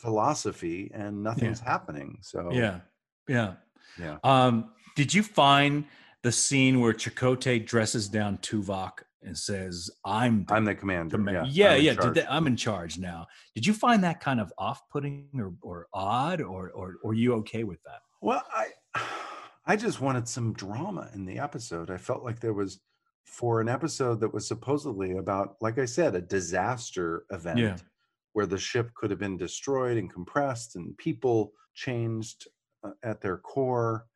philosophy 0.00 0.90
and 0.94 1.22
nothing's 1.22 1.60
happening 1.60 2.18
so 2.22 2.50
Yeah. 2.52 2.80
Yeah. 3.28 3.54
yeah 3.98 4.18
Um, 4.24 4.72
did 4.96 5.12
you 5.14 5.22
find 5.22 5.84
the 6.22 6.32
scene 6.32 6.80
where 6.80 6.92
Chakotay 6.92 7.64
dresses 7.66 8.08
down 8.08 8.38
Tuvok 8.38 9.02
and 9.22 9.36
says, 9.36 9.90
"I'm 10.04 10.44
the 10.46 10.54
i'm 10.54 10.64
the 10.64 10.74
commander 10.74 11.16
command- 11.16 11.48
yeah 11.48 11.74
yeah, 11.74 11.74
I'm 11.74 11.76
in 11.78 11.84
yeah. 11.84 11.90
Did 11.92 12.00
charge. 12.02 12.14
that, 12.16 12.32
I'm 12.32 12.46
in 12.46 12.56
charge 12.56 12.98
now. 12.98 13.26
Did 13.54 13.66
you 13.66 13.74
find 13.74 14.02
that 14.04 14.20
kind 14.20 14.40
of 14.40 14.52
off-putting 14.58 15.28
or, 15.38 15.52
or 15.62 15.86
odd, 15.92 16.40
or, 16.40 16.70
or 16.70 16.96
or 17.02 17.14
you 17.14 17.34
okay 17.34 17.64
with 17.64 17.82
that? 17.84 18.00
well 18.22 18.42
i 18.52 18.66
i 19.66 19.76
just 19.76 20.00
wanted 20.00 20.26
some 20.28 20.52
drama 20.52 21.08
in 21.14 21.24
the 21.26 21.38
episode 21.38 21.90
i 21.90 21.96
felt 21.96 22.22
like 22.24 22.40
there 22.40 22.52
was 22.54 22.80
for 23.24 23.60
an 23.60 23.68
episode 23.68 24.20
that 24.20 24.32
was 24.32 24.46
supposedly 24.48 25.16
about 25.16 25.56
like 25.60 25.78
i 25.78 25.84
said 25.84 26.14
a 26.14 26.20
disaster 26.20 27.24
event 27.30 27.58
Yeah. 27.58 27.76
where 28.32 28.46
the 28.46 28.58
ship 28.58 28.92
could 28.94 29.10
have 29.10 29.20
been 29.20 29.36
destroyed 29.36 29.96
and 29.98 30.12
compressed 30.12 30.76
and 30.76 30.96
people 30.98 31.52
changed 31.74 32.48
uh, 32.82 32.90
at 33.02 33.20
their 33.20 33.36
core 33.36 34.06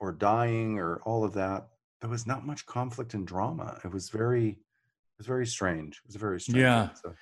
or 0.00 0.12
dying 0.12 0.78
or 0.78 1.00
all 1.04 1.24
of 1.24 1.32
that 1.34 1.68
there 2.00 2.10
was 2.10 2.26
not 2.26 2.44
much 2.46 2.66
conflict 2.66 3.14
and 3.14 3.26
drama 3.26 3.78
it 3.84 3.92
was 3.92 4.10
very 4.10 4.48
it 4.48 5.18
was 5.18 5.26
very 5.26 5.46
strange 5.46 6.00
it 6.04 6.06
was 6.08 6.16
very 6.16 6.40
strange 6.40 6.58
Yeah. 6.58 6.84
episode. 6.86 7.14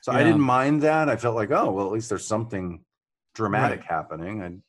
so 0.00 0.12
i 0.12 0.22
didn't 0.22 0.40
mind 0.40 0.82
that 0.82 1.08
i 1.10 1.16
felt 1.16 1.34
like 1.36 1.50
oh 1.50 1.70
well 1.72 1.86
at 1.86 1.92
least 1.92 2.08
there's 2.08 2.26
something 2.26 2.82
dramatic 3.34 3.80
Right. 3.80 3.88
happening 3.90 4.62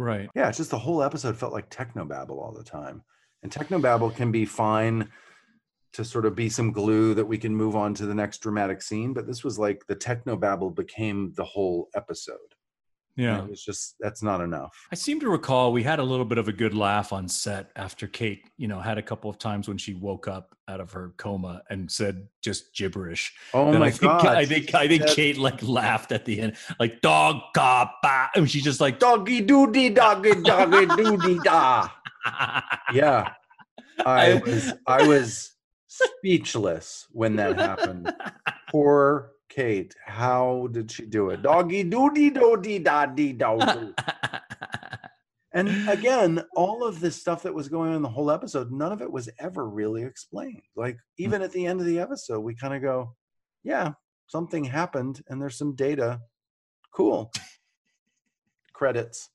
Right. 0.00 0.30
yeah 0.34 0.48
it's 0.48 0.58
just 0.58 0.70
the 0.70 0.78
whole 0.78 1.02
episode 1.02 1.36
felt 1.36 1.52
like 1.52 1.70
technobabble 1.70 2.30
all 2.30 2.54
the 2.56 2.64
time 2.64 3.02
and 3.42 3.52
technobabble 3.52 4.14
can 4.16 4.32
be 4.32 4.46
fine 4.46 5.10
to 5.92 6.04
sort 6.04 6.24
of 6.24 6.34
be 6.34 6.48
some 6.48 6.72
glue 6.72 7.14
that 7.14 7.24
we 7.24 7.36
can 7.36 7.54
move 7.54 7.76
on 7.76 7.94
to 7.94 8.06
the 8.06 8.14
next 8.14 8.38
dramatic 8.38 8.80
scene 8.80 9.12
but 9.12 9.26
this 9.26 9.44
was 9.44 9.58
like 9.58 9.86
the 9.88 9.94
techno 9.94 10.36
technobabble 10.36 10.74
became 10.74 11.32
the 11.36 11.44
whole 11.44 11.88
episode 11.94 12.38
Yeah. 13.16 13.42
it 13.44 13.50
was 13.50 13.62
just 13.62 13.96
that's 14.00 14.22
not 14.22 14.40
enough. 14.40 14.74
I 14.90 14.94
seem 14.94 15.20
to 15.20 15.28
recall 15.28 15.72
we 15.72 15.82
had 15.82 15.98
a 15.98 16.02
little 16.02 16.24
bit 16.24 16.38
of 16.38 16.48
a 16.48 16.52
good 16.52 16.74
laugh 16.74 17.12
on 17.12 17.28
set 17.28 17.70
after 17.76 18.06
Kate, 18.06 18.48
you 18.56 18.66
know, 18.68 18.80
had 18.80 18.96
a 18.98 19.02
couple 19.02 19.28
of 19.28 19.38
times 19.38 19.68
when 19.68 19.76
she 19.78 19.94
woke 19.94 20.26
up 20.28 20.54
out 20.68 20.80
of 20.80 20.92
her 20.92 21.12
coma 21.16 21.62
and 21.68 21.90
said 21.90 22.28
just 22.40 22.74
gibberish. 22.74 23.34
oh 23.52 23.70
And 23.70 23.80
my 23.80 23.86
I 23.86 23.90
think, 23.90 24.00
god. 24.12 24.26
I 24.26 24.44
think 24.46 24.74
I 24.74 24.88
think 24.88 25.06
Kate 25.08 25.36
like 25.36 25.62
laughed 25.62 26.12
at 26.12 26.24
the 26.24 26.40
end, 26.40 26.56
like 26.78 27.00
dog 27.00 27.40
ka 27.54 27.92
ba, 28.02 28.30
and 28.34 28.50
she 28.50 28.60
just 28.60 28.80
like 28.80 28.98
doggy 28.98 29.40
doody 29.42 29.90
doggy 29.90 30.40
doggy 30.42 30.86
doody 30.86 31.38
da. 31.44 31.88
Yeah. 32.94 33.32
I 34.06 34.34
was 34.46 34.72
i 34.86 35.06
was 35.06 35.52
speechless 35.86 37.06
when 37.12 37.36
that 37.36 37.58
happened. 37.58 38.12
Poor 38.70 39.32
kate 39.50 39.94
how 40.06 40.68
did 40.72 40.90
she 40.90 41.04
do 41.04 41.28
it 41.28 41.42
doggy 41.50 41.82
doody 41.82 42.30
doody 42.30 42.78
da 42.78 43.04
dee 43.04 43.32
do 43.32 43.58
do 43.58 43.94
And 45.52 45.88
again, 45.88 46.44
all 46.54 46.86
of 46.86 47.00
this 47.00 47.16
stuff 47.16 47.42
that 47.42 47.52
was 47.52 47.68
going 47.68 47.90
on 47.90 47.96
in 47.96 48.02
the 48.02 48.08
whole 48.08 48.30
episode, 48.30 48.70
none 48.70 48.92
of 48.92 49.02
it 49.02 49.10
was 49.10 49.28
ever 49.40 49.68
really 49.68 50.04
explained. 50.04 50.62
Like 50.76 50.94
mm. 50.94 51.00
even 51.18 51.42
at 51.42 51.50
the 51.50 51.66
end 51.66 51.80
of 51.80 51.86
the 51.86 51.98
episode, 51.98 52.38
we 52.40 52.54
kind 52.54 52.72
of 52.72 52.82
go, 52.82 53.16
"Yeah, 53.64 53.94
something 54.30 54.62
happened, 54.62 55.22
and 55.28 55.42
there's 55.42 55.58
some 55.58 55.74
data. 55.74 56.20
Cool. 56.94 57.32
Credits. 58.72 59.28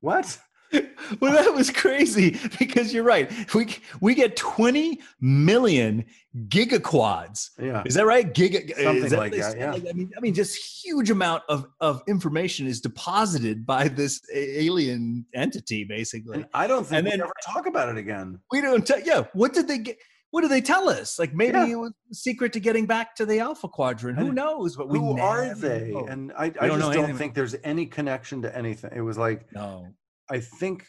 What? 0.00 0.38
well, 1.20 1.32
that 1.32 1.52
was 1.54 1.70
crazy 1.70 2.38
because 2.58 2.92
you're 2.94 3.04
right. 3.04 3.30
We 3.54 3.76
we 4.00 4.14
get 4.14 4.36
20 4.36 5.00
million 5.20 6.04
gigaquads. 6.48 7.50
Yeah, 7.60 7.82
Is 7.84 7.94
that 7.94 8.06
right? 8.06 8.32
Giga 8.32 8.74
Something 8.82 9.08
that 9.10 9.18
like 9.18 9.32
that, 9.32 9.58
yeah. 9.58 9.72
Like, 9.72 9.84
I 9.88 9.92
mean, 9.92 10.10
I 10.16 10.20
mean, 10.20 10.34
just 10.34 10.56
huge 10.84 11.10
amount 11.10 11.42
of 11.48 11.66
of 11.80 12.02
information 12.08 12.66
is 12.66 12.80
deposited 12.80 13.66
by 13.66 13.88
this 13.88 14.20
alien 14.34 15.26
entity, 15.34 15.84
basically. 15.84 16.36
and 16.36 16.46
I 16.54 16.66
don't 16.66 16.84
think 16.86 16.98
And 16.98 17.04
we 17.06 17.10
then- 17.10 17.20
ever 17.22 17.32
talk 17.44 17.66
about 17.66 17.88
it 17.88 17.96
again. 17.98 18.38
we 18.50 18.60
don't 18.60 18.86
tell. 18.86 19.00
Yeah, 19.00 19.24
what 19.32 19.52
did 19.52 19.68
they 19.68 19.78
get? 19.78 19.98
What 20.30 20.40
did 20.40 20.50
they 20.50 20.62
tell 20.62 20.88
us? 20.88 21.18
Like 21.18 21.34
maybe 21.34 21.58
Yeah. 21.58 21.66
it 21.66 21.74
was 21.78 21.92
the 22.08 22.14
secret 22.14 22.54
to 22.54 22.60
getting 22.60 22.86
back 22.86 23.14
to 23.16 23.26
the 23.26 23.40
Alpha 23.40 23.68
Quadrant. 23.68 24.18
Who 24.18 24.32
knows? 24.32 24.76
But 24.76 24.88
we 24.88 24.98
Who 24.98 25.18
are 25.20 25.54
they? 25.54 25.90
know. 25.90 26.06
And 26.06 26.32
I, 26.32 26.46
I 26.46 26.48
don't 26.68 26.78
know 26.78 26.90
just 26.90 27.06
don't 27.06 27.16
think 27.18 27.34
there's 27.34 27.54
any 27.62 27.84
connection 27.84 28.40
to 28.40 28.56
anything. 28.56 28.92
It 28.94 29.02
was 29.02 29.18
like 29.18 29.52
no, 29.52 29.88
I 30.32 30.40
think 30.40 30.86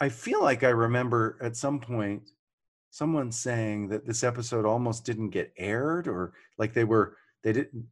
I 0.00 0.08
feel 0.08 0.40
like 0.40 0.62
I 0.62 0.68
remember 0.68 1.38
at 1.42 1.56
some 1.56 1.80
point 1.80 2.22
someone 2.90 3.32
saying 3.32 3.88
that 3.88 4.06
this 4.06 4.22
episode 4.22 4.64
almost 4.64 5.04
didn't 5.04 5.30
get 5.30 5.52
aired 5.58 6.06
or 6.06 6.32
like 6.56 6.72
they 6.72 6.84
were 6.84 7.16
they 7.42 7.52
didn't 7.52 7.86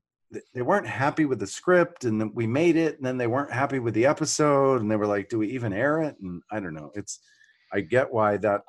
they 0.54 0.62
weren't 0.62 0.86
happy 0.86 1.24
with 1.24 1.40
the 1.40 1.46
script 1.48 2.04
and 2.04 2.20
then 2.20 2.30
we 2.32 2.46
made 2.46 2.76
it 2.76 2.96
and 2.96 3.04
then 3.04 3.18
they 3.18 3.26
weren't 3.26 3.52
happy 3.52 3.80
with 3.80 3.94
the 3.94 4.06
episode 4.06 4.80
and 4.80 4.90
they 4.90 4.96
were 4.96 5.06
like 5.06 5.28
do 5.28 5.38
we 5.38 5.48
even 5.48 5.72
air 5.72 6.00
it? 6.00 6.16
And 6.22 6.40
I 6.52 6.60
don't 6.60 6.74
know 6.74 6.92
it's 6.94 7.18
I 7.72 7.80
get 7.80 8.12
why 8.12 8.36
that 8.36 8.62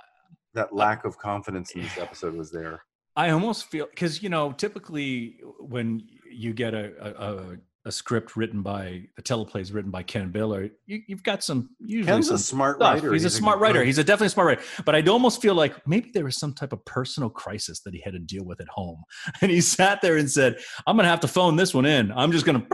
that 0.56 0.74
lack 0.74 1.06
of 1.06 1.20
confidence 1.20 1.72
in 1.76 1.84
this 1.84 2.00
episode 2.00 2.34
was 2.34 2.52
there. 2.52 2.82
I 3.16 3.30
almost 3.30 3.66
feel 3.66 3.86
because 3.86 4.24
you 4.24 4.30
know 4.30 4.52
typically 4.52 5.42
when 5.60 6.08
you 6.32 6.54
get 6.54 6.74
a 6.74 7.16
a, 7.22 7.58
a, 7.88 7.90
a 7.90 7.92
script 7.92 8.36
written 8.36 8.62
by 8.62 9.04
a 9.18 9.22
teleplays 9.22 9.74
written 9.74 9.92
by 9.92 10.04
Ken 10.04 10.32
Biller, 10.32 10.72
you, 10.86 11.02
you've 11.08 11.24
got 11.24 11.44
some 11.44 11.70
usually 11.80 12.12
Ken's 12.12 12.28
some 12.28 12.36
a 12.36 12.40
smart 12.40 12.78
stuff. 12.78 12.96
writer 12.96 13.14
He's, 13.14 13.26
a 13.26 13.30
smart 13.30 13.60
writer. 13.60 13.84
He's 13.84 13.98
a 13.98 14.04
definitely 14.04 14.30
smart 14.30 14.48
writer. 14.48 14.62
But 14.86 14.96
I'd 14.96 15.08
almost 15.10 15.42
feel 15.42 15.56
like 15.56 15.88
maybe 15.88 16.12
there 16.14 16.24
was 16.26 16.38
some 16.38 16.54
type 16.54 16.74
of 16.74 16.84
personal 16.86 17.30
crisis 17.30 17.82
that 17.82 17.94
he 17.94 18.02
had 18.02 18.14
to 18.14 18.20
deal 18.20 18.44
with 18.44 18.62
at 18.62 18.68
home, 18.70 19.04
and 19.42 19.52
he 19.52 19.62
sat 19.62 20.02
there 20.02 20.18
and 20.18 20.30
said, 20.30 20.58
"I'm 20.86 20.96
gonna 20.98 21.08
have 21.10 21.22
to 21.22 21.28
phone 21.28 21.56
this 21.56 21.74
one 21.74 21.86
in. 21.86 22.12
I'm 22.12 22.32
just 22.32 22.46
gonna 22.46 22.66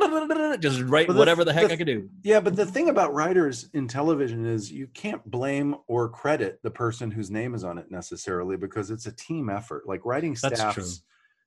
just 0.59 0.81
write 0.81 1.07
the- 1.07 1.13
whatever 1.13 1.43
the 1.43 1.53
heck 1.53 1.67
the- 1.67 1.73
I 1.73 1.77
could 1.77 1.87
do." 1.87 2.09
Yeah, 2.23 2.39
but 2.39 2.55
the 2.55 2.65
thing 2.65 2.89
about 2.89 3.13
writers 3.13 3.69
in 3.73 3.87
television 3.87 4.45
is 4.45 4.71
you 4.71 4.87
can't 4.93 5.23
blame 5.29 5.75
or 5.87 6.09
credit 6.09 6.59
the 6.63 6.71
person 6.71 7.11
whose 7.11 7.29
name 7.29 7.55
is 7.55 7.63
on 7.63 7.77
it 7.77 7.91
necessarily 7.91 8.57
because 8.57 8.91
it's 8.91 9.05
a 9.05 9.11
team 9.11 9.49
effort. 9.49 9.83
Like 9.87 10.05
writing 10.05 10.35
staffs, 10.35 11.03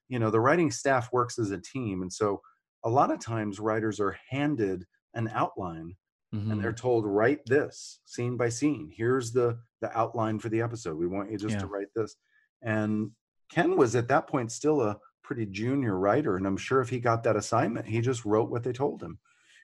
you 0.09 0.19
know, 0.19 0.31
the 0.31 0.41
writing 0.41 0.71
staff 0.71 1.13
works 1.13 1.39
as 1.39 1.51
a 1.51 1.59
team. 1.59 2.03
And 2.03 2.13
so 2.13 2.41
a 2.87 2.91
lot 2.99 3.11
of 3.11 3.19
times 3.19 3.59
writers 3.61 3.99
are 4.01 4.17
handed 4.31 4.87
an 5.15 5.29
outline 5.35 5.97
and 6.33 6.61
they're 6.63 6.73
Mhm. 6.73 6.77
told, 6.77 7.07
write 7.07 7.41
this 7.47 8.01
scene 8.05 8.37
by 8.37 8.49
scene. 8.49 8.91
Here's 8.95 9.33
the 9.33 9.59
the 9.81 9.91
outline 9.99 10.39
for 10.39 10.49
the 10.49 10.61
episode. 10.63 10.97
We 10.97 11.07
want 11.07 11.31
you 11.31 11.37
just 11.39 11.55
to 11.61 11.67
write 11.67 11.93
this. 11.95 12.17
And 12.63 13.11
Ken 13.51 13.77
was 13.77 13.95
at 13.95 14.09
that 14.09 14.27
point 14.27 14.51
still 14.51 14.81
a 14.83 14.99
pretty 15.23 15.47
junior 15.47 15.99
writer. 15.99 16.37
And 16.37 16.47
I'm 16.47 16.57
sure 16.57 16.81
if 16.81 16.89
he 16.89 16.99
got 17.01 17.23
that 17.25 17.37
assignment, 17.37 17.87
he 17.87 18.01
just 18.01 18.25
wrote 18.25 18.51
what 18.51 18.63
they 18.65 18.73
told 18.73 19.03
him. 19.03 19.19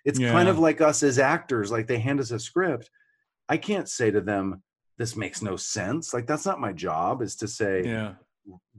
It's 0.05 0.19
kind 0.33 0.49
of 0.49 0.59
like 0.59 0.81
us 0.81 1.03
as 1.03 1.19
actors, 1.19 1.71
like 1.73 1.87
they 1.87 1.99
hand 1.99 2.21
us 2.21 2.31
a 2.31 2.39
script. 2.39 2.91
I 3.49 3.57
can't 3.57 3.89
say 3.89 4.11
to 4.11 4.21
them, 4.21 4.63
this 4.99 5.17
makes 5.17 5.41
no 5.43 5.57
sense. 5.57 6.13
Like 6.15 6.27
that's 6.27 6.45
not 6.47 6.61
my 6.61 6.73
job 6.73 7.23
is 7.23 7.35
to 7.37 7.49
say 7.49 7.85
Yeah. 7.85 8.15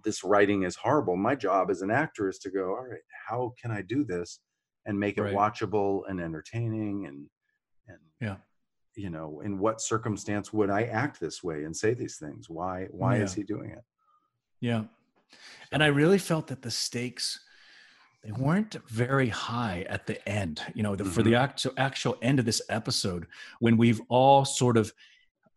This 0.03 0.23
writing 0.23 0.63
is 0.63 0.75
horrible. 0.75 1.15
My 1.15 1.35
job 1.35 1.69
as 1.69 1.81
an 1.81 1.91
actor 1.91 2.27
is 2.29 2.39
to 2.39 2.49
go, 2.49 2.69
all 2.69 2.87
right, 2.89 2.99
how 3.27 3.53
can 3.61 3.71
I 3.71 3.81
do 3.81 4.03
this 4.03 4.39
and 4.85 4.99
make 4.99 5.17
it 5.17 5.21
Right. 5.21 5.33
watchable 5.35 6.01
and 6.09 6.19
entertaining 6.19 7.05
and 7.07 7.29
and 7.87 7.99
Yeah. 8.21 8.37
you 8.95 9.09
know, 9.09 9.41
in 9.41 9.59
what 9.59 9.81
circumstance 9.81 10.51
would 10.53 10.69
I 10.69 10.83
act 10.83 11.19
this 11.19 11.43
way 11.43 11.63
and 11.63 11.75
say 11.75 11.93
these 11.93 12.17
things? 12.17 12.49
Why 12.49 12.85
why 12.91 13.17
is 13.17 13.33
he 13.33 13.43
doing 13.43 13.71
it? 13.71 13.83
Yeah. 14.59 14.85
And 15.71 15.83
I 15.83 15.87
really 15.87 16.19
felt 16.19 16.47
that 16.47 16.61
the 16.61 16.71
stakes 16.71 17.39
they 18.23 18.31
weren't 18.31 18.75
very 18.87 19.27
high 19.27 19.85
at 19.89 20.07
the 20.07 20.17
end. 20.29 20.61
You 20.73 20.83
know, 20.83 20.95
the, 20.95 21.03
for 21.03 21.23
the 21.23 21.35
actual 21.35 21.73
actual 21.77 22.17
end 22.21 22.39
of 22.39 22.45
this 22.45 22.61
episode, 22.69 23.27
when 23.59 23.75
we've 23.75 23.99
all 24.09 24.45
sort 24.45 24.77
of 24.77 24.93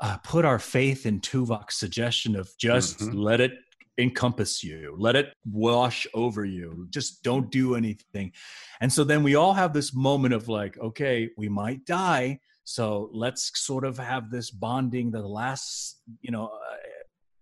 uh, 0.00 0.18
put 0.18 0.44
our 0.44 0.58
faith 0.58 1.06
in 1.06 1.20
Tuvok's 1.20 1.76
suggestion 1.76 2.34
of 2.36 2.50
just 2.58 2.98
Mhm. 2.98 3.14
let 3.14 3.40
it 3.40 3.52
encompass 3.98 4.62
you, 4.62 4.94
let 4.98 5.16
it 5.16 5.32
wash 5.50 6.06
over 6.14 6.44
you, 6.44 6.86
just 6.90 7.22
don't 7.22 7.50
do 7.50 7.74
anything. 7.74 8.32
And 8.80 8.92
so 8.92 9.04
then 9.04 9.22
we 9.22 9.34
all 9.34 9.54
have 9.54 9.72
this 9.72 9.94
moment 9.94 10.34
of 10.34 10.48
like, 10.48 10.78
okay, 10.78 11.30
we 11.36 11.48
might 11.48 11.84
die, 11.86 12.40
so 12.64 13.10
let's 13.12 13.50
sort 13.58 13.84
of 13.84 13.96
have 13.98 14.30
this 14.30 14.50
bonding, 14.50 15.10
the 15.12 15.22
last, 15.22 16.00
you 16.20 16.30
know, 16.30 16.46
uh, 16.46 16.76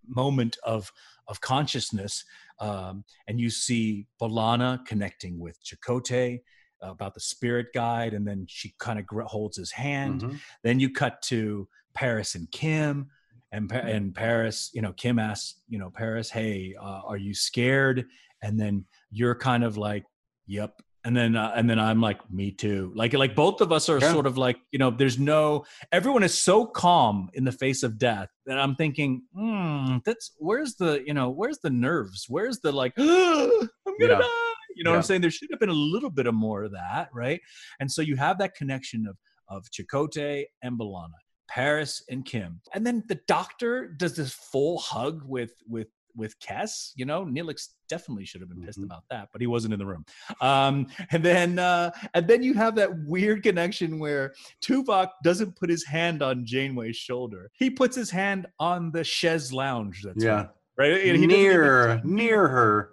moment 0.07 0.59
of 0.65 0.93
of 1.27 1.41
consciousness. 1.41 2.23
Um, 2.61 3.05
and 3.27 3.41
you 3.41 3.49
see 3.49 4.07
B'Elanna 4.21 4.85
connecting 4.85 5.41
with 5.41 5.59
Chakotay 5.65 6.41
uh, 6.85 6.91
about 6.91 7.15
the 7.15 7.21
spirit 7.21 7.69
guide, 7.75 8.13
and 8.13 8.29
then 8.29 8.45
she 8.47 8.75
kind 8.79 8.99
of 8.99 9.07
gr- 9.07 9.23
holds 9.23 9.57
his 9.57 9.73
hand. 9.73 10.21
Mhm. 10.21 10.41
Then 10.63 10.81
you 10.81 10.91
cut 10.93 11.23
to 11.23 11.67
Paris 11.95 12.35
and 12.35 12.51
Kim, 12.51 13.09
and 13.55 13.71
and 13.73 14.15
Paris, 14.15 14.71
you 14.75 14.83
know, 14.83 14.93
Kim 14.93 15.19
asks, 15.19 15.61
you 15.69 15.79
know, 15.79 15.91
Paris, 15.91 16.31
hey, 16.31 16.75
uh, 16.81 17.01
are 17.07 17.17
you 17.17 17.35
scared? 17.35 18.05
And 18.43 18.59
then 18.61 18.85
you're 19.11 19.35
kind 19.35 19.65
of 19.65 19.77
like, 19.77 20.05
yep. 20.47 20.81
And 21.07 21.15
then 21.17 21.37
uh, 21.37 21.53
and 21.55 21.69
then 21.69 21.79
I'm 21.79 22.01
like, 22.01 22.19
me 22.31 22.51
too. 22.51 22.91
Like 22.95 23.13
like 23.13 23.35
both 23.35 23.61
of 23.61 23.71
us 23.73 23.89
are 23.91 23.99
Yeah. 24.01 24.13
sort 24.13 24.27
of 24.27 24.39
like, 24.39 24.57
you 24.73 24.79
know, 24.79 24.91
there's 24.91 25.19
no 25.19 25.65
everyone 25.93 26.23
is 26.23 26.39
so 26.41 26.65
calm 26.67 27.29
in 27.35 27.45
the 27.45 27.53
face 27.53 27.83
of 27.83 27.99
death 27.99 28.29
that 28.47 28.59
I'm 28.59 28.75
thinking, 28.75 29.23
hmm, 29.35 29.99
that's 30.07 30.33
where's 30.39 30.77
the 30.77 31.03
you 31.07 31.13
know 31.15 31.29
where's 31.31 31.59
the 31.63 31.71
nerves? 31.71 32.25
Where's 32.29 32.59
the 32.61 32.73
like, 32.73 32.95
I'm 32.99 33.07
gonna 33.09 33.69
Yeah. 34.01 34.19
die? 34.19 34.29
You 34.77 34.83
know 34.83 34.91
what 34.91 34.97
I'm 34.97 35.03
saying? 35.03 35.21
There 35.21 35.31
should 35.31 35.51
have 35.53 35.61
been 35.61 35.69
a 35.69 35.73
little 35.73 36.11
bit 36.11 36.27
of 36.27 36.35
more 36.35 36.65
of 36.65 36.73
that, 36.73 37.09
right? 37.13 37.41
And 37.81 37.93
so 37.93 38.01
you 38.03 38.17
have 38.17 38.39
that 38.39 38.55
connection 38.55 39.07
of 39.07 39.17
of 39.49 39.67
Chakotay 39.71 40.45
and 40.63 40.79
B'Elanna, 40.79 41.21
Paris 41.49 42.03
and 42.11 42.25
Kim, 42.25 42.61
and 42.73 42.87
then 42.87 43.03
the 43.09 43.21
doctor 43.27 43.87
does 43.89 44.17
this 44.17 44.33
full 44.33 44.79
hug 44.79 45.23
with 45.25 45.53
with 45.69 45.89
with 46.17 46.39
Kes. 46.39 46.93
You 46.95 47.07
know, 47.07 47.25
Neelix 47.25 47.71
definitely 47.89 48.25
should 48.25 48.41
have 48.41 48.49
been 48.49 48.63
pissed 48.63 48.79
Mhm. 48.81 48.85
about 48.85 49.03
that, 49.11 49.31
but 49.33 49.41
he 49.41 49.49
wasn't 49.49 49.73
in 49.75 49.81
the 49.81 49.87
room. 49.87 50.05
Um, 50.41 50.87
and 51.11 51.25
then 51.25 51.59
uh, 51.59 51.91
and 52.15 52.29
then 52.29 52.43
you 52.43 52.55
have 52.55 52.77
that 52.77 52.91
weird 53.05 53.43
connection 53.43 53.99
where 53.99 54.33
Tuvok 54.65 55.09
doesn't 55.25 55.57
put 55.57 55.69
his 55.71 55.85
hand 55.85 56.23
on 56.23 56.47
Janeway's 56.47 56.97
shoulder. 56.97 57.51
He 57.55 57.69
puts 57.69 57.97
his 57.97 58.11
hand 58.11 58.47
on 58.61 58.93
the 58.93 59.03
chaise 59.03 59.53
lounge. 59.53 60.03
That's 60.05 60.23
Yeah. 60.25 60.47
right. 60.79 61.03
He 61.05 61.27
Near 61.27 62.01
near 62.05 62.47
her. 62.47 62.91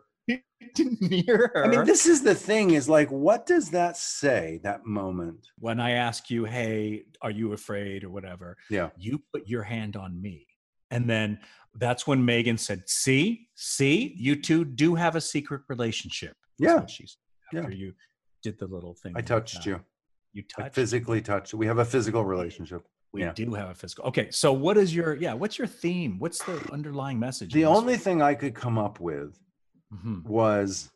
near 1.01 1.51
her. 1.53 1.66
I 1.66 1.68
mean, 1.68 1.86
this 1.86 2.05
is 2.05 2.22
the 2.24 2.36
thing 2.36 2.72
is 2.72 2.88
like, 2.89 3.09
what 3.09 3.45
does 3.45 3.70
that 3.72 3.97
say, 3.97 4.59
that 4.64 4.86
moment? 4.86 5.47
when 5.59 5.80
I 5.80 5.91
ask 5.91 6.30
you, 6.30 6.45
"Hey, 6.45 7.03
are 7.22 7.32
you 7.32 7.53
afraid?" 7.53 8.03
or 8.03 8.09
whatever, 8.09 8.57
Yeah. 8.70 8.89
you 8.97 9.22
put 9.34 9.47
your 9.47 9.64
hand 9.64 9.95
on 9.95 10.22
me, 10.22 10.47
and 10.89 11.09
then 11.09 11.39
that's 11.76 12.05
when 12.07 12.24
Megan 12.26 12.57
said, 12.57 12.84
"See, 12.88 13.47
see, 13.55 14.16
you 14.18 14.36
two 14.41 14.66
do 14.66 14.95
have 14.95 15.16
a 15.16 15.22
secret 15.22 15.62
relationship." 15.70 16.36
That's 16.59 16.70
Yeah. 16.74 16.80
what 16.82 16.89
she 16.89 17.07
said 17.07 17.18
Yeah. 17.53 17.59
after 17.62 17.74
you 17.74 17.93
did 18.43 18.57
the 18.59 18.68
little 18.68 18.93
thing. 18.95 19.14
I 19.16 19.22
touched 19.22 19.57
uh, 19.68 19.70
you. 19.72 19.82
You 20.34 20.43
I 20.57 20.64
touched. 20.64 20.76
physically 20.76 21.22
touched. 21.22 21.53
We 21.53 21.66
have 21.68 21.78
a 21.80 21.86
physical 21.86 22.24
relationship. 22.26 22.84
we 23.14 23.22
yeah. 23.24 23.34
do 23.34 23.53
have 23.53 23.70
a 23.70 23.76
physical. 23.76 24.05
Okay, 24.05 24.32
so 24.32 24.53
what 24.53 24.78
is 24.78 24.95
your 24.95 25.16
yeah? 25.18 25.34
What's 25.34 25.57
your 25.57 25.68
theme? 25.68 26.18
What's 26.20 26.41
the 26.45 26.57
underlying 26.72 27.20
message? 27.20 27.51
The 27.53 27.66
only 27.66 27.93
one? 27.93 27.99
thing 27.99 28.22
I 28.22 28.34
could 28.36 28.55
come 28.55 28.78
up 28.78 28.99
with 29.01 29.38
Mhm. 29.93 30.23
was 30.23 30.91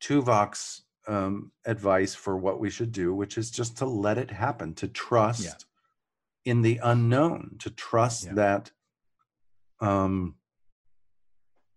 Tuvok's 0.00 0.82
um, 1.06 1.52
advice 1.64 2.14
for 2.14 2.36
what 2.36 2.58
we 2.58 2.68
should 2.70 2.90
do, 2.90 3.14
which 3.14 3.38
is 3.38 3.50
just 3.50 3.76
to 3.78 3.86
let 3.86 4.18
it 4.18 4.30
happen, 4.30 4.74
to 4.74 4.88
trust 4.88 5.66
in 6.44 6.62
the 6.62 6.78
unknown, 6.82 7.56
to 7.60 7.70
trust 7.70 8.24
Yeah. 8.26 8.34
that 8.34 8.72
um, 9.80 10.36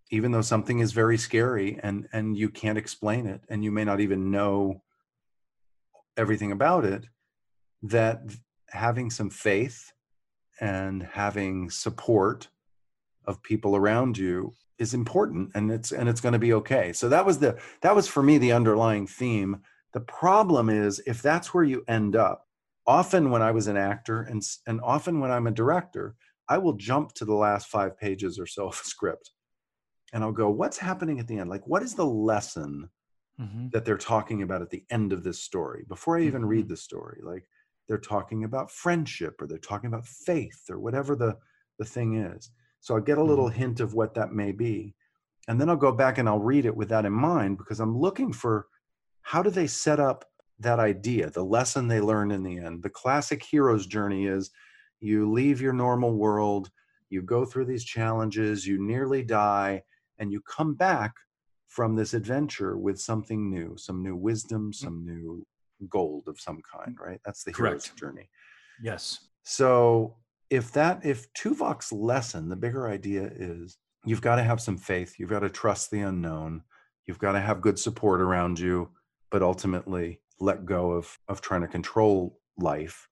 even 0.10 0.32
though 0.32 0.42
something 0.42 0.80
is 0.80 0.92
very 0.94 1.18
scary 1.18 1.80
and 1.84 2.08
and 2.12 2.36
you 2.38 2.50
can't 2.50 2.78
explain 2.78 3.28
it, 3.28 3.44
and 3.50 3.64
you 3.64 3.72
may 3.72 3.84
not 3.84 4.00
even 4.00 4.32
know 4.32 4.82
everything 6.18 6.52
about 6.52 6.86
it, 6.86 7.08
that 7.84 8.22
having 8.70 9.10
some 9.12 9.30
faith 9.30 9.94
and 10.60 11.04
having 11.04 11.70
support 11.70 12.50
of 13.26 13.42
people 13.44 13.76
around 13.76 14.18
you 14.18 14.54
is 14.80 14.94
important 14.94 15.52
and 15.56 15.72
it's 15.72 15.92
and 15.92 16.08
it's 16.10 16.22
going 16.22 16.34
to 16.34 16.40
be 16.40 16.54
okay 16.54 16.94
so 16.94 17.10
that 17.10 17.26
was 17.26 17.40
the 17.40 17.60
that 17.82 17.96
was 17.96 18.08
for 18.08 18.24
me 18.24 18.38
the 18.38 18.52
underlying 18.52 19.06
theme 19.06 19.62
the 19.94 20.00
problem 20.02 20.70
is 20.70 21.00
if 21.06 21.22
that's 21.22 21.54
where 21.54 21.64
you 21.64 21.84
end 21.88 22.16
up 22.16 22.48
often 22.88 23.30
when 23.30 23.42
i 23.42 23.52
was 23.52 23.68
an 23.68 23.78
actor 23.78 24.22
and 24.22 24.42
and 24.68 24.80
often 24.82 25.20
when 25.20 25.32
i'm 25.32 25.48
a 25.48 25.52
director 25.52 26.16
i 26.48 26.58
will 26.58 26.74
jump 26.74 27.14
to 27.14 27.26
the 27.26 27.34
last 27.34 27.68
5 27.68 27.98
pages 27.98 28.40
or 28.40 28.46
so 28.48 28.68
of 28.68 28.80
a 28.82 28.88
script 28.88 29.32
and 30.14 30.24
i'll 30.24 30.32
go 30.32 30.50
what's 30.50 30.78
happening 30.78 31.20
at 31.20 31.28
the 31.28 31.38
end 31.38 31.50
like 31.50 31.68
what 31.68 31.84
is 31.84 31.96
the 31.96 32.06
lesson 32.06 32.90
Mhm. 33.40 33.72
that 33.72 33.86
they're 33.86 33.98
talking 33.98 34.42
about 34.42 34.62
at 34.62 34.70
the 34.70 34.86
end 34.90 35.14
of 35.14 35.24
this 35.24 35.42
story 35.42 35.86
before 35.88 36.18
I 36.18 36.24
even 36.24 36.44
read 36.46 36.68
the 36.68 36.76
story. 36.76 37.22
Like 37.24 37.48
they're 37.88 37.98
talking 37.98 38.44
about 38.44 38.70
friendship 38.70 39.42
or 39.42 39.48
they're 39.48 39.58
talking 39.58 39.88
about 39.88 40.06
faith 40.06 40.70
or 40.70 40.78
whatever 40.78 41.16
the, 41.16 41.38
the 41.78 41.86
thing 41.86 42.16
is. 42.16 42.52
So 42.80 42.96
I'll 42.96 43.02
get 43.02 43.18
a 43.18 43.24
little 43.24 43.50
mm-hmm. 43.50 43.60
hint 43.60 43.80
of 43.80 43.94
what 43.94 44.14
that 44.16 44.32
may 44.32 44.52
be. 44.52 44.96
And 45.48 45.60
then 45.60 45.70
I'll 45.70 45.76
go 45.76 45.92
back 45.92 46.18
and 46.18 46.30
I'll 46.30 46.40
read 46.40 46.66
it 46.66 46.76
with 46.76 46.90
that 46.90 47.06
in 47.06 47.14
mind 47.14 47.58
because 47.58 47.80
I'm 47.80 47.98
looking 47.98 48.32
for 48.32 48.68
how 49.22 49.42
do 49.42 49.50
they 49.50 49.68
set 49.68 50.00
up 50.00 50.26
that 50.60 50.80
idea, 50.80 51.30
the 51.30 51.44
lesson 51.44 51.88
they 51.88 52.02
learn 52.02 52.32
in 52.32 52.44
the 52.44 52.58
end. 52.58 52.84
The 52.84 52.90
classic 52.90 53.44
hero's 53.44 53.88
journey 53.88 54.28
is 54.28 54.52
you 55.00 55.32
leave 55.32 55.62
your 55.62 55.74
normal 55.74 56.14
world, 56.16 56.70
you 57.10 57.22
go 57.22 57.46
through 57.46 57.66
these 57.66 57.84
challenges, 57.84 58.68
you 58.68 58.86
nearly 58.86 59.24
die, 59.24 59.84
and 60.20 60.32
you 60.32 60.42
come 60.42 60.76
back 60.76 61.14
from 61.68 61.96
this 61.96 62.14
adventure 62.14 62.78
with 62.78 63.00
something 63.00 63.50
new, 63.50 63.76
some 63.78 64.04
new 64.04 64.16
wisdom, 64.16 64.72
mm-hmm. 64.72 64.86
some 64.86 65.06
new 65.06 65.46
gold 65.90 66.28
of 66.28 66.40
some 66.40 66.62
kind, 66.62 66.98
right? 67.00 67.22
That's 67.26 67.44
the 67.44 67.52
hero's 67.52 67.86
Correct. 67.86 67.98
journey. 67.98 68.30
Yes. 68.84 69.30
So 69.44 70.16
if 70.50 70.72
that 70.74 71.06
if 71.06 71.32
Tuvok's 71.34 71.92
lesson, 71.92 72.50
the 72.50 72.56
bigger 72.56 72.88
idea 72.88 73.30
is 73.34 73.78
you've 74.06 74.22
got 74.22 74.36
to 74.36 74.44
have 74.44 74.62
some 74.62 74.78
faith, 74.78 75.20
you've 75.20 75.30
got 75.30 75.40
to 75.40 75.50
trust 75.50 75.92
the 75.92 76.02
unknown, 76.02 76.64
you've 77.06 77.20
got 77.20 77.34
to 77.34 77.40
have 77.40 77.62
good 77.62 77.78
support 77.78 78.22
around 78.22 78.60
you, 78.60 78.90
but 79.30 79.44
ultimately 79.44 80.22
let 80.40 80.66
go 80.66 80.92
of 80.92 81.18
of 81.28 81.42
trying 81.42 81.62
to 81.62 81.68
control 81.68 82.40
life. 82.58 83.08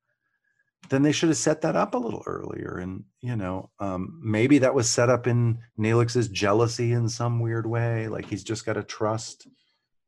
Then 0.90 1.02
they 1.02 1.12
should 1.12 1.30
have 1.30 1.38
set 1.38 1.62
that 1.62 1.76
up 1.76 1.94
a 1.94 1.98
little 1.98 2.24
earlier, 2.26 2.78
and 2.78 3.04
you 3.22 3.36
know, 3.36 3.70
um, 3.80 4.20
maybe 4.24 4.60
that 4.60 4.74
was 4.74 4.90
set 4.90 5.10
up 5.10 5.28
in 5.28 5.60
Neelix's 5.78 6.30
jealousy 6.30 6.94
in 6.94 7.10
some 7.10 7.40
weird 7.40 7.68
way. 7.68 8.08
Like 8.08 8.26
he's 8.26 8.44
just 8.44 8.66
got 8.66 8.74
to 8.74 8.84
trust 8.84 9.48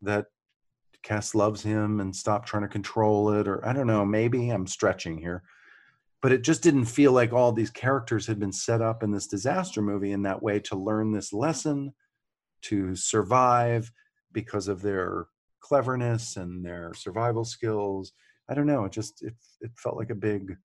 that 0.01 0.27
Kes 1.03 1.35
loves 1.35 1.63
him 1.63 1.99
and 1.99 2.15
stop 2.15 2.45
trying 2.45 2.63
to 2.63 2.69
control 2.69 3.31
it, 3.33 3.47
or 3.47 3.65
I 3.67 3.73
don't 3.73 3.87
know. 3.87 4.05
Maybe 4.05 4.49
I'm 4.49 4.67
stretching 4.67 5.17
here, 5.17 5.43
but 6.21 6.31
it 6.31 6.43
just 6.43 6.61
didn't 6.63 6.85
feel 6.85 7.11
like 7.11 7.31
all 7.33 7.51
these 7.51 7.69
characters 7.69 8.27
had 8.27 8.39
been 8.39 8.51
set 8.51 8.81
up 8.81 9.03
in 9.03 9.11
this 9.11 9.27
disaster 9.27 9.81
movie 9.81 10.11
in 10.11 10.23
that 10.23 10.41
way 10.43 10.59
to 10.59 10.75
learn 10.75 11.11
this 11.11 11.31
lesson, 11.31 11.93
to 12.63 12.95
survive 12.95 13.91
because 14.31 14.67
of 14.67 14.81
their 14.81 15.27
cleverness 15.61 16.35
and 16.37 16.65
their 16.65 16.93
survival 16.93 17.45
skills. 17.45 18.11
I 18.49 18.53
don't 18.53 18.67
know. 18.67 18.85
It 18.85 18.91
just 18.91 19.21
it 19.23 19.35
it 19.61 19.71
felt 19.77 19.97
like 19.97 20.09
a 20.09 20.15
big 20.15 20.55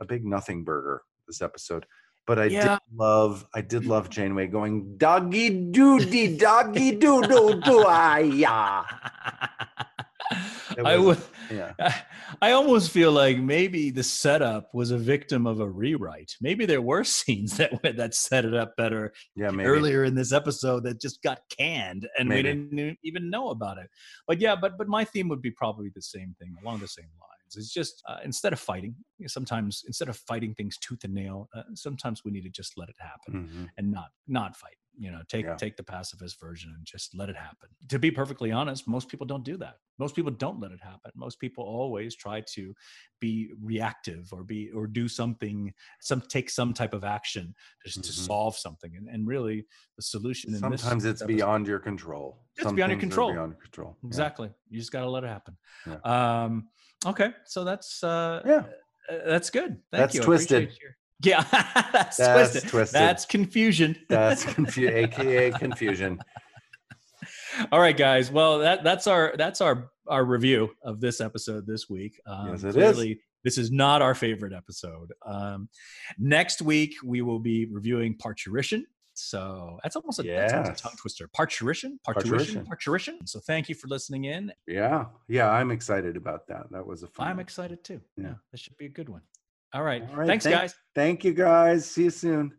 a 0.00 0.04
big 0.04 0.24
nothing 0.24 0.64
burger 0.64 1.02
this 1.26 1.42
episode. 1.42 1.86
But 2.26 2.38
I 2.38 2.44
Yeah. 2.46 2.78
did 2.78 2.78
love 2.96 3.46
I 3.54 3.60
did 3.60 3.84
love 3.86 4.08
Janeway 4.08 4.46
going 4.46 4.96
doggy 4.96 5.70
doody 5.70 6.36
doggy 6.38 6.92
doo 6.96 7.22
doo 7.22 7.60
doo 7.60 7.84
ah 7.86 8.16
yeah. 8.18 8.84
I 10.84 10.96
would. 10.96 11.20
Yeah. 11.50 11.72
I 12.42 12.52
almost 12.52 12.90
feel 12.90 13.12
like 13.12 13.38
maybe 13.38 13.90
the 13.90 14.02
setup 14.02 14.70
was 14.74 14.90
a 14.90 14.98
victim 14.98 15.46
of 15.46 15.60
a 15.60 15.68
rewrite. 15.68 16.32
Maybe 16.40 16.66
there 16.66 16.82
were 16.82 17.04
scenes 17.16 17.56
that 17.58 17.72
that 17.96 18.14
set 18.14 18.44
it 18.44 18.54
up 18.54 18.74
better 18.76 19.12
Yeah, 19.36 19.50
maybe. 19.50 19.68
earlier 19.68 20.04
in 20.04 20.14
this 20.14 20.32
episode 20.32 20.84
that 20.84 21.00
just 21.00 21.22
got 21.22 21.40
canned 21.56 22.08
and 22.18 22.28
Maybe. 22.28 22.48
we 22.54 22.64
didn't 22.66 22.98
even 23.04 23.30
know 23.30 23.50
about 23.50 23.78
it. 23.78 23.88
But 24.26 24.40
yeah, 24.40 24.56
but 24.56 24.78
but 24.78 24.88
my 24.88 25.04
theme 25.04 25.28
would 25.28 25.42
be 25.42 25.50
probably 25.50 25.90
the 25.94 26.02
same 26.02 26.34
thing 26.40 26.54
along 26.62 26.80
the 26.80 26.88
same 26.88 27.04
lines. 27.20 27.56
It's 27.56 27.72
just 27.72 28.02
uh, 28.08 28.16
instead 28.24 28.52
of 28.52 28.58
fighting, 28.58 28.96
sometimes 29.26 29.84
instead 29.86 30.08
of 30.08 30.16
fighting 30.16 30.54
things 30.54 30.76
tooth 30.78 31.04
and 31.04 31.14
nail, 31.14 31.48
uh, 31.54 31.62
sometimes 31.74 32.22
we 32.24 32.30
need 32.32 32.42
to 32.42 32.50
just 32.50 32.72
let 32.76 32.88
it 32.88 32.96
happen 32.98 33.48
Mhm. 33.48 33.68
and 33.78 33.90
not 33.92 34.08
not 34.26 34.56
fight. 34.56 34.76
You 34.96 35.10
know, 35.10 35.22
take 35.28 35.44
Yeah. 35.46 35.56
take 35.56 35.76
the 35.76 35.82
pacifist 35.82 36.38
version 36.40 36.72
and 36.76 36.84
just 36.86 37.14
let 37.16 37.28
it 37.28 37.36
happen. 37.36 37.68
To 37.88 37.98
be 37.98 38.10
perfectly 38.10 38.52
honest, 38.52 38.86
most 38.86 39.08
people 39.08 39.26
don't 39.26 39.44
do 39.44 39.56
that. 39.56 39.78
Most 39.98 40.14
people 40.14 40.30
don't 40.30 40.60
let 40.60 40.70
it 40.70 40.80
happen. 40.80 41.10
Most 41.16 41.40
people 41.40 41.64
always 41.64 42.14
try 42.14 42.42
to 42.54 42.74
be 43.20 43.52
reactive 43.60 44.32
or 44.32 44.44
be 44.44 44.70
or 44.70 44.86
do 44.86 45.08
something, 45.08 45.72
some 46.00 46.20
take 46.20 46.48
some 46.48 46.72
type 46.72 46.94
of 46.94 47.02
action 47.04 47.54
just 47.84 48.04
to 48.04 48.10
Mhm. 48.12 48.26
solve 48.26 48.56
something. 48.56 48.94
And, 48.96 49.08
and 49.08 49.26
really, 49.26 49.66
the 49.96 50.02
solution 50.02 50.48
in 50.54 50.60
this 50.70 50.80
Sometimes 50.82 51.04
it's 51.04 51.22
episode- 51.22 51.34
beyond 51.36 51.66
your 51.66 51.78
control. 51.80 52.46
It's 52.56 52.62
Some 52.64 52.76
beyond 52.76 52.92
your 52.92 53.00
control. 53.00 53.32
Beyond 53.32 53.52
your 53.52 53.60
control. 53.62 53.96
Yeah. 54.02 54.06
Exactly. 54.06 54.50
You 54.70 54.78
just 54.78 54.92
got 54.92 55.00
to 55.00 55.10
let 55.10 55.24
it 55.24 55.28
happen. 55.28 55.56
Yeah. 55.86 55.98
Um, 56.44 56.68
okay, 57.06 57.32
so 57.46 57.64
that's 57.64 58.02
uh, 58.04 58.42
Yeah. 58.46 58.64
uh, 59.08 59.24
that's 59.26 59.50
good. 59.50 59.70
Thank 59.70 59.90
That's 59.90 60.14
you. 60.14 60.22
Twisted. 60.22 60.76
your- 60.80 60.96
Yeah, 61.24 61.42
that's, 61.92 62.16
That's 62.16 62.50
twisted. 62.52 62.70
twisted. 62.70 62.94
That's 63.00 63.24
confusion. 63.26 63.96
That's 64.08 64.44
confu- 64.44 64.88
AKA 64.88 65.52
confusion. 65.52 66.20
All 67.72 67.80
right, 67.80 67.96
guys. 67.96 68.30
Well, 68.30 68.58
that 68.58 68.82
that's 68.84 69.06
our 69.06 69.34
that's 69.38 69.60
our 69.60 69.90
our 70.08 70.24
review 70.24 70.70
of 70.82 71.00
this 71.00 71.20
episode 71.20 71.66
this 71.66 71.88
week. 71.88 72.20
Um, 72.26 72.48
Yes, 72.50 72.64
it 72.64 72.68
is. 72.68 72.74
clearly, 72.74 73.20
This 73.44 73.58
is 73.58 73.70
not 73.70 74.02
our 74.02 74.14
favorite 74.14 74.52
episode. 74.52 75.12
Um, 75.24 75.68
next 76.18 76.60
week 76.62 76.94
we 77.04 77.22
will 77.22 77.38
be 77.38 77.66
reviewing 77.66 78.16
Parturition. 78.16 78.82
So 79.16 79.78
that's 79.84 79.94
almost 79.94 80.18
a, 80.18 80.24
that's 80.24 80.52
almost 80.52 80.80
a 80.80 80.82
tongue 80.82 80.96
twister. 80.98 81.28
Parturition, 81.28 82.00
Parturition. 82.04 82.64
Parturition, 82.64 82.66
Parturition. 82.66 83.18
So 83.26 83.38
thank 83.38 83.68
you 83.68 83.76
for 83.76 83.86
listening 83.86 84.24
in. 84.24 84.52
Yeah. 84.66 85.06
Yeah. 85.28 85.48
I'm 85.48 85.70
excited 85.70 86.16
about 86.16 86.48
that. 86.48 86.64
That 86.72 86.84
was 86.84 87.04
a 87.04 87.06
fun. 87.06 87.28
I'm 87.28 87.36
one. 87.36 87.42
excited 87.44 87.84
too. 87.84 88.00
Yeah. 88.16 88.24
Yeah, 88.24 88.34
this 88.50 88.60
should 88.60 88.76
be 88.76 88.86
a 88.86 88.90
good 88.90 89.08
one. 89.08 89.22
All 89.74 89.82
right. 89.82 90.02
All 90.10 90.16
right, 90.16 90.26
Thanks, 90.26 90.44
thank- 90.44 90.56
guys. 90.56 90.74
Thank 90.94 91.24
you 91.24 91.34
guys. 91.34 91.90
See 91.90 92.04
you 92.04 92.10
soon. 92.10 92.52